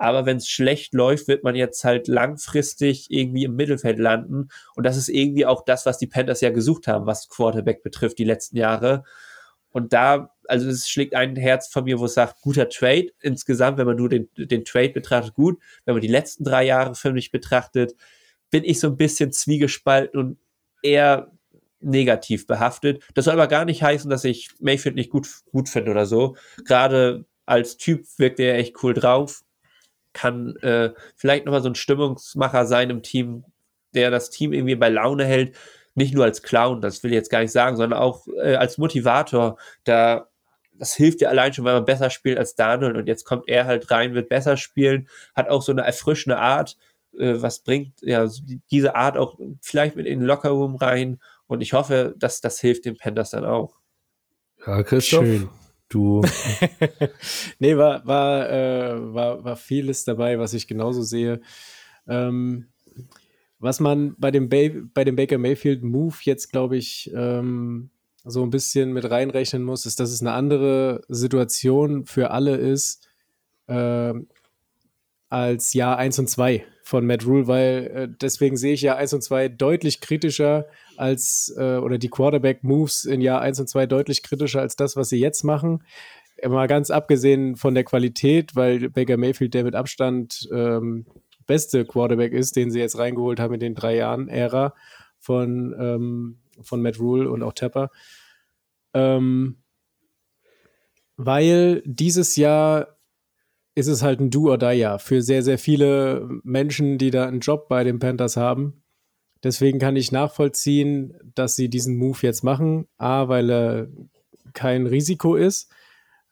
[0.00, 4.48] Aber wenn es schlecht läuft, wird man jetzt halt langfristig irgendwie im Mittelfeld landen.
[4.74, 8.18] Und das ist irgendwie auch das, was die Panthers ja gesucht haben, was Quarterback betrifft,
[8.18, 9.04] die letzten Jahre.
[9.72, 13.76] Und da, also es schlägt ein Herz von mir, wo es sagt, guter Trade insgesamt,
[13.76, 15.60] wenn man nur den, den Trade betrachtet, gut.
[15.84, 17.94] Wenn man die letzten drei Jahre für mich betrachtet,
[18.50, 20.38] bin ich so ein bisschen zwiegespalten und
[20.82, 21.30] eher
[21.80, 23.02] negativ behaftet.
[23.14, 26.36] Das soll aber gar nicht heißen, dass ich Mayfield nicht gut, gut finde oder so.
[26.64, 29.42] Gerade als Typ wirkt er echt cool drauf.
[30.12, 33.44] Kann äh, vielleicht nochmal so ein Stimmungsmacher sein im Team,
[33.94, 35.56] der das Team irgendwie bei Laune hält.
[35.94, 38.78] Nicht nur als Clown, das will ich jetzt gar nicht sagen, sondern auch äh, als
[38.78, 39.58] Motivator.
[39.84, 40.28] Da,
[40.74, 42.96] das hilft ja allein schon, weil man besser spielt als Daniel.
[42.96, 46.76] Und jetzt kommt er halt rein, wird besser spielen, hat auch so eine erfrischende Art
[47.18, 48.28] äh, was bringt ja
[48.70, 52.84] diese Art auch vielleicht mit in den Lockerroom rein und ich hoffe, dass das hilft
[52.84, 53.76] den Panthers dann auch.
[54.66, 55.48] Ja, Christoph, Schön.
[55.88, 56.22] du.
[57.58, 61.40] nee, war, war, äh, war, war vieles dabei, was ich genauso sehe.
[62.06, 62.68] Ähm,
[63.58, 64.58] was man bei dem, ba
[64.94, 67.90] bei dem Baker Mayfield Move jetzt, glaube ich, ähm,
[68.24, 73.08] so ein bisschen mit reinrechnen muss, ist, dass es eine andere Situation für alle ist
[73.66, 74.14] äh,
[75.28, 79.12] als Jahr 1 und 2 von Matt Rule, weil äh, deswegen sehe ich Jahr 1
[79.12, 84.24] und 2 deutlich kritischer als, äh, oder die Quarterback-Moves in Jahr 1 und 2 deutlich
[84.24, 85.84] kritischer als das, was sie jetzt machen.
[86.44, 91.06] Mal ganz abgesehen von der Qualität, weil Baker Mayfield der mit Abstand ähm,
[91.46, 94.74] beste Quarterback ist, den sie jetzt reingeholt haben in den drei Jahren Ära
[95.20, 97.90] von, ähm, von Matt Rule und auch Tepper.
[98.94, 99.58] Ähm,
[101.16, 102.99] weil dieses Jahr
[103.74, 107.26] ist es halt ein Do or Die Jahr für sehr, sehr viele Menschen, die da
[107.26, 108.82] einen Job bei den Panthers haben.
[109.42, 112.86] Deswegen kann ich nachvollziehen, dass sie diesen Move jetzt machen.
[112.98, 113.88] A, weil er
[114.52, 115.72] kein Risiko ist,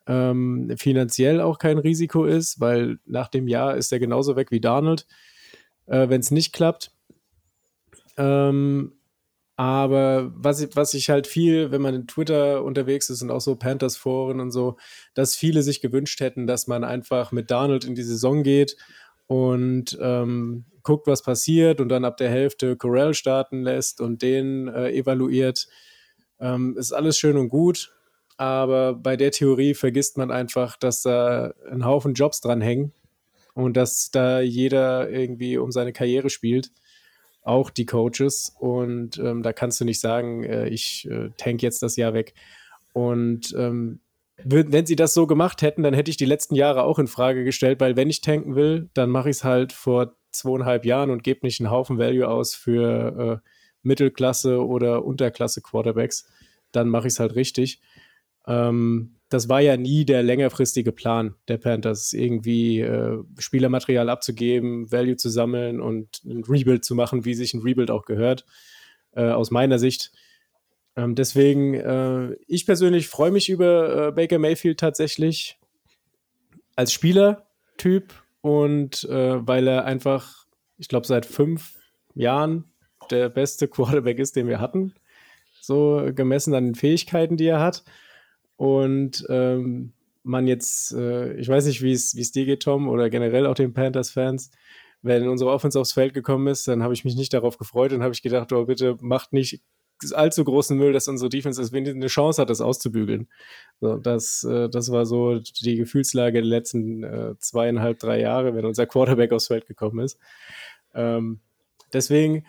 [0.05, 4.59] ähm, finanziell auch kein Risiko ist, weil nach dem Jahr ist er genauso weg wie
[4.59, 5.07] Donald,
[5.85, 6.91] äh, wenn es nicht klappt.
[8.17, 8.98] Ähm,
[9.59, 13.57] aber was, was ich halt viel, wenn man in Twitter unterwegs ist und auch so
[13.57, 14.77] Panthers-Foren und so,
[15.15, 18.77] dass viele sich gewünscht hätten, dass man einfach mit Donald in die Saison geht
[19.27, 24.69] und ähm, guckt, was passiert und dann ab der Hälfte Corell starten lässt und den
[24.69, 25.67] äh, evaluiert.
[26.39, 27.93] Ähm, ist alles schön und gut,
[28.37, 32.93] aber bei der Theorie vergisst man einfach, dass da ein Haufen Jobs dran hängen
[33.55, 36.71] und dass da jeder irgendwie um seine Karriere spielt
[37.49, 38.55] auch die Coaches.
[38.59, 42.33] Und ähm, da kannst du nicht sagen, äh, ich äh, tank jetzt das Jahr weg.
[42.93, 43.99] Und ähm,
[44.45, 47.43] wenn sie das so gemacht hätten, dann hätte ich die letzten Jahre auch in Frage
[47.43, 51.23] gestellt, weil wenn ich tanken will, dann mache ich es halt vor zweieinhalb Jahren und
[51.23, 53.49] gebe nicht einen Haufen Value aus für äh,
[53.81, 56.29] Mittelklasse oder Unterklasse Quarterbacks.
[56.71, 57.81] Dann mache ich es halt richtig.
[58.47, 65.17] Ähm, das war ja nie der längerfristige Plan der Panthers, irgendwie äh, Spielermaterial abzugeben, Value
[65.17, 68.45] zu sammeln und ein Rebuild zu machen, wie sich ein Rebuild auch gehört,
[69.11, 70.11] äh, aus meiner Sicht.
[70.95, 75.59] Ähm, deswegen, äh, ich persönlich freue mich über äh, Baker Mayfield tatsächlich
[76.75, 80.45] als Spielertyp und äh, weil er einfach,
[80.77, 81.77] ich glaube, seit fünf
[82.15, 82.71] Jahren
[83.11, 84.95] der beste Quarterback ist, den wir hatten.
[85.61, 87.83] So gemessen an den Fähigkeiten, die er hat.
[88.59, 93.45] Und ähm, man jetzt, äh, ich weiß nicht, wie es dir geht, Tom, oder generell
[93.45, 94.51] auch den Panthers-Fans,
[95.01, 98.03] wenn unsere Offense aufs Feld gekommen ist, dann habe ich mich nicht darauf gefreut und
[98.03, 99.61] habe ich gedacht, oh, bitte macht nicht
[100.11, 103.29] allzu großen Müll, dass unsere Defense das eine Chance hat, das auszubügeln.
[103.79, 108.65] So, das, äh, das war so die Gefühlslage der letzten äh, zweieinhalb, drei Jahre, wenn
[108.65, 110.19] unser Quarterback aufs Feld gekommen ist.
[110.93, 111.39] Ähm,
[111.93, 112.45] deswegen,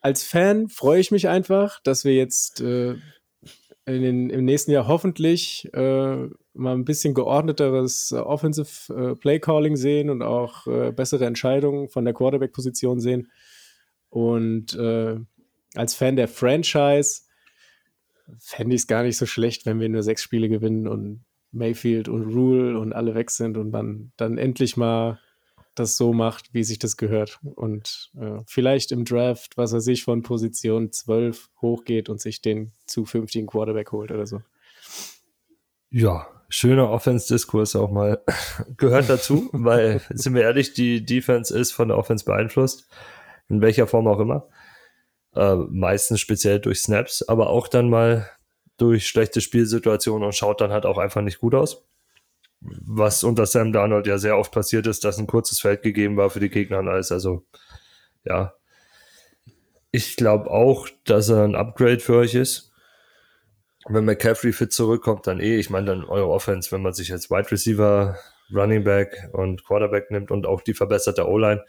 [0.00, 2.96] als Fan freue ich mich einfach, dass wir jetzt äh,
[3.88, 9.40] in den, im nächsten Jahr hoffentlich äh, mal ein bisschen geordneteres äh, Offensive äh, Play
[9.40, 13.30] Calling sehen und auch äh, bessere Entscheidungen von der Quarterback-Position sehen.
[14.10, 15.16] Und äh,
[15.74, 17.22] als Fan der Franchise
[18.38, 22.08] fände ich es gar nicht so schlecht, wenn wir nur sechs Spiele gewinnen und Mayfield
[22.08, 25.18] und Rule und alle weg sind und man dann endlich mal
[25.78, 27.38] das so macht, wie sich das gehört.
[27.42, 32.72] Und äh, vielleicht im Draft, was er sich von Position 12 hochgeht und sich den
[32.86, 34.42] zukünftigen Quarterback holt oder so.
[35.90, 38.22] Ja, schöner Offense-Diskurs auch mal
[38.76, 42.88] gehört dazu, weil, sind wir ehrlich, die Defense ist von der Offense beeinflusst,
[43.48, 44.48] in welcher Form auch immer.
[45.34, 48.28] Äh, meistens speziell durch Snaps, aber auch dann mal
[48.76, 51.88] durch schlechte Spielsituationen und schaut dann halt auch einfach nicht gut aus
[52.60, 56.30] was unter Sam Darnold ja sehr oft passiert ist, dass ein kurzes Feld gegeben war
[56.30, 57.12] für die Gegner und alles.
[57.12, 57.44] Also,
[58.24, 58.54] ja.
[59.90, 62.72] Ich glaube auch, dass er ein Upgrade für euch ist.
[63.88, 65.56] Wenn McCaffrey fit zurückkommt, dann eh.
[65.56, 68.18] Ich meine, dann eure Offense, wenn man sich jetzt Wide Receiver,
[68.52, 71.64] Running Back und Quarterback nimmt und auch die verbesserte O-Line,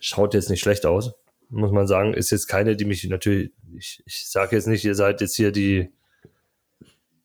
[0.00, 1.14] schaut jetzt nicht schlecht aus.
[1.48, 4.94] Muss man sagen, ist jetzt keine, die mich natürlich, ich, ich sage jetzt nicht, ihr
[4.94, 5.92] seid jetzt hier die,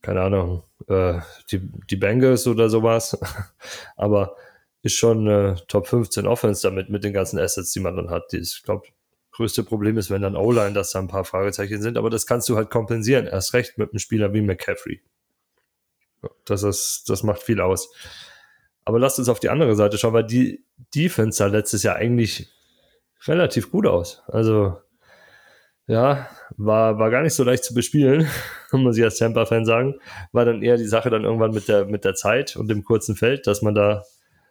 [0.08, 1.20] keine Ahnung, äh,
[1.52, 3.20] die, die Bengals oder sowas.
[3.98, 4.38] Aber
[4.82, 8.32] ist schon äh, Top 15 Offense damit mit den ganzen Assets, die man dann hat.
[8.32, 8.88] Die ich glaube,
[9.34, 12.48] größte Problem ist, wenn dann O-Line, dass da ein paar Fragezeichen sind, aber das kannst
[12.48, 13.28] du halt kompensieren.
[13.28, 15.02] Erst recht mit einem Spieler wie McCaffrey.
[16.46, 17.94] Das, ist, das macht viel aus.
[18.86, 20.64] Aber lasst uns auf die andere Seite schauen, weil die
[20.96, 22.50] Defense sah letztes Jahr eigentlich
[23.26, 24.24] relativ gut aus.
[24.28, 24.78] Also
[25.88, 26.28] ja,
[26.58, 28.28] war, war gar nicht so leicht zu bespielen,
[28.72, 29.96] muss ich als Tampa-Fan sagen.
[30.34, 33.16] War dann eher die Sache dann irgendwann mit der, mit der Zeit und dem kurzen
[33.16, 34.04] Feld, dass man da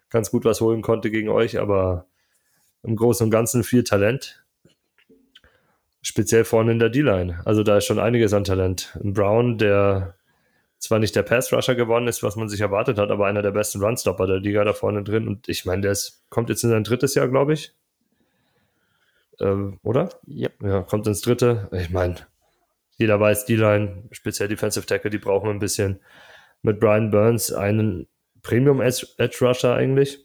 [0.09, 2.07] ganz gut was holen konnte gegen euch, aber
[2.83, 4.43] im Großen und Ganzen viel Talent.
[6.01, 7.41] Speziell vorne in der D-Line.
[7.45, 8.97] Also da ist schon einiges an Talent.
[9.03, 10.15] Ein Brown, der
[10.79, 13.83] zwar nicht der Pass-Rusher geworden ist, was man sich erwartet hat, aber einer der besten
[13.83, 15.27] Runstopper der Liga da vorne drin.
[15.27, 17.75] Und ich meine, der ist, kommt jetzt in sein drittes Jahr, glaube ich
[19.41, 20.11] ähm, oder?
[20.27, 20.63] Yep.
[20.63, 21.69] Ja, kommt ins dritte.
[21.73, 22.17] Ich meine,
[22.97, 26.01] jeder weiß, die Line, speziell Defensive Tackle, die brauchen ein bisschen.
[26.63, 28.09] Mit Brian Burns einen
[28.43, 29.07] Premium Edge
[29.41, 30.25] Rusher eigentlich.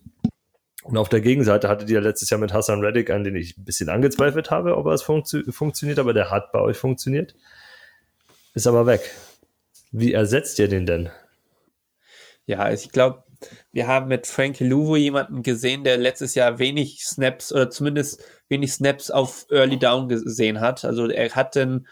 [0.83, 3.57] Und auf der Gegenseite hatte die ja letztes Jahr mit Hassan Reddick einen, den ich
[3.57, 7.35] ein bisschen angezweifelt habe, ob er es funktio funktioniert, aber der hat bei euch funktioniert.
[8.55, 9.01] Ist aber weg.
[9.91, 11.09] Wie ersetzt ihr den denn?
[12.45, 13.23] Ja, also ich glaube,
[13.71, 18.73] wir haben mit Frankie Luvo jemanden gesehen, der letztes Jahr wenig Snaps oder zumindest wenig
[18.73, 20.85] Snaps auf Early Down gesehen hat.
[20.85, 21.87] Also er hat dann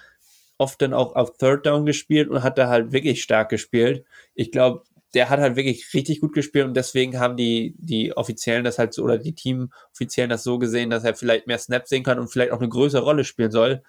[0.59, 4.05] oft dann auch auf Third Down gespielt und hat da halt wirklich stark gespielt.
[4.35, 4.83] Ich glaube,
[5.13, 8.93] der hat halt wirklich richtig gut gespielt und deswegen haben die, die Offiziellen das halt
[8.93, 12.27] so oder die Team-Offiziellen das so gesehen, dass er vielleicht mehr Snaps sehen kann und
[12.27, 13.81] vielleicht auch eine größere Rolle spielen soll.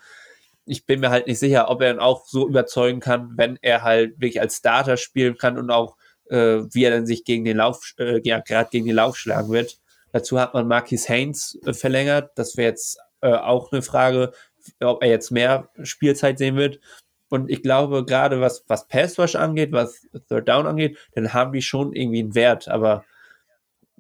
[0.65, 3.83] Ich bin mir halt nicht sicher, ob er dann auch so überzeugen kann, wenn er
[3.83, 5.97] halt wirklich als Starter spielen kann und auch
[6.31, 9.51] äh, wie er dann sich gegen den Lauf, äh, ja, gerade gegen den Lauf schlagen
[9.51, 9.80] wird.
[10.13, 12.33] Dazu hat man Marquis Haynes äh, verlängert.
[12.37, 14.33] Das wäre jetzt äh, auch eine Frage,
[14.81, 16.81] ob er jetzt mehr Spielzeit sehen wird.
[17.29, 21.53] Und ich glaube, gerade was, was Pass Rush angeht, was Third Down angeht, dann haben
[21.53, 22.69] die schon irgendwie einen Wert.
[22.69, 23.05] Aber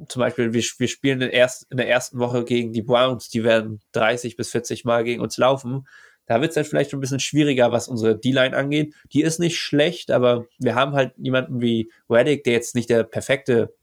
[0.09, 3.45] zum Beispiel, wir, wir spielen in, erst, in der ersten Woche gegen die Browns, die
[3.45, 5.87] werden 30 bis 40 Mal gegen uns laufen.
[6.27, 8.95] Da wird es dann vielleicht ein bisschen schwieriger, was unsere D-Line angeht.
[9.13, 13.05] Die ist nicht schlecht, aber wir haben halt jemanden wie Reddick, der jetzt nicht der
[13.05, 13.75] perfekte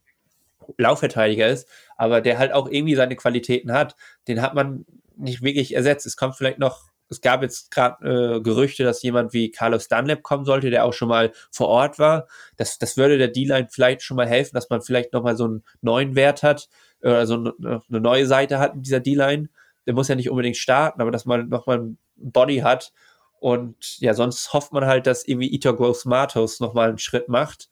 [0.77, 1.67] Laufverteidiger ist,
[1.97, 3.95] aber der halt auch irgendwie seine Qualitäten hat.
[4.27, 4.85] Den hat man
[5.17, 6.05] nicht wirklich ersetzt.
[6.05, 10.23] Es kommt vielleicht noch, es gab jetzt gerade äh, Gerüchte, dass jemand wie Carlos Dunlap
[10.23, 12.27] kommen sollte, der auch schon mal vor Ort war.
[12.55, 15.63] Das, das würde der D-Line vielleicht schon mal helfen, dass man vielleicht nochmal so einen
[15.81, 16.69] neuen Wert hat,
[17.01, 19.49] äh, also eine, neue Seite hat in dieser D-Line.
[19.85, 22.91] Der muss ja nicht unbedingt starten, aber dass man nochmal einen Body hat.
[23.39, 27.69] Und ja, sonst hofft man halt, dass irgendwie Ito Gross Matos nochmal einen Schritt macht.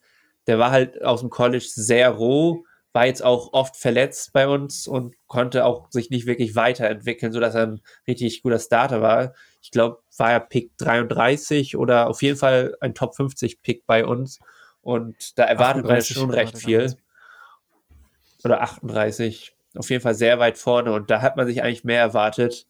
[0.48, 2.64] der war halt aus dem College sehr roh,
[2.96, 7.54] war jetzt auch oft verletzt bei uns und konnte auch sich nicht wirklich weiterentwickeln, sodass
[7.54, 9.34] er ein richtig guter Starter war.
[9.62, 14.06] Ich glaube, war er Pick 33 oder auf jeden Fall ein Top 50 Pick bei
[14.06, 14.40] uns.
[14.80, 16.96] Und da erwartet man schon recht viel.
[18.46, 19.54] Oder 38.
[19.76, 20.94] Auf jeden Fall sehr weit vorne.
[20.94, 22.66] Und da hat man sich eigentlich mehr erwartet.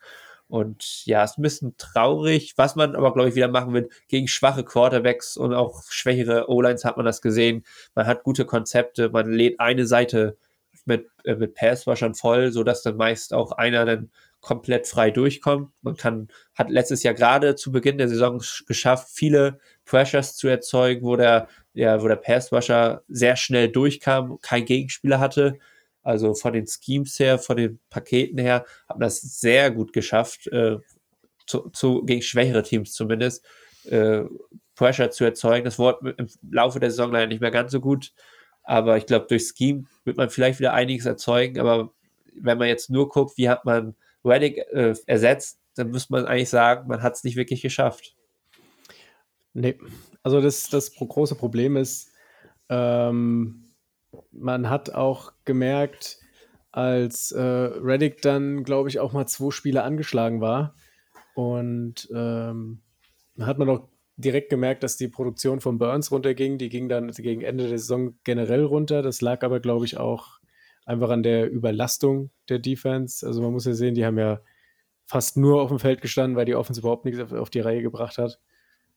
[0.47, 3.89] Und ja, ist ein bisschen traurig, was man aber, glaube ich, wieder machen will.
[4.07, 7.63] Gegen schwache Quarterbacks und auch schwächere O-Lines hat man das gesehen.
[7.95, 10.38] Man hat gute Konzepte, man lädt eine Seite
[10.85, 15.72] mit, äh, mit Passwaschern voll, sodass dann meist auch einer dann komplett frei durchkommt.
[15.81, 21.03] Man kann, hat letztes Jahr gerade zu Beginn der Saison geschafft, viele Pressures zu erzeugen,
[21.03, 25.57] wo der, ja, wo der Passwasher sehr schnell durchkam, kein Gegenspieler hatte
[26.06, 30.77] also von den Schemes her, von den Paketen her, haben das sehr gut geschafft, äh,
[31.48, 33.44] zu, zu, gegen schwächere Teams zumindest,
[33.86, 34.23] äh,
[34.76, 35.65] Pressure zu erzeugen.
[35.65, 38.14] Das Wort im Laufe der Saison leider nicht mehr ganz so gut.
[38.64, 41.60] Aber ich glaube, durch Scheme wird man vielleicht wieder einiges erzeugen.
[41.60, 41.91] Aber
[42.36, 46.49] wenn man jetzt nur guckt, wie hat man Reddick äh, ersetzt, dann muss man eigentlich
[46.49, 48.15] sagen, man hat es nicht wirklich geschafft.
[49.53, 49.80] Nee,
[50.22, 52.11] also das, das große Problem ist,
[52.69, 53.64] ähm,
[54.31, 56.19] man hat auch gemerkt,
[56.71, 60.75] als äh, Reddick dann, glaube ich, auch mal zwei Spiele angeschlagen war.
[61.33, 62.81] Und ähm,
[63.39, 63.87] hat man auch
[64.17, 66.57] direkt gemerkt, dass die Produktion von Burns runterging.
[66.57, 69.01] Die ging dann gegen Ende der Saison generell runter.
[69.01, 70.39] Das lag aber, glaube ich, auch
[70.85, 73.25] einfach an der Überlastung der Defense.
[73.25, 74.41] Also man muss ja sehen, die haben ja
[75.05, 77.81] fast nur auf dem Feld gestanden, weil die Offense überhaupt nichts auf, auf die Reihe
[77.81, 78.39] gebracht hat.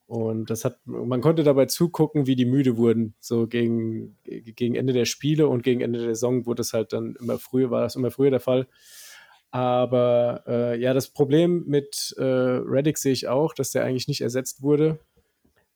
[0.09, 3.15] Und das hat, man konnte dabei zugucken, wie die müde wurden.
[3.21, 7.15] So gegen, gegen Ende der Spiele und gegen Ende der Saison wurde es halt dann
[7.21, 8.69] immer früher, war das immer früher der Fall.
[9.51, 14.23] Aber äh, ja, das Problem mit äh, Reddick sehe ich auch, dass der eigentlich nicht
[14.23, 14.99] ersetzt wurde.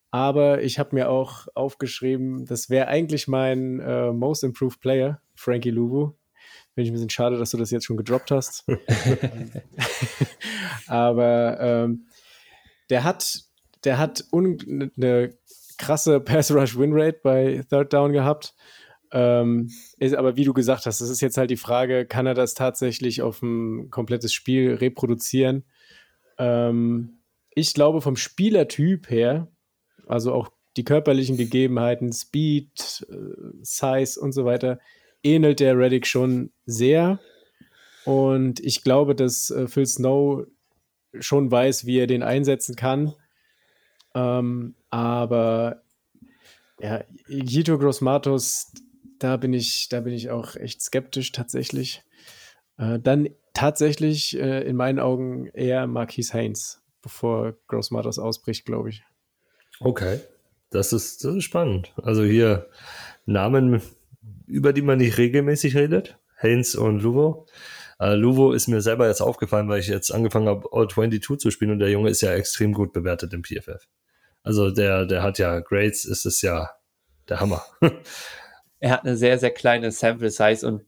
[0.09, 5.69] Aber ich habe mir auch aufgeschrieben, das wäre eigentlich mein äh, Most Improved Player, Frankie
[5.69, 6.13] Luvu.
[6.73, 8.65] Finde ich ein bisschen schade, dass du das jetzt schon gedroppt hast.
[10.87, 12.07] Aber ähm,
[12.89, 13.43] der hat
[13.83, 15.37] der hat eine
[15.77, 18.55] krasse Pass-Rush-Win-Rate bei Third Down gehabt.
[19.11, 19.69] Ähm,
[19.99, 22.55] ist aber wie du gesagt hast, das ist jetzt halt die Frage, kann er das
[22.55, 25.65] tatsächlich auf ein komplettes Spiel reproduzieren?
[26.39, 27.19] Ähm,
[27.53, 29.47] ich glaube, vom Spielertyp her,
[30.07, 33.15] also auch die körperlichen Gegebenheiten, Speed, äh,
[33.61, 34.79] Size und so weiter,
[35.21, 37.19] ähnelt der Reddick schon sehr.
[38.05, 40.45] Und ich glaube, dass äh, Phil Snow
[41.19, 43.13] schon weiß, wie er den einsetzen kann.
[44.13, 45.83] Ähm, aber
[46.79, 48.71] ja, Gito Grossmatos,
[49.19, 52.03] da bin ich, da bin ich auch echt skeptisch tatsächlich.
[52.77, 59.03] Äh, dann tatsächlich äh, in meinen Augen eher Marquis Haynes, bevor Grossmatos ausbricht, glaube ich.
[59.79, 60.19] Okay,
[60.69, 61.93] das ist, das ist spannend.
[62.01, 62.69] Also hier
[63.25, 63.81] Namen,
[64.47, 66.17] über die man nicht regelmäßig redet.
[66.37, 67.47] Haynes und Luvo.
[68.01, 71.51] Uh, Luvo ist mir selber jetzt aufgefallen, weil ich jetzt angefangen habe, All 22 zu
[71.51, 73.87] spielen und der Junge ist ja extrem gut bewertet im PFF.
[74.43, 76.69] Also der, der hat ja Grades, ist es ja
[77.29, 77.63] der Hammer.
[78.79, 80.83] er hat eine sehr, sehr kleine Sample Size und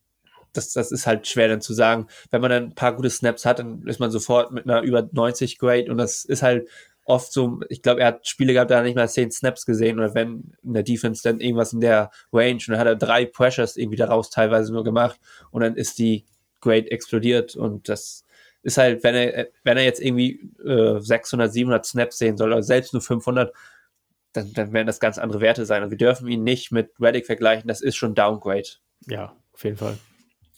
[0.53, 2.07] das, das ist halt schwer dann zu sagen.
[2.32, 5.07] Wenn man dann ein paar gute Snaps hat, dann ist man sofort mit einer über
[5.11, 6.68] 90 Grade und das ist halt
[7.06, 9.65] oft so, ich glaube, er hat Spiele gehabt, da hat er nicht mal 10 Snaps
[9.65, 12.95] gesehen oder wenn in der Defense dann irgendwas in der Range und dann hat er
[12.95, 15.19] drei Pressures irgendwie daraus teilweise nur gemacht
[15.52, 16.26] und dann ist die
[16.61, 18.24] Grade explodiert und das
[18.66, 22.64] ist halt, wenn er, wenn er jetzt irgendwie äh, 600, 700 Snaps sehen soll, oder
[22.64, 23.54] selbst nur 500,
[24.34, 25.84] dann, dann werden das ganz andere Werte sein.
[25.84, 28.68] Und wir dürfen ihn nicht mit Reddick vergleichen, das ist schon Downgrade.
[29.08, 29.98] Ja, auf jeden Fall.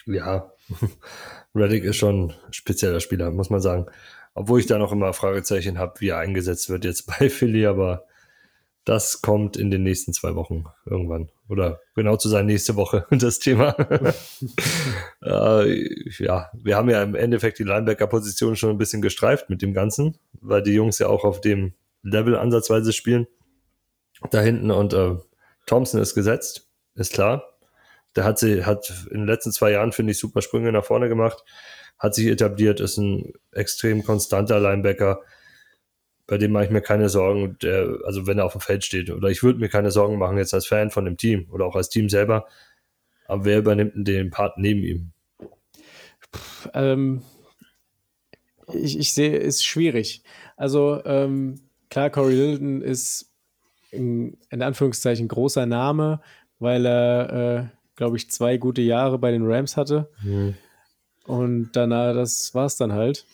[0.06, 0.50] Ja,
[1.56, 3.88] Reddick ist schon ein spezieller Spieler, muss man sagen.
[4.34, 8.06] Obwohl ich da noch immer Fragezeichen habe, wie er eingesetzt wird jetzt bei Philly, aber
[8.88, 11.30] das kommt in den nächsten zwei Wochen irgendwann.
[11.50, 13.76] Oder genau zu sein, nächste Woche das Thema.
[15.22, 19.74] äh, ja, wir haben ja im Endeffekt die Linebacker-Position schon ein bisschen gestreift mit dem
[19.74, 23.28] Ganzen, weil die Jungs ja auch auf dem Level ansatzweise spielen.
[24.32, 25.18] Da hinten und äh,
[25.66, 27.44] Thompson ist gesetzt, ist klar.
[28.16, 31.10] Der hat sie, hat in den letzten zwei Jahren, finde ich, super Sprünge nach vorne
[31.10, 31.44] gemacht,
[32.00, 35.20] hat sich etabliert, ist ein extrem konstanter Linebacker
[36.28, 39.10] bei dem mache ich mir keine Sorgen, der, also wenn er auf dem Feld steht.
[39.10, 41.76] Oder ich würde mir keine Sorgen machen jetzt als Fan von dem Team oder auch
[41.76, 42.46] als Team selber.
[43.28, 45.12] Aber wer übernimmt denn den Part neben ihm?
[46.32, 47.22] Puh, ähm,
[48.74, 50.22] ich, ich sehe, ist schwierig.
[50.58, 53.32] Also ähm, klar, Corey Lilton ist
[53.92, 56.22] in, in, Anführungszeichen großer Name,
[56.60, 60.10] weil er, äh, glaube ich, zwei gute Jahre bei den Rams hatte.
[60.22, 60.56] Mhm.
[61.26, 63.26] Und danach, das war es dann halt.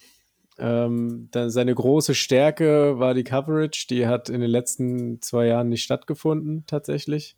[0.59, 5.83] Ähm, seine große Stärke war die Coverage, die hat in den letzten zwei Jahren nicht
[5.83, 7.37] stattgefunden, tatsächlich.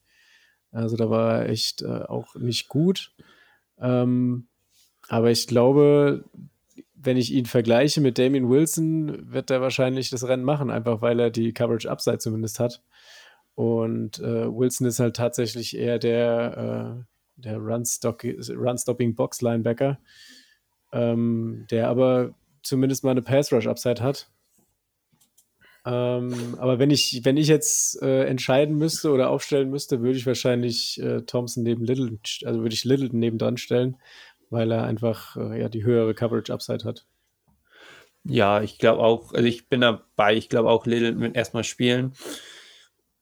[0.71, 3.13] Also da war er echt äh, auch nicht gut.
[3.79, 4.47] Ähm,
[5.07, 6.25] aber ich glaube,
[6.93, 11.19] wenn ich ihn vergleiche mit Damien Wilson, wird er wahrscheinlich das Rennen machen, einfach weil
[11.19, 12.81] er die Coverage Upside zumindest hat.
[13.53, 16.97] Und äh, Wilson ist halt tatsächlich eher der,
[17.37, 19.99] äh, der Run-Stopping Box-Linebacker,
[20.91, 22.33] ähm, der aber
[22.65, 24.27] zumindest mal eine Pass-Rush-Upside hat.
[25.85, 30.25] Ähm, aber wenn ich, wenn ich jetzt äh, entscheiden müsste oder aufstellen müsste, würde ich
[30.25, 33.97] wahrscheinlich äh, Thompson neben Littleton, also würde ich Littleton nebendran stellen,
[34.49, 37.05] weil er einfach äh, ja, die höhere Coverage-Upside hat.
[38.23, 42.13] Ja, ich glaube auch, also ich bin dabei, ich glaube auch, Littleton wird erstmal spielen.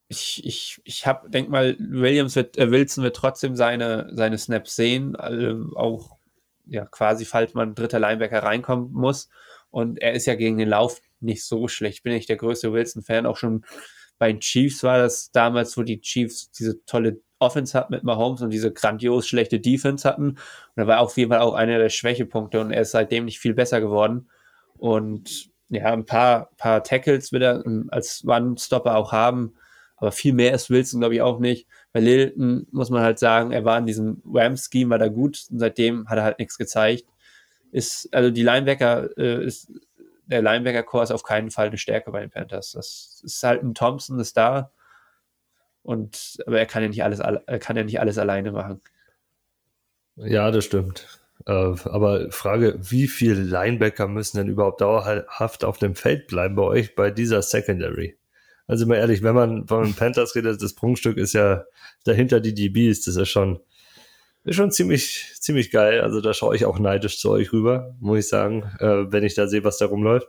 [0.07, 4.77] Ich, ich, ich habe, denk mal, Williams wird, äh, Wilson wird trotzdem seine, seine Snaps
[4.77, 6.17] sehen, also auch
[6.65, 9.29] ja quasi, falls man dritter Linebacker reinkommen muss.
[9.69, 11.97] Und er ist ja gegen den Lauf nicht so schlecht.
[11.97, 13.25] Ich bin nicht der größte Wilson-Fan.
[13.25, 13.65] Auch schon
[14.19, 18.41] bei den Chiefs war das damals, wo die Chiefs diese tolle Offense hatten mit Mahomes
[18.41, 20.29] und diese grandios schlechte Defense hatten.
[20.29, 20.39] Und
[20.75, 23.53] da war auf jeden Fall auch einer der Schwächepunkte und er ist seitdem nicht viel
[23.53, 24.29] besser geworden.
[24.77, 29.55] Und ja, ein paar, paar Tackles wird er als One-Stopper auch haben,
[29.97, 31.67] aber viel mehr ist Wilson, glaube ich, auch nicht.
[31.93, 35.59] Bei Lilton muss man halt sagen, er war in diesem Ram-Scheme, war da gut und
[35.59, 37.05] seitdem hat er halt nichts gezeigt.
[37.71, 39.71] Ist, also die Linebacker äh, ist
[40.25, 42.71] der Linebacker-Core ist auf keinen Fall eine Stärke bei den Panthers.
[42.71, 44.71] Das ist halt ein Thompson, ist da.
[45.83, 47.19] Und, aber er kann ja nicht alles,
[47.59, 48.81] kann ja nicht alles alleine machen.
[50.15, 51.19] Ja, das stimmt.
[51.45, 56.63] Äh, aber Frage, wie viele Linebacker müssen denn überhaupt dauerhaft auf dem Feld bleiben bei
[56.63, 58.17] euch bei dieser Secondary?
[58.67, 61.65] Also mal ehrlich, wenn man von Panthers redet, das Prunkstück ist ja
[62.03, 63.59] dahinter die DBs, das ist schon,
[64.43, 66.01] ist schon ziemlich, ziemlich geil.
[66.01, 69.35] Also da schaue ich auch neidisch zu euch rüber, muss ich sagen, äh, wenn ich
[69.35, 70.27] da sehe, was da rumläuft.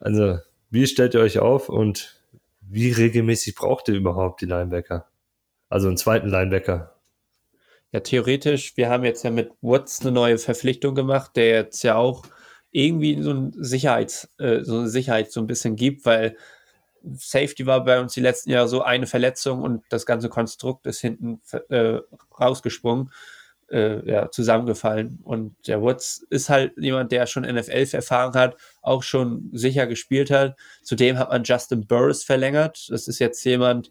[0.00, 0.38] Also,
[0.70, 2.20] wie stellt ihr euch auf und
[2.60, 5.06] wie regelmäßig braucht ihr überhaupt die Linebacker?
[5.68, 6.96] Also einen zweiten Linebacker.
[7.92, 11.96] Ja, theoretisch, wir haben jetzt ja mit Woods eine neue Verpflichtung gemacht, der jetzt ja
[11.96, 12.24] auch
[12.70, 16.36] irgendwie so, ein Sicherheits, äh, so eine Sicherheit so ein bisschen gibt, weil
[17.16, 21.00] Safety war bei uns die letzten Jahre so eine Verletzung und das ganze Konstrukt ist
[21.00, 21.98] hinten äh,
[22.38, 23.10] rausgesprungen,
[23.70, 25.18] äh, ja, zusammengefallen.
[25.24, 30.56] Und der Woods ist halt jemand, der schon NFL-Erfahrung hat, auch schon sicher gespielt hat.
[30.82, 32.88] Zudem hat man Justin Burris verlängert.
[32.90, 33.90] Das ist jetzt jemand,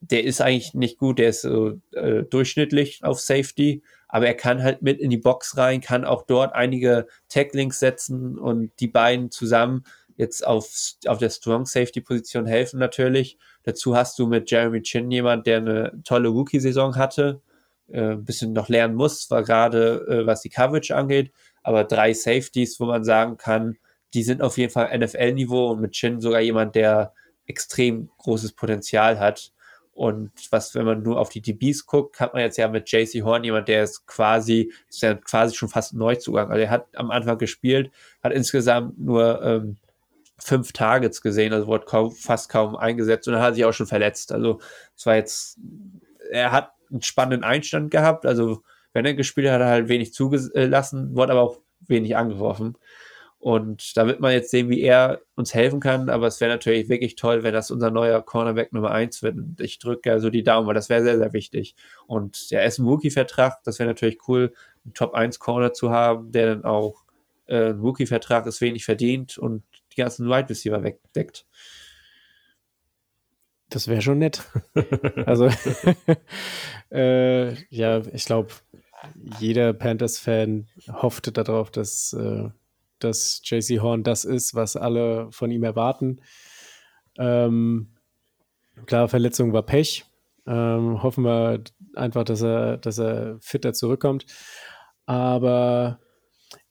[0.00, 4.62] der ist eigentlich nicht gut, der ist so äh, durchschnittlich auf Safety, aber er kann
[4.62, 9.30] halt mit in die Box rein, kann auch dort einige Tacklings setzen und die beiden
[9.30, 9.84] zusammen
[10.16, 10.68] jetzt auf,
[11.06, 13.38] auf der Strong Safety Position helfen natürlich.
[13.64, 17.40] Dazu hast du mit Jeremy Chin jemand, der eine tolle Rookie-Saison hatte,
[17.88, 21.32] äh, ein bisschen noch lernen muss, war gerade äh, was die Coverage angeht,
[21.62, 23.76] aber drei Safeties, wo man sagen kann,
[24.14, 27.12] die sind auf jeden Fall NFL-Niveau und mit Chin sogar jemand, der
[27.46, 29.52] extrem großes Potenzial hat.
[29.92, 33.22] Und was, wenn man nur auf die DBs guckt, hat man jetzt ja mit JC
[33.22, 36.50] Horn jemand, der ist quasi, ist ja quasi schon fast ein Neuzugang.
[36.50, 37.90] Also er hat am Anfang gespielt,
[38.22, 39.78] hat insgesamt nur ähm,
[40.38, 43.72] fünf Targets gesehen, also wurde kaum, fast kaum eingesetzt und dann hat er sich auch
[43.72, 44.32] schon verletzt.
[44.32, 44.60] Also
[44.96, 45.58] es war jetzt,
[46.30, 50.12] er hat einen spannenden Einstand gehabt, also wenn er gespielt hat, hat er halt wenig
[50.12, 52.76] zugelassen, wurde aber auch wenig angeworfen.
[53.38, 56.08] Und da wird man jetzt sehen, wie er uns helfen kann.
[56.08, 59.36] Aber es wäre natürlich wirklich toll, wenn das unser neuer Cornerback Nummer 1 wird.
[59.36, 61.76] Und ich drücke ja so die Daumen, weil das wäre sehr, sehr wichtig.
[62.06, 63.62] Und er ist ein Rookie-Vertrag.
[63.64, 64.52] Das wäre natürlich cool,
[64.84, 67.04] einen Top 1 Corner zu haben, der dann auch
[67.46, 69.62] äh, Rookie-Vertrag ist wenig verdient und
[69.96, 71.46] die ganzen Wide Receiver wegdeckt.
[73.68, 74.44] Das wäre schon nett.
[75.26, 75.48] also,
[76.90, 78.50] äh, ja, ich glaube,
[79.40, 82.48] jeder Panthers-Fan hoffte darauf, dass, äh,
[82.98, 86.20] dass JC Horn das ist, was alle von ihm erwarten.
[87.18, 87.94] Ähm,
[88.86, 90.04] klar, Verletzung war Pech.
[90.46, 91.62] Ähm, hoffen wir
[91.94, 94.26] einfach, dass er, dass er fitter zurückkommt.
[95.06, 95.98] Aber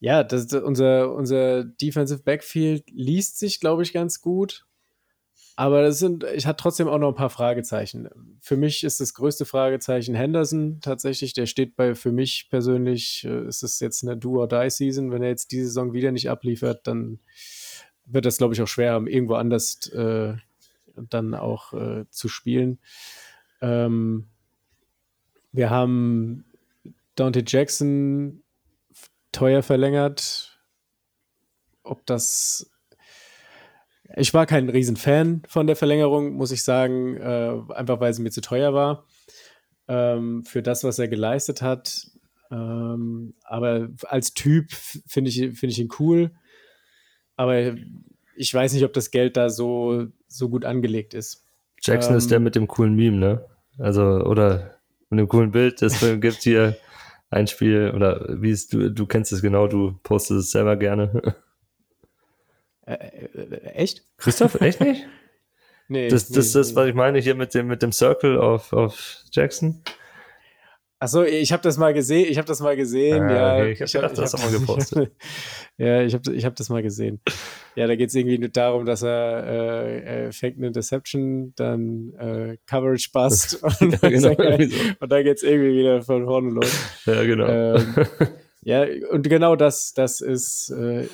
[0.05, 4.67] ja, das, unser, unser Defensive Backfield liest sich, glaube ich, ganz gut.
[5.55, 8.07] Aber das sind, ich hatte trotzdem auch noch ein paar Fragezeichen.
[8.39, 11.33] Für mich ist das größte Fragezeichen Henderson tatsächlich.
[11.33, 15.11] Der steht bei, für mich persönlich, äh, ist es jetzt eine Do-or-Die-Season.
[15.11, 17.17] Wenn er jetzt diese Saison wieder nicht abliefert, dann
[18.05, 20.35] wird das, glaube ich, auch schwer haben, irgendwo anders äh,
[21.09, 22.77] dann auch äh, zu spielen.
[23.59, 24.27] Ähm,
[25.51, 26.45] wir haben
[27.15, 28.43] Dante Jackson
[29.35, 30.59] teuer verlängert.
[31.83, 32.71] Ob das.
[34.15, 38.31] Ich war kein Riesenfan von der Verlängerung, muss ich sagen, äh, einfach weil sie mir
[38.31, 39.05] zu teuer war.
[39.87, 42.07] Ähm, für das, was er geleistet hat.
[42.51, 46.31] Ähm, aber als Typ finde ich, find ich ihn cool.
[47.35, 47.75] Aber
[48.35, 51.45] ich weiß nicht, ob das Geld da so, so gut angelegt ist.
[51.81, 53.45] Jackson ähm, ist der mit dem coolen Meme, ne?
[53.77, 54.79] Also, oder
[55.09, 56.77] mit einem coolen Bild, das gibt hier
[57.29, 61.35] ein Spiel, oder wie ist du, du kennst es genau, du postest es selber gerne.
[62.87, 62.93] Äh,
[63.33, 64.03] äh, echt?
[64.17, 65.07] Christoph, echt nicht?
[65.87, 66.07] Nee.
[66.07, 66.75] Das, das, nee, das, nee.
[66.75, 69.83] was ich meine hier mit dem, mit dem Circle auf, auf Jackson.
[70.97, 72.27] Achso, ich habe das mal gesehen.
[72.29, 73.23] Ich habe das mal gesehen.
[73.23, 75.11] Ah, ja, okay, ich hab gedacht, du hast hab- auch mal gepostet.
[75.77, 77.19] ja, ich habe ich hab das mal gesehen.
[77.75, 82.13] Ja, da geht es irgendwie nur darum, dass er äh, er fängt eine Interception, dann
[82.17, 84.29] äh, Coverage passt und, Ja, dann genau,
[84.99, 86.73] und dann geht es irgendwie wieder von vorne los.
[87.05, 87.47] Ja, genau.
[87.47, 87.93] Ähm,
[88.67, 91.07] Ja, und genau das, das ist, äh,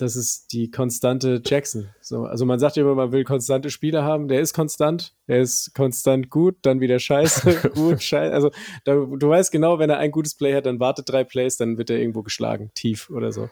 [0.00, 1.90] das ist die konstante Jackson.
[2.00, 4.28] So, also man sagt ja immer, man will konstante Spieler haben.
[4.28, 8.32] Der ist konstant, der ist konstant gut, dann wieder scheiße, gut, scheiße.
[8.32, 8.50] Also
[8.84, 11.76] da, du weißt genau, wenn er ein gutes Play hat, dann wartet drei Plays, dann
[11.76, 13.50] wird er irgendwo geschlagen, tief oder so.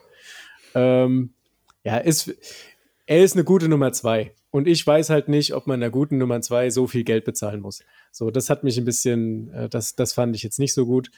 [0.75, 1.35] Ähm,
[1.85, 2.35] ja, ist,
[3.07, 4.33] er ist eine gute Nummer zwei.
[4.51, 7.61] Und ich weiß halt nicht, ob man einer guten Nummer zwei so viel Geld bezahlen
[7.61, 7.85] muss.
[8.11, 11.11] So, das hat mich ein bisschen, äh, das, das fand ich jetzt nicht so gut.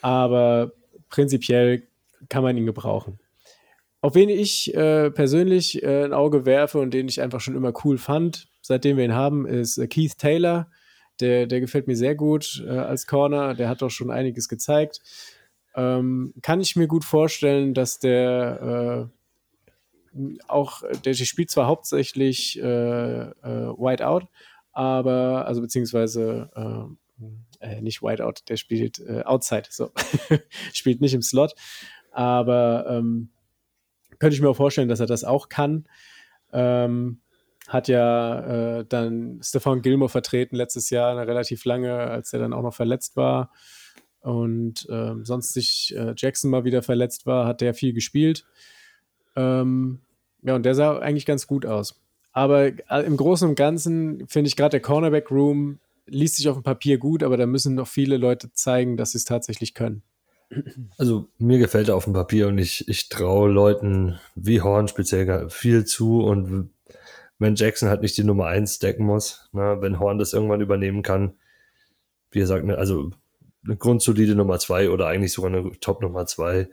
[0.00, 0.72] Aber
[1.10, 1.82] prinzipiell
[2.28, 3.18] kann man ihn gebrauchen.
[4.02, 7.72] Auf wen ich äh, persönlich äh, ein Auge werfe und den ich einfach schon immer
[7.84, 10.68] cool fand, seitdem wir ihn haben, ist äh, Keith Taylor.
[11.20, 13.54] Der, der gefällt mir sehr gut äh, als Corner.
[13.54, 15.00] Der hat doch schon einiges gezeigt.
[15.76, 19.08] Ähm, kann ich mir gut vorstellen, dass der
[20.16, 20.18] äh,
[20.48, 24.26] auch, der spielt zwar hauptsächlich äh, Whiteout,
[24.72, 26.50] aber, also beziehungsweise
[27.80, 29.90] nicht Whiteout, der spielt Outside, so.
[30.74, 31.54] spielt nicht im Slot,
[32.10, 33.30] aber ähm,
[34.22, 35.84] könnte ich mir auch vorstellen, dass er das auch kann.
[36.52, 37.18] Ähm,
[37.66, 42.52] hat ja äh, dann Stefan Gilmore vertreten letztes Jahr, eine relativ lange, als er dann
[42.52, 43.50] auch noch verletzt war.
[44.20, 48.46] Und ähm, sonst sich äh, Jackson mal wieder verletzt war, hat der viel gespielt.
[49.34, 50.02] Ähm,
[50.42, 52.00] ja, und der sah eigentlich ganz gut aus.
[52.30, 56.62] Aber äh, im Großen und Ganzen finde ich gerade der Cornerback-Room liest sich auf dem
[56.62, 60.04] Papier gut, aber da müssen noch viele Leute zeigen, dass sie es tatsächlich können.
[60.98, 65.48] Also mir gefällt er auf dem Papier und ich, ich traue Leuten wie Horn speziell
[65.48, 66.70] viel zu und
[67.38, 71.02] wenn Jackson halt nicht die Nummer 1 decken muss, ne, wenn Horn das irgendwann übernehmen
[71.02, 71.34] kann,
[72.30, 73.10] wie er sagt, ne, also
[73.64, 76.68] eine grundsolide Nummer 2 oder eigentlich sogar eine Top Nummer 2.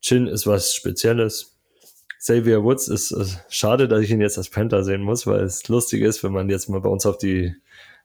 [0.00, 1.58] Chin ist was Spezielles.
[2.18, 5.68] Xavier Woods ist äh, schade, dass ich ihn jetzt als Panther sehen muss, weil es
[5.68, 7.54] lustig ist, wenn man jetzt mal bei uns auf die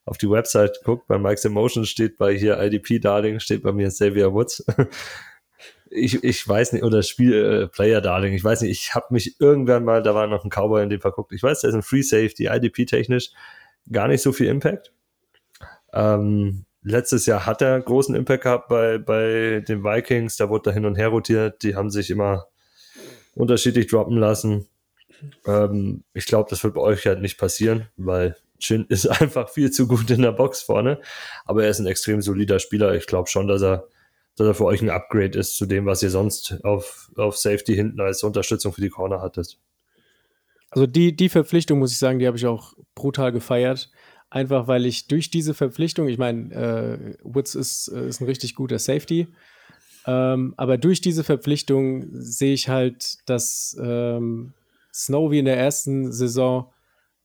[0.06, 3.90] auf die Website guckt, bei Mike's Emotion steht bei hier IDP Darling, steht bei mir
[3.90, 4.66] Xavier Woods.
[5.96, 9.40] Ich, ich weiß nicht, oder Spiel äh, Player Darling, ich weiß nicht, ich habe mich
[9.40, 11.32] irgendwann mal, da war noch ein Cowboy in dem verguckt.
[11.34, 13.30] Ich weiß, der ist ein Free Safety, IDP technisch
[13.92, 14.92] gar nicht so viel Impact.
[15.94, 20.74] Ähm, letztes Jahr hat er großen Impact gehabt bei, bei den Vikings, da wurde er
[20.74, 22.48] hin und her rotiert, die haben sich immer
[23.36, 24.68] unterschiedlich droppen lassen.
[25.46, 29.72] Ähm, ich glaube, das wird bei euch halt nicht passieren, weil Chin ist einfach viel
[29.72, 31.00] zu gut in der Box vorne.
[31.46, 32.96] Aber er ist ein extrem solider Spieler.
[32.96, 33.88] Ich glaube schon, dass er,
[34.36, 37.76] dass er für euch ein Upgrade ist zu dem, was ihr sonst auf, auf Safety
[37.76, 39.60] hinten als Unterstützung für die Corner hattet.
[40.72, 43.92] Also die, die Verpflichtung, muss ich sagen, die habe ich auch brutal gefeiert.
[44.32, 48.56] Einfach weil ich durch diese Verpflichtung, ich meine, äh, Woods ist, äh, ist ein richtig
[48.56, 49.28] guter Safety,
[50.08, 54.54] ähm, aber durch diese Verpflichtung sehe ich halt, dass ähm,
[54.92, 56.73] Snow wie in der ersten Saison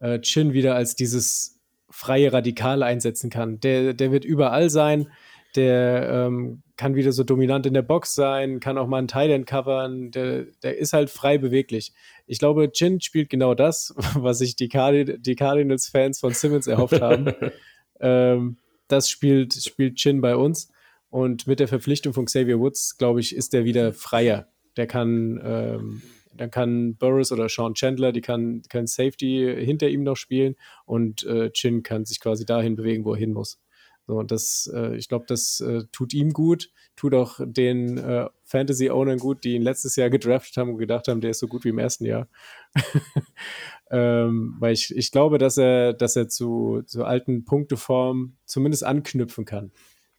[0.00, 1.60] äh, Chin wieder als dieses
[1.90, 3.60] freie Radikal einsetzen kann.
[3.60, 5.08] Der, der wird überall sein,
[5.56, 9.46] der ähm, kann wieder so dominant in der Box sein, kann auch mal einen End
[9.46, 11.92] covern, der, der ist halt frei beweglich.
[12.26, 17.00] Ich glaube, Chin spielt genau das, was sich die, Cardin die Cardinals-Fans von Simmons erhofft
[17.00, 17.32] haben.
[18.00, 20.70] ähm, das spielt, spielt Chin bei uns.
[21.10, 24.48] Und mit der Verpflichtung von Xavier Woods, glaube ich, ist der wieder freier.
[24.76, 26.02] Der kann, ähm,
[26.34, 31.24] dann kann Burris oder Sean Chandler, die kann, kann Safety hinter ihm noch spielen und
[31.24, 33.60] äh, Chin kann sich quasi dahin bewegen, wo er hin muss.
[34.08, 38.26] So, und das, äh, ich glaube, das äh, tut ihm gut, tut auch den äh,
[38.44, 41.64] Fantasy-Ownern gut, die ihn letztes Jahr gedraftet haben und gedacht haben, der ist so gut
[41.64, 42.26] wie im ersten Jahr.
[43.90, 49.44] ähm, weil ich, ich glaube, dass er, dass er zu, zu alten Punkteformen zumindest anknüpfen
[49.44, 49.72] kann,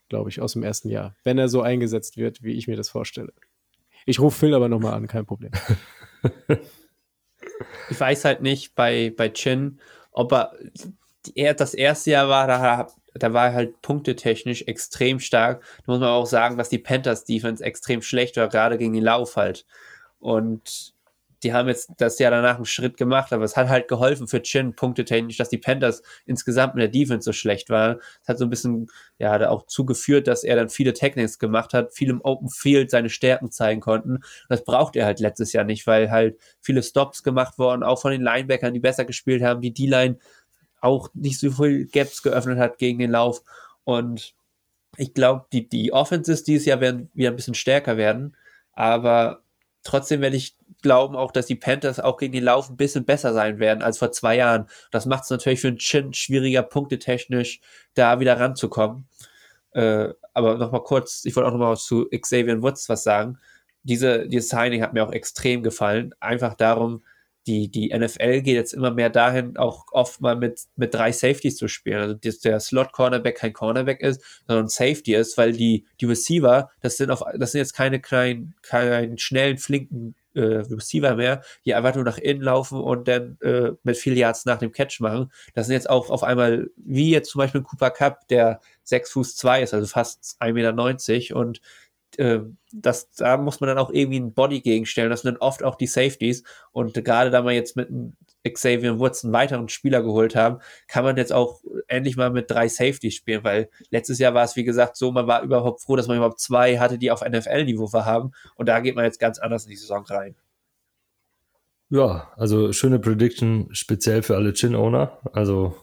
[0.07, 2.89] glaube ich, aus dem ersten Jahr, wenn er so eingesetzt wird, wie ich mir das
[2.89, 3.33] vorstelle.
[4.05, 5.51] Ich rufe Phil aber nochmal an, kein Problem.
[7.89, 9.79] Ich weiß halt nicht bei, bei Chin,
[10.11, 10.53] ob er,
[11.35, 15.61] er das erste Jahr war, da, da war er halt punktetechnisch extrem stark.
[15.85, 19.03] Da muss man auch sagen, dass die Panthers Defense extrem schlecht war, gerade gegen den
[19.03, 19.65] Lauf halt.
[20.19, 20.93] Und
[21.43, 24.41] die haben jetzt das Jahr danach einen Schritt gemacht, aber es hat halt geholfen für
[24.41, 27.99] Chin punktetechnisch, dass die Panthers insgesamt in der Defense so schlecht waren.
[28.21, 28.87] Es hat so ein bisschen,
[29.17, 32.91] ja, da auch zugeführt, dass er dann viele Technics gemacht hat, viel im Open Field
[32.91, 34.15] seine Stärken zeigen konnten.
[34.15, 38.01] Und das braucht er halt letztes Jahr nicht, weil halt viele Stops gemacht wurden, auch
[38.01, 40.17] von den Linebackern, die besser gespielt haben, die D-Line
[40.81, 43.43] auch nicht so viel Gaps geöffnet hat gegen den Lauf.
[43.85, 44.33] Und
[44.97, 48.35] ich glaube, die, die Offenses dieses Jahr werden wieder ein bisschen stärker werden,
[48.73, 49.41] aber
[49.83, 53.33] trotzdem werde ich glauben auch, dass die Panthers auch gegen den Lauf ein bisschen besser
[53.33, 54.67] sein werden als vor zwei Jahren.
[54.91, 57.61] Das macht es natürlich für einen Chin schwieriger, punktetechnisch
[57.93, 59.07] da wieder ranzukommen.
[59.71, 63.37] Äh, aber nochmal kurz, ich wollte auch nochmal zu Xavier Woods was sagen.
[63.83, 66.13] Diese, dieses Signing hat mir auch extrem gefallen.
[66.19, 67.03] Einfach darum,
[67.47, 71.57] die, die NFL geht jetzt immer mehr dahin, auch oft mal mit, mit drei Safeties
[71.57, 71.99] zu spielen.
[71.99, 76.97] Also, dass der Slot-Cornerback kein Cornerback ist, sondern Safety ist, weil die, die Receiver, das
[76.97, 81.95] sind auf, das sind jetzt keine kleinen, keinen schnellen, flinken äh, Receiver mehr, die einfach
[81.95, 85.31] nur nach innen laufen und dann äh, mit viel Yards nach dem Catch machen.
[85.53, 89.35] Das sind jetzt auch auf einmal, wie jetzt zum Beispiel Cooper Cup, der 6 Fuß
[89.35, 91.61] 2 ist, also fast 1,90 Meter und
[92.17, 92.39] äh,
[92.71, 95.09] das, da muss man dann auch irgendwie ein Body gegenstellen.
[95.09, 96.43] Das sind dann oft auch die Safeties.
[96.71, 97.89] Und gerade da man jetzt mit
[98.47, 102.67] Xavier Woods einen weiteren Spieler geholt haben, kann man jetzt auch endlich mal mit drei
[102.67, 106.07] Safeties spielen, weil letztes Jahr war es, wie gesagt, so, man war überhaupt froh, dass
[106.07, 108.31] man überhaupt zwei hatte, die auf NFL-Niveau haben.
[108.55, 110.35] Und da geht man jetzt ganz anders in die Saison rein.
[111.89, 115.17] Ja, also schöne Prediction speziell für alle Chin-Owner.
[115.33, 115.75] Also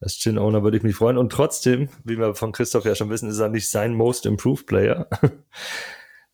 [0.00, 1.16] als Chin-Owner würde ich mich freuen.
[1.16, 4.66] Und trotzdem, wie wir von Christoph ja schon wissen, ist er nicht sein Most Improved
[4.66, 5.08] Player.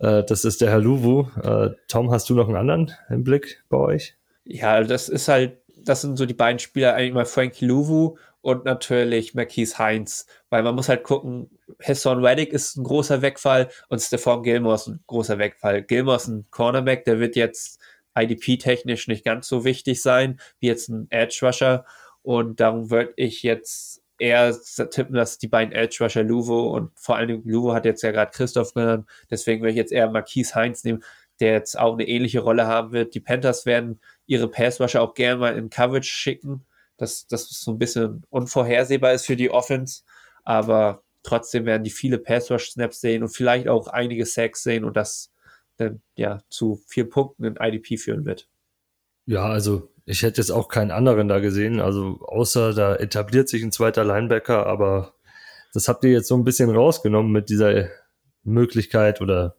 [0.02, 1.26] Äh, das ist der Herr Luwu.
[1.42, 4.16] Äh, Tom, hast du noch einen anderen im Blick bei euch?
[4.44, 8.64] Ja, das ist halt, das sind so die beiden Spieler, eigentlich mal Frankie Luwu und
[8.64, 11.50] natürlich Marquise Heinz, weil man muss halt gucken,
[11.82, 15.82] Hassan Reddick ist ein großer Wegfall und Stephon Gilmore ist ein großer Wegfall.
[15.82, 17.80] Gilmore ist ein Cornerback, der wird jetzt
[18.18, 21.84] IDP-technisch nicht ganz so wichtig sein wie jetzt ein Edge Rusher
[22.22, 24.54] und darum würde ich jetzt eher
[24.90, 28.32] tippen, dass die beiden Edge Rusher Luvo und vor allen Dingen hat jetzt ja gerade
[28.32, 31.02] Christoph genannt, deswegen würde ich jetzt eher Marquise Heinz nehmen,
[31.40, 33.14] der jetzt auch eine ähnliche Rolle haben wird.
[33.14, 34.00] Die Panthers werden
[34.30, 36.64] ihre Pass Rusher auch gerne mal in Coverage schicken,
[36.96, 40.04] dass das so ein bisschen unvorhersehbar ist für die Offense,
[40.44, 44.84] aber trotzdem werden die viele Pass Rush Snaps sehen und vielleicht auch einige Sacks sehen
[44.84, 45.32] und das
[45.78, 48.48] dann ja zu vier Punkten in IDP führen wird.
[49.26, 53.64] Ja, also ich hätte jetzt auch keinen anderen da gesehen, also außer da etabliert sich
[53.64, 55.14] ein zweiter Linebacker, aber
[55.74, 57.88] das habt ihr jetzt so ein bisschen rausgenommen mit dieser
[58.44, 59.56] Möglichkeit oder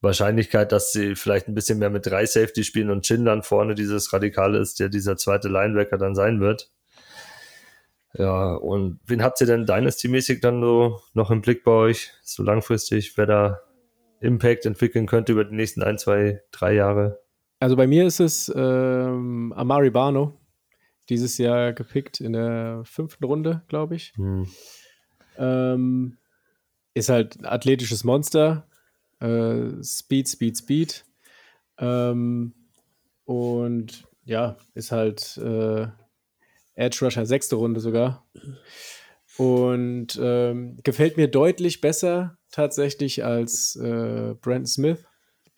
[0.00, 3.74] Wahrscheinlichkeit, dass sie vielleicht ein bisschen mehr mit drei Safety spielen und Chin dann vorne
[3.74, 6.70] dieses Radikale ist, der dieser zweite Linebacker dann sein wird.
[8.14, 12.42] Ja, und wen habt ihr denn Dynasty-mäßig dann so noch im Blick bei euch, so
[12.42, 13.60] langfristig, wer da
[14.20, 17.20] Impact entwickeln könnte über die nächsten ein, zwei, drei Jahre?
[17.60, 20.38] Also bei mir ist es ähm, Amari Barno,
[21.08, 24.12] dieses Jahr gepickt in der fünften Runde, glaube ich.
[24.16, 24.46] Hm.
[25.38, 26.18] Ähm,
[26.94, 28.66] ist halt ein athletisches Monster.
[29.20, 31.04] Äh, Speed, Speed, Speed.
[31.78, 32.54] Ähm,
[33.24, 35.86] und ja, ist halt äh,
[36.74, 38.26] Edge Rusher, sechste Runde sogar.
[39.36, 45.04] Und ähm, gefällt mir deutlich besser tatsächlich als äh, Brandon Smith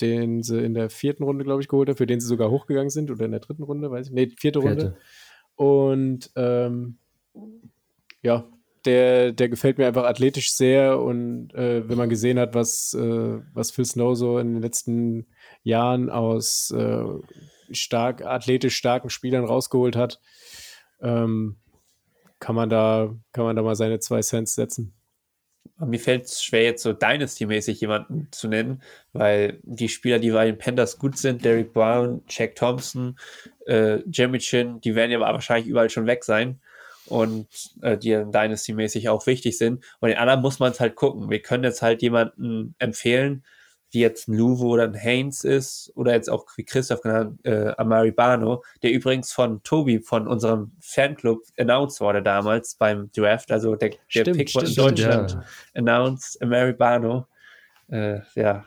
[0.01, 2.91] den sie in der vierten Runde, glaube ich, geholt haben, für den sie sogar hochgegangen
[2.91, 4.31] sind oder in der dritten Runde, weiß ich nicht.
[4.31, 4.85] Nee, vierte, vierte.
[4.85, 4.99] Runde.
[5.57, 6.99] Und ähm,
[8.23, 8.49] ja,
[8.89, 13.39] der, der gefällt mir einfach athletisch sehr und äh, wenn man gesehen hat, was, äh,
[13.53, 15.27] was Phil Snow so in den letzten
[15.63, 17.05] Jahren aus äh,
[17.71, 20.21] stark, athletisch starken Spielern rausgeholt hat,
[21.03, 21.57] ähm,
[22.41, 24.95] kann man da, kann man da mal seine zwei Cents setzen.
[25.79, 28.83] Mir fällt es schwer, jetzt so Dynasty-mäßig jemanden zu nennen,
[29.13, 33.19] weil die Spieler, die bei den Panthers gut sind, Derek Brown, Jack Thompson,
[33.67, 36.59] äh, Jeremy Chin, die werden ja wahrscheinlich überall schon weg sein
[37.09, 37.49] und
[37.83, 39.85] äh, die Dynasty-mäßig auch wichtig sind.
[40.01, 41.31] Und den anderen muss man es halt gucken.
[41.31, 43.45] Wir können jetzt halt jemanden empfehlen,
[43.91, 47.73] wie jetzt ein Luvo oder ein Haynes ist, oder jetzt auch wie Christoph genannt, äh,
[47.79, 53.51] Amari Bano, der übrigens von Tobi, von unserem Fanclub, announced wurde damals beim Draft.
[53.51, 55.43] Also der, der stimmt, Pick wurde in Deutschland ja.
[55.75, 57.27] announced, Amari Bano.
[57.91, 58.67] Äh, ja,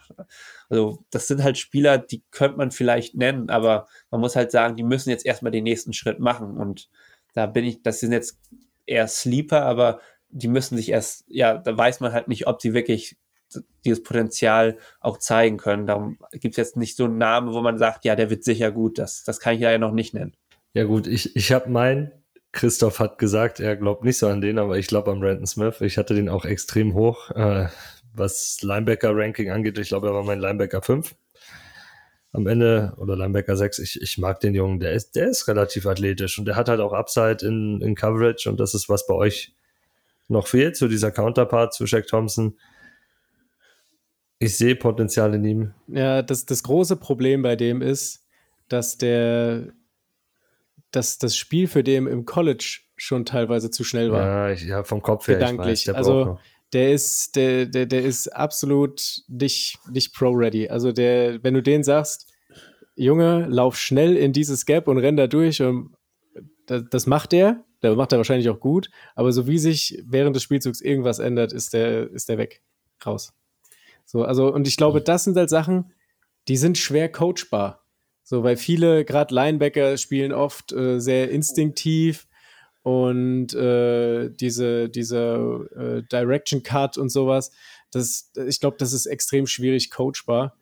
[0.68, 4.76] also das sind halt Spieler, die könnte man vielleicht nennen, aber man muss halt sagen,
[4.76, 6.58] die müssen jetzt erstmal den nächsten Schritt machen.
[6.58, 6.90] Und
[7.34, 8.40] da bin ich, das sind jetzt
[8.86, 10.00] eher Sleeper, aber
[10.30, 13.18] die müssen sich erst, ja, da weiß man halt nicht, ob sie wirklich
[13.84, 15.86] dieses Potenzial auch zeigen können.
[15.86, 18.72] Darum gibt es jetzt nicht so einen Namen, wo man sagt, ja, der wird sicher
[18.72, 18.98] gut.
[18.98, 20.34] Das, das kann ich ja noch nicht nennen.
[20.74, 22.12] Ja gut, ich, ich habe meinen,
[22.54, 25.82] Christoph hat gesagt, er glaubt nicht so an den, aber ich glaube an Brandon Smith.
[25.82, 27.68] Ich hatte den auch extrem hoch, äh,
[28.14, 29.78] was Linebacker-Ranking angeht.
[29.78, 31.16] Ich glaube, er war mein Linebacker 5
[32.34, 33.80] am Ende oder Linebacker 6.
[33.80, 36.80] Ich, ich mag den Jungen, der ist, der ist relativ athletisch und der hat halt
[36.80, 39.54] auch Upside in, in Coverage und das ist, was bei euch
[40.28, 42.58] noch fehlt, zu dieser Counterpart zu Shaq Thompson.
[44.40, 45.74] Ich sehe Potenzial in ihm.
[45.88, 48.26] Ja, das, das große Problem bei dem ist,
[48.70, 49.74] dass der,
[50.92, 54.26] dass das Spiel für den im College schon teilweise zu schnell war.
[54.26, 55.36] Ja, ich, ja vom Kopf her.
[55.36, 55.88] Gedanklich.
[55.88, 56.40] Weiß, also
[56.74, 60.70] der ist, der, der, der ist absolut nicht, nicht pro-ready.
[60.70, 62.32] Also der, wenn du den sagst,
[62.96, 65.96] Junge, lauf schnell in dieses Gap und renn da durch und
[66.66, 70.36] das, das macht der, der macht er wahrscheinlich auch gut, aber so wie sich während
[70.36, 72.62] des Spielzugs irgendwas ändert, ist der, ist der weg.
[73.06, 73.34] Raus.
[74.06, 75.92] So, also, und ich glaube, das sind halt Sachen,
[76.48, 77.84] die sind schwer coachbar.
[78.24, 82.28] So, weil viele, gerade Linebacker, spielen oft äh, sehr instinktiv
[82.84, 87.52] und äh, diese, diese äh, Direction Cut und sowas,
[87.92, 90.56] das, ich glaube, das ist extrem schwierig coachbar.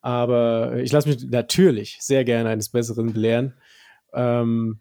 [0.00, 3.54] Aber ich lasse mich natürlich sehr gerne eines Besseren belehren.
[4.12, 4.80] Ähm,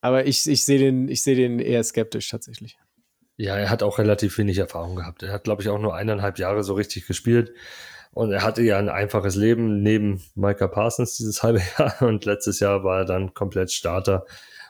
[0.00, 2.76] aber ich, ich sehe den, seh den eher skeptisch tatsächlich.
[3.36, 5.22] Ja, er hat auch relativ wenig Erfahrung gehabt.
[5.22, 7.54] Er hat, glaube ich, auch nur eineinhalb Jahre so richtig gespielt.
[8.12, 12.02] Und er hatte ja ein einfaches Leben neben Micah Parsons dieses halbe Jahr.
[12.02, 14.26] Und letztes Jahr war er dann komplett Starter.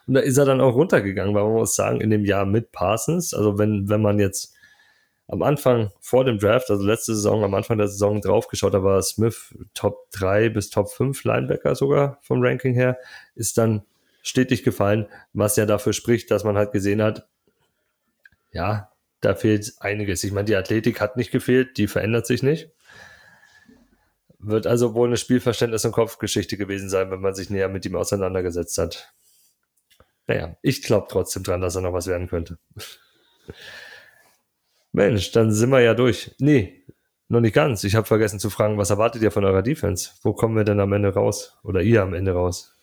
[0.07, 2.73] Und da ist er dann auch runtergegangen, weil man muss sagen, in dem Jahr mit
[2.73, 4.55] Parsons, also wenn, wenn man jetzt
[5.29, 9.01] am Anfang vor dem Draft, also letzte Saison, am Anfang der Saison draufgeschaut, da war
[9.03, 12.99] Smith Top 3 bis Top 5 Linebacker sogar vom Ranking her,
[13.35, 13.83] ist dann
[14.23, 17.27] stetig gefallen, was ja dafür spricht, dass man halt gesehen hat,
[18.53, 20.25] ja, da fehlt einiges.
[20.25, 22.71] Ich meine, die Athletik hat nicht gefehlt, die verändert sich nicht.
[24.39, 27.95] Wird also wohl eine Spielverständnis- und Kopfgeschichte gewesen sein, wenn man sich näher mit ihm
[27.95, 29.15] auseinandergesetzt hat.
[30.27, 32.59] Naja, ich glaube trotzdem dran, dass er noch was werden könnte.
[34.93, 36.35] Mensch, dann sind wir ja durch.
[36.39, 36.85] Nee,
[37.29, 37.83] noch nicht ganz.
[37.85, 40.11] Ich habe vergessen zu fragen, was erwartet ihr von eurer Defense?
[40.23, 41.59] Wo kommen wir denn am Ende raus?
[41.65, 42.77] Oder ihr am Ende raus?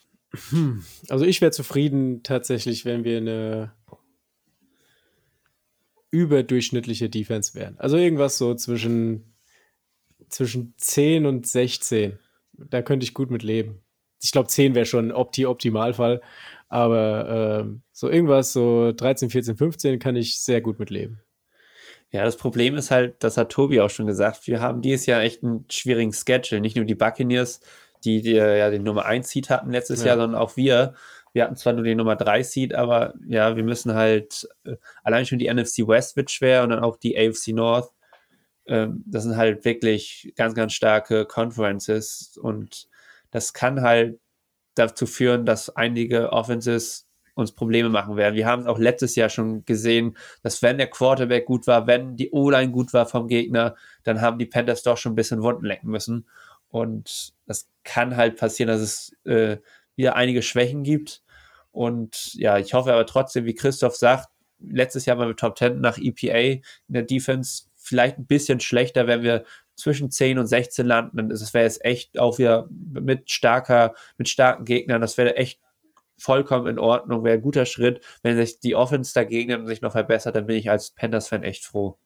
[0.49, 0.83] Hm.
[1.07, 3.73] Also ich wäre zufrieden tatsächlich, wenn wir eine
[6.11, 7.77] überdurchschnittliche Defense wären.
[7.77, 9.35] Also irgendwas so zwischen,
[10.29, 12.17] zwischen 10 und 16.
[12.53, 13.83] Da könnte ich gut mit leben.
[14.21, 16.21] Ich glaube, 10 wäre schon Opti Optimalfall.
[16.69, 21.19] Aber äh, so irgendwas, so 13, 14, 15 kann ich sehr gut mit leben.
[22.11, 25.21] Ja, das Problem ist halt, das hat Tobi auch schon gesagt, wir haben dieses Jahr
[25.21, 26.61] echt einen schwierigen Schedule.
[26.61, 27.59] Nicht nur die Buccaneers,
[28.03, 30.07] die, die ja den Nummer 1 Seed hatten letztes ja.
[30.07, 30.95] Jahr, sondern auch wir.
[31.33, 35.25] Wir hatten zwar nur den Nummer 3 Seed, aber ja, wir müssen halt, äh, allein
[35.25, 37.91] schon die NFC West wird schwer und dann auch die AFC North.
[38.67, 42.87] Ähm, das sind halt wirklich ganz, ganz starke Conferences und
[43.31, 44.19] das kann halt
[44.75, 47.07] dazu führen, dass einige Offenses
[47.39, 48.35] uns Probleme machen werden.
[48.35, 52.15] Wir haben es auch letztes Jahr schon gesehen, dass wenn der Quarterback gut war, wenn
[52.15, 55.65] die O-Line gut war vom Gegner, dann haben die Panthers doch schon ein bisschen Wunden
[55.65, 56.27] lecken müssen.
[56.69, 59.57] Und das kann halt passieren, dass es äh,
[59.95, 61.23] wieder einige Schwächen gibt.
[61.71, 64.29] Und ja, ich hoffe aber trotzdem, wie Christoph sagt,
[64.59, 67.63] letztes Jahr waren wir Top 10 nach EPA in der Defense.
[67.75, 69.45] Vielleicht ein bisschen schlechter, wenn wir
[69.79, 71.29] zwischen 10 und 16 landen.
[71.29, 75.01] Das wäre jetzt echt auch wieder mit starker, mit starken Gegnern.
[75.01, 75.59] Das wäre echt
[76.17, 78.03] vollkommen in Ordnung, wäre ein guter Schritt.
[78.21, 81.97] Wenn sich die Offense dagegen sich noch verbessert, dann bin ich als Panthers-Fan echt froh.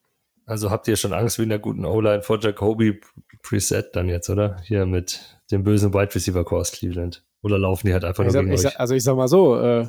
[0.45, 3.00] Also habt ihr schon Angst wie in der guten O-Line vor Jacoby
[3.41, 4.58] Preset dann jetzt, oder?
[4.64, 7.24] Hier mit dem bösen Wide Receiver Core aus Cleveland.
[7.41, 8.80] Oder laufen die halt einfach ich nur sag, gegen euch?
[8.80, 9.88] also ich sag mal so, äh,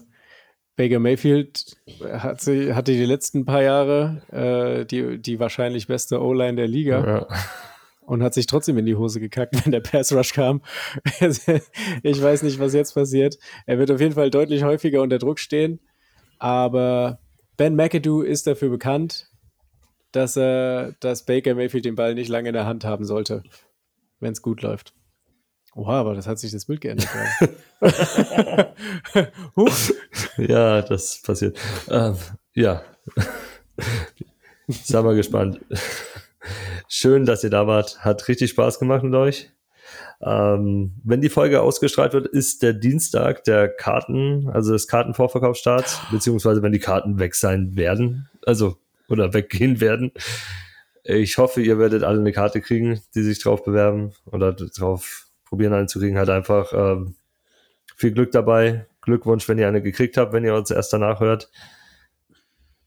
[0.77, 6.57] Baker Mayfield hat sie, hatte die letzten paar Jahre äh, die, die wahrscheinlich beste O-Line
[6.57, 7.07] der Liga.
[7.07, 7.27] Ja.
[8.07, 10.63] Und hat sich trotzdem in die Hose gekackt, wenn der Pass Rush kam.
[11.21, 13.39] ich weiß nicht, was jetzt passiert.
[13.67, 15.81] Er wird auf jeden Fall deutlich häufiger unter Druck stehen.
[16.39, 17.19] Aber
[17.57, 19.31] Ben McAdoo ist dafür bekannt,
[20.13, 23.43] dass, er, dass Baker Mayfield den Ball nicht lange in der Hand haben sollte,
[24.21, 24.95] wenn es gut läuft.
[25.75, 27.09] Oha, aber das hat sich das Bild geändert.
[30.39, 31.59] ja, das passiert.
[31.89, 32.17] Ähm,
[32.55, 32.83] ja.
[34.69, 35.61] Sei mal gespannt.
[36.89, 38.01] Schön, dass ihr da wart.
[38.01, 39.51] Hat richtig Spaß gemacht mit euch.
[40.23, 46.63] Ähm, wenn die Folge ausgestrahlt wird, ist der Dienstag der Karten, also des Kartenvorverkaufsstarts, beziehungsweise
[46.63, 48.29] wenn die Karten weg sein werden.
[48.47, 48.77] Also
[49.09, 50.13] oder weggehen werden.
[51.03, 55.75] Ich hoffe, ihr werdet alle eine Karte kriegen, die sich drauf bewerben oder drauf probieren
[55.75, 56.17] einzukriegen.
[56.17, 57.17] Halt einfach ähm,
[57.97, 58.87] viel Glück dabei.
[59.03, 61.51] Glückwunsch, wenn ihr eine gekriegt habt, wenn ihr uns erst danach hört.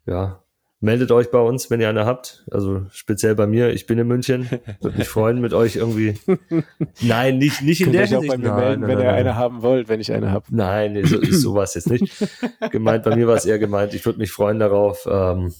[0.08, 0.44] Ja,
[0.80, 2.46] meldet euch bei uns, wenn ihr eine habt.
[2.52, 3.72] Also speziell bei mir.
[3.72, 4.50] Ich bin in München.
[4.82, 6.20] Würde mich freuen, mit euch irgendwie.
[7.02, 8.32] Nein, nicht, nicht in der Hinsicht.
[8.32, 9.20] Auch bei mir melden, nein, wenn nein, ihr nein.
[9.20, 10.46] eine haben wollt, wenn ich eine habe.
[10.50, 12.12] Nein, so, sowas jetzt nicht.
[12.72, 13.94] gemeint, bei mir war es eher gemeint.
[13.94, 15.08] Ich würde mich freuen darauf.
[15.10, 15.54] Ähm,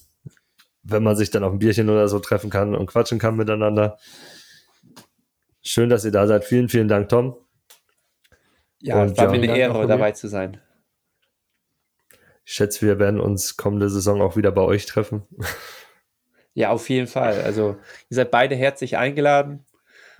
[0.90, 3.98] wenn man sich dann auf ein Bierchen oder so treffen kann und quatschen kann miteinander.
[5.62, 6.46] Schön, dass ihr da seid.
[6.46, 7.36] Vielen, vielen Dank, Tom.
[8.80, 10.62] Ja, und, war ja, mir eine Ehre, dabei zu sein.
[12.48, 15.24] Ich schätze, wir werden uns kommende Saison auch wieder bei euch treffen.
[16.54, 17.42] Ja, auf jeden Fall.
[17.42, 17.76] Also,
[18.10, 19.66] ihr seid beide herzlich eingeladen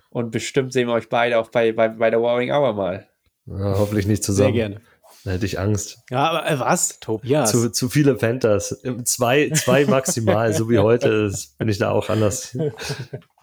[0.10, 3.08] und bestimmt sehen wir euch beide auch bei, bei, bei der Warring Hour mal.
[3.46, 4.54] Ja, hoffentlich nicht zusammen.
[4.54, 4.82] Sehr gerne.
[5.24, 6.00] Da hätte ich Angst.
[6.10, 7.00] Ja, aber äh, was?
[7.00, 7.50] Tobias.
[7.50, 8.78] Zu, zu viele Panthers.
[9.06, 12.58] Zwei, zwei maximal, so wie heute ist, bin ich da auch anders.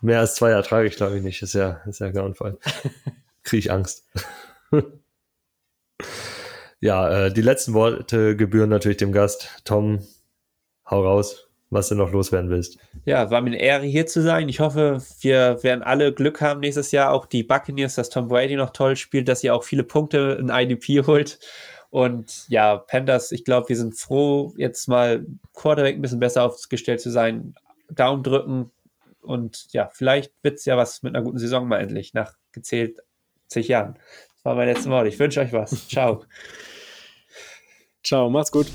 [0.02, 1.40] Mehr als zwei ertrage ich, glaube ich, nicht.
[1.40, 2.59] Ist ja, ist ja grauenvoll.
[3.44, 4.05] Kriege ich Angst.
[6.85, 9.48] Ja, äh, die letzten Worte gebühren natürlich dem Gast.
[9.65, 10.01] Tom,
[10.85, 12.78] hau raus, was du noch loswerden willst.
[13.06, 14.51] Ja, war mir eine Ehre, hier zu sein.
[14.51, 17.12] Ich hoffe, wir werden alle Glück haben nächstes Jahr.
[17.12, 20.51] Auch die Buccaneers, dass Tom Brady noch toll spielt, dass ihr auch viele Punkte in
[20.51, 21.39] IDP holt.
[21.89, 25.24] Und ja, Panthers, ich glaube, wir sind froh, jetzt mal
[25.55, 27.55] Quarterback ein bisschen besser aufgestellt zu sein.
[27.89, 28.73] Daumen drücken.
[29.23, 32.98] Und ja, vielleicht wird es ja was mit einer guten Saison mal endlich, nach gezählt
[33.48, 33.94] zig Jahren.
[34.35, 35.06] Das war mein letztes Wort.
[35.06, 35.89] Ich wünsche euch was.
[35.89, 36.24] Ciao.
[38.05, 38.66] Ciao, macht's gut.